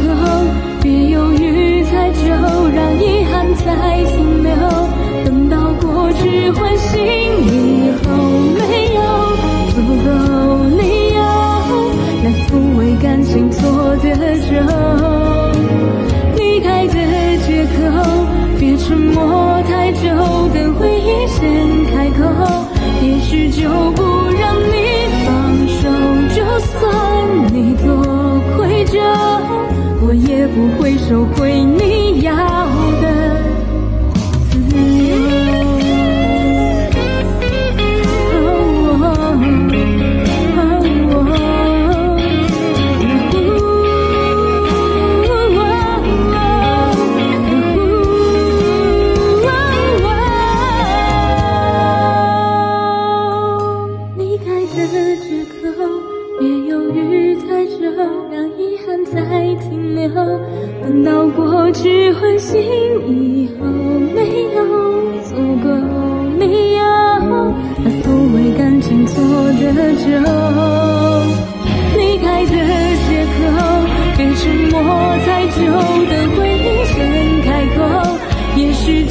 [0.82, 2.22] 别犹豫太久，
[2.74, 3.66] 让遗憾再
[4.04, 4.50] 停留。
[5.24, 6.96] 等到过去唤醒
[7.46, 8.06] 以后，
[8.54, 9.00] 没有
[9.74, 10.06] 足够
[10.76, 10.82] 理
[11.14, 11.18] 由
[12.24, 13.60] 来抚慰感情错
[13.96, 14.06] 的
[14.46, 14.50] 咒。
[16.36, 16.94] 离开的
[17.46, 17.76] 借口，
[18.58, 19.16] 别沉默
[19.68, 20.00] 太久，
[20.54, 22.24] 等回忆先开口，
[23.02, 24.02] 也许就不
[24.40, 24.74] 让你
[25.26, 25.28] 放
[25.68, 25.80] 手。
[26.34, 26.74] 就算
[27.52, 28.40] 你多。
[28.56, 28.98] 愧疚，
[30.00, 31.62] 我也不会收回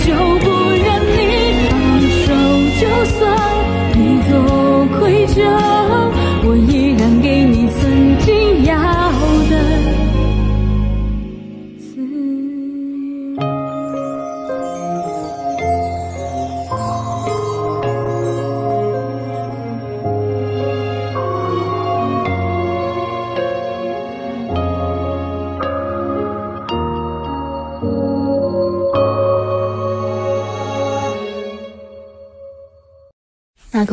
[0.07, 0.56] 就不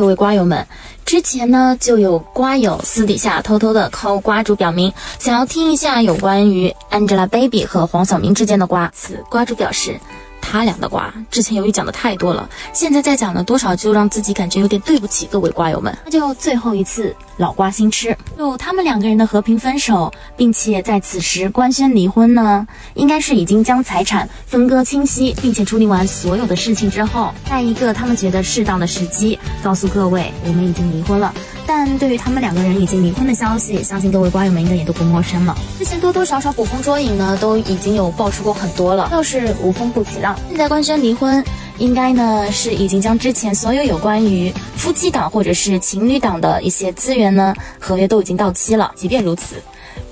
[0.05, 0.67] 各位瓜友们，
[1.03, 8.91] 之前呢就有瓜友私底下偷偷的靠瓜主表明，想要听一下有关于 Angelababy 和黄晓明之间的瓜。
[8.93, 9.99] 此瓜主表示。
[10.47, 15.97] 他俩的瓜，之前由于讲的太多了，现在再讲呢，多少就让自己感觉有点对不起各位瓜友们。
[16.05, 31.33] 那就最后一次老瓜新吃，就他们两个人的和平分手，并且在此时官宣离婚呢，应该是已经将财产分割清晰，并且处理完所有的事情之后，在一个他们觉得适当的时机，告诉各位我们已经离婚了。
[31.67, 35.57] 但对于他们两个人已经离婚的消息，相信各位瓜友们应该也都不陌生了。
[35.79, 40.34] 之前多多少少捕风捉影呢，都已经有爆出过很多了，倒是无风不起浪。
[40.49, 41.43] 现在官宣离婚，
[41.77, 48.91] 应该呢是已经将之前所有有关于夫妻档或者是情侣档的一些资源呢，合约都已经到期了。
[48.95, 49.55] 即便如此。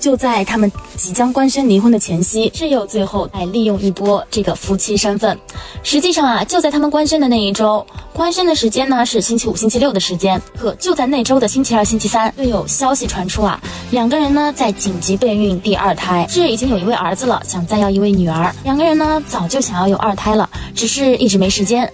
[0.03, 5.39] 就在他们即将官宣离婚的前夕，挚友最后再利用一波这个夫妻身份。
[5.81, 10.41] 实际上啊，就在他们官宣的那一周，官宣的时间呢是星期五、星期六的时间。
[10.59, 13.57] 可就在那周的星期二、星期三，又有消息传出啊，
[13.91, 18.53] 两个人呢在紧急备孕第二胎，挚已经有一位儿子了，想再要一位女儿。
[18.65, 21.89] 两个人呢早就想要有二胎了，只是一直没时间。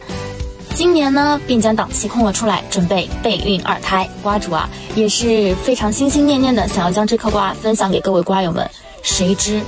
[0.76, 4.10] 今年呢，便将档期空了出来，准备备孕二胎。
[4.24, 8.70] 瓜主啊，也是非常心心念念的，想要将这颗瓜分享给各位瓜友们。
[9.02, 9.62] 谁知，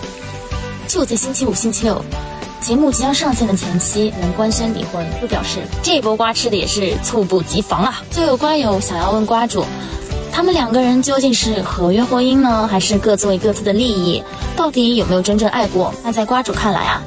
[0.88, 2.02] 就在星期五、星期六，
[2.60, 8.02] 节目即将上线的前期，能官宣离婚，就表示这波瓜吃的也是猝不及防啊！
[8.11, 9.65] 就有瓜友想要问瓜主，
[10.32, 14.23] 他们两个人究竟是合约婚姻呢，还是各自为各自的利益？
[14.56, 15.94] 到底有没有真正爱过？
[16.03, 17.02] 那在瓜主看来啊，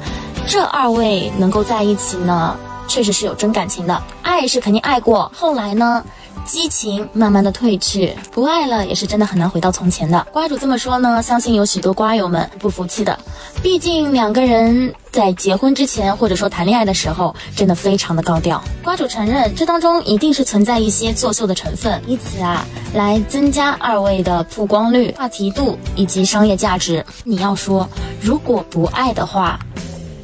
[0.47, 2.55] 这二位能够在一起呢？
[2.87, 6.03] 确实是有真感情的，爱是肯定爱过，后来呢，
[6.45, 10.25] 激情慢慢的褪去，不爱了也是真的很难回到从前的。
[10.31, 13.17] 瓜主这么说呢，相信有许多瓜友们不服气的，
[13.61, 18.63] 毕竟两个人在结婚之前或者说谈恋爱的时候，真的非常的高调。
[18.83, 27.03] 瓜主承认，这当中一定是存在一些作秀的成分，以此啊来增加二位的曝光率、话题度以及商业价值。
[27.23, 27.89] 你要说
[28.21, 29.59] 如果不爱的话，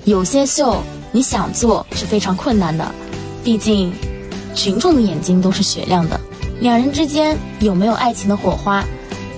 [0.05, 0.77] 有些秀。
[1.11, 2.89] 你想做是非常困难的，
[3.43, 3.93] 毕竟
[4.55, 6.19] 群众的眼睛都是雪亮的。
[6.59, 8.83] 两人之间有没有爱情的火花，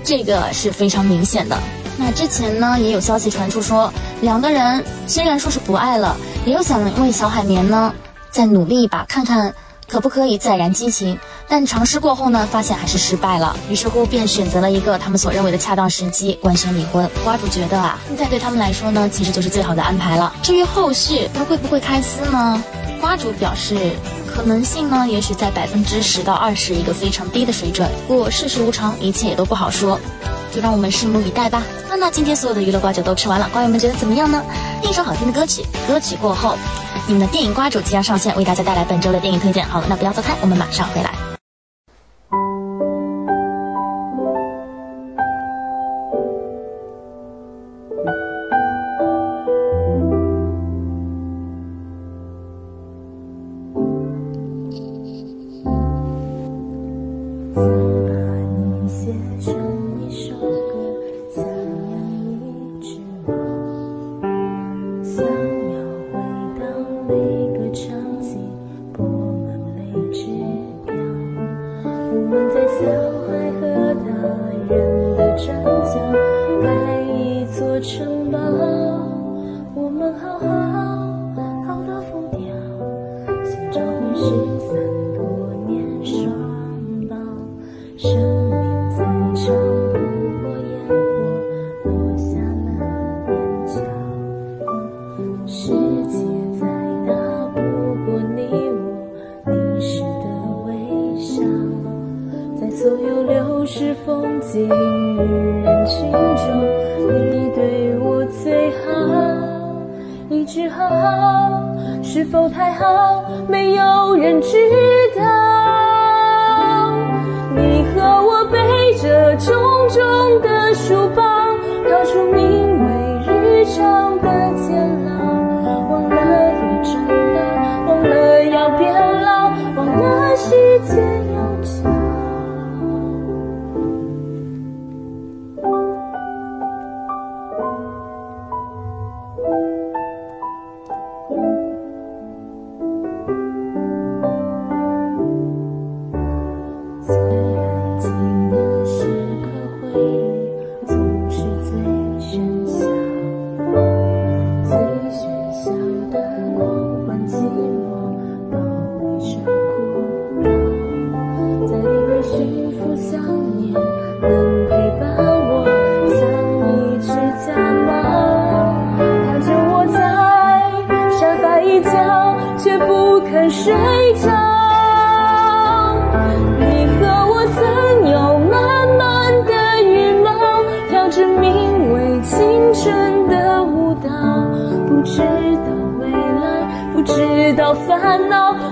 [0.04, 1.58] 这个是非常明显的。
[1.96, 7.92] 那之前呢，也有消息传出说，两个人虽然说是不爱了，也有想为小海绵呢
[8.30, 9.54] 再努力一把，看看。
[9.88, 11.18] 可不可以再燃激情？
[11.48, 13.56] 但尝试过后呢，发现还是失败了。
[13.68, 17.08] 于是乎，便选择了一个他们所认为的恰当时机，官宣离婚。
[17.22, 20.34] 瓜主觉得啊，现在对他们来说呢，其实就是最好的安排了。
[20.42, 22.62] 至于后续他会不会开撕呢？
[23.00, 23.76] 瓜主表示，
[24.26, 27.88] 可能性呢，也许在百分之十到二十，一个非常低的水准。
[28.08, 30.00] 不过世事无常，一切也都不好说，
[30.50, 31.62] 就让我们拭目以待吧。
[31.90, 34.42] 那那今天所有的娱乐瓜酒都吃完了，瓜友们觉得怎么样呢？
[34.82, 36.56] 一首好听的歌曲，歌曲过后。
[37.06, 39.66] 你们的电影瓜主即将上线，为大家带来本周的电影推荐。
[39.68, 41.33] 好了，那不要走开，我们马上回来。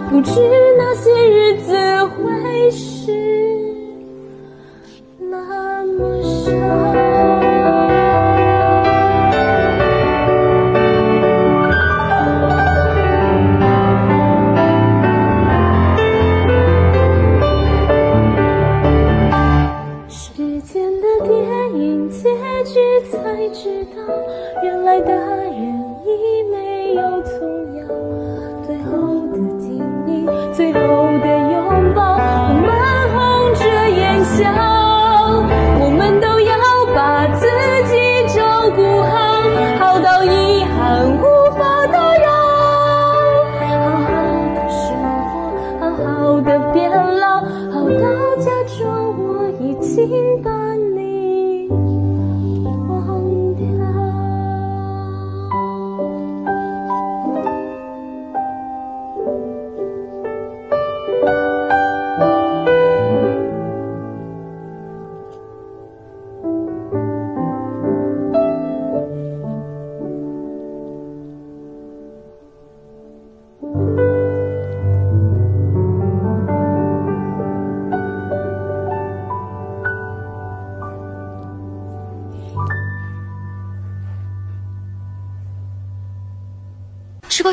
[0.09, 0.31] 不知
[0.77, 3.52] 那些日子会是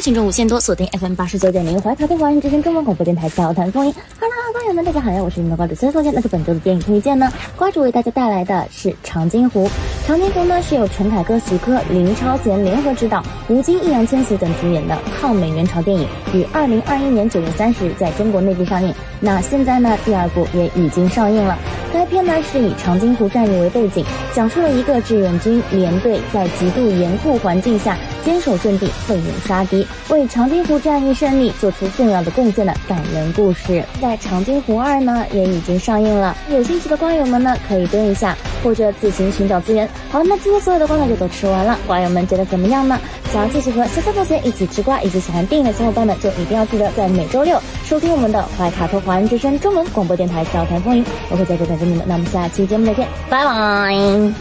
[0.01, 3.93] 群众无限多，锁定 FM 八十九点零怀卡托华人之声中文广播电台笑谈风云。
[4.17, 6.13] Hello，瓜友们，大家好呀，我是你们的瓜主孙凤仙。
[6.13, 9.65] 那是本周的电影推荐呢，瓜主为大家带来的是《长津湖》。
[10.07, 18.93] 《长津湖》呢是由陈凯歌、徐克、林超贤联合执导，吴京、易烊千玺等主演的抗美援朝电影，于二零二一年九月三十日在中国内地上映。
[19.19, 21.57] 那现在呢，第二部也已经上映了。
[21.91, 33.83] 该片呢是以长津湖战役为背景，讲述了一个志愿军连队在极度严酷环境下坚守阵地、奋勇杀敌，为长津湖战役胜利做出重要的贡献的感人故事。
[34.01, 39.89] 在《长津湖二》呢也已经上映了，有兴趣的观友们呢可以蹲一下，或者自行寻找资源。
[40.09, 42.99] 好了，那今天所有的瓜呢就都吃完了，瓜友们觉得怎么样呢？
[43.31, 52.03] 想要继续和潇潇同学一起吃瓜，以及喜欢电影的小伙伴们，就一定要记得在每周六收听我们的怀卡托华人之声中文广播电台《笑谈风云》，我会在这等着你们。
[52.07, 53.93] 那我们下期节目再见，拜拜。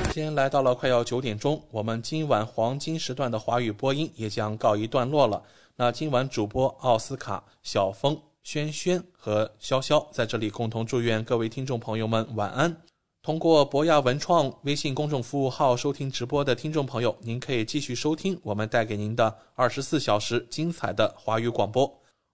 [0.08, 5.42] 时间来到了快要九点钟，我们今晚黄金时段的华语播音也将告一段落了。
[5.76, 12.74] 那今晚主播奥斯卡、小峰、轩轩和潇潇在这里共同祝愿各位听众朋友们晚安。
[13.28, 21.92] 通过博雅文创微信公众服务号收听直播的听众朋友，您可以继续收听我们带给您的二十四小时精彩的华语广播。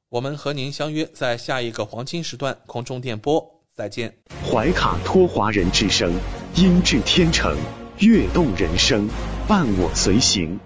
[0.09, 3.45] 我们和您相约在下一个黄金时段空中电波，
[3.75, 4.15] 再见。
[4.49, 6.13] 怀卡托华人之声，
[6.55, 7.57] 音质天成，
[7.99, 9.09] 悦动人生，
[9.49, 10.57] 伴我随行。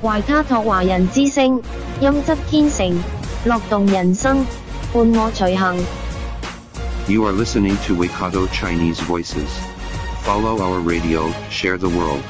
[0.00, 1.60] 怀卡托华人之声，
[2.00, 2.96] 音质天成，
[3.44, 4.46] 乐动人生，
[4.92, 5.84] 伴我随行。
[7.07, 9.49] You are listening to Waikato Chinese Voices.
[10.23, 12.21] Follow our radio, share the world.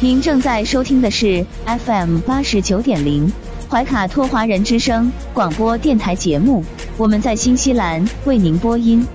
[0.00, 3.30] 您正在收听的是 FM 八十九点零
[3.70, 6.64] 怀卡托华人之声广播电台节目，
[6.96, 9.06] 我们在新西兰为您播音。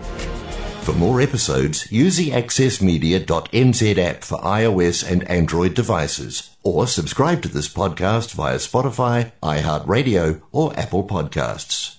[0.86, 7.50] For more episodes, use the accessmedia.nz app for iOS and Android devices, or subscribe to
[7.50, 11.99] this podcast via Spotify, iHeartRadio, or Apple Podcasts.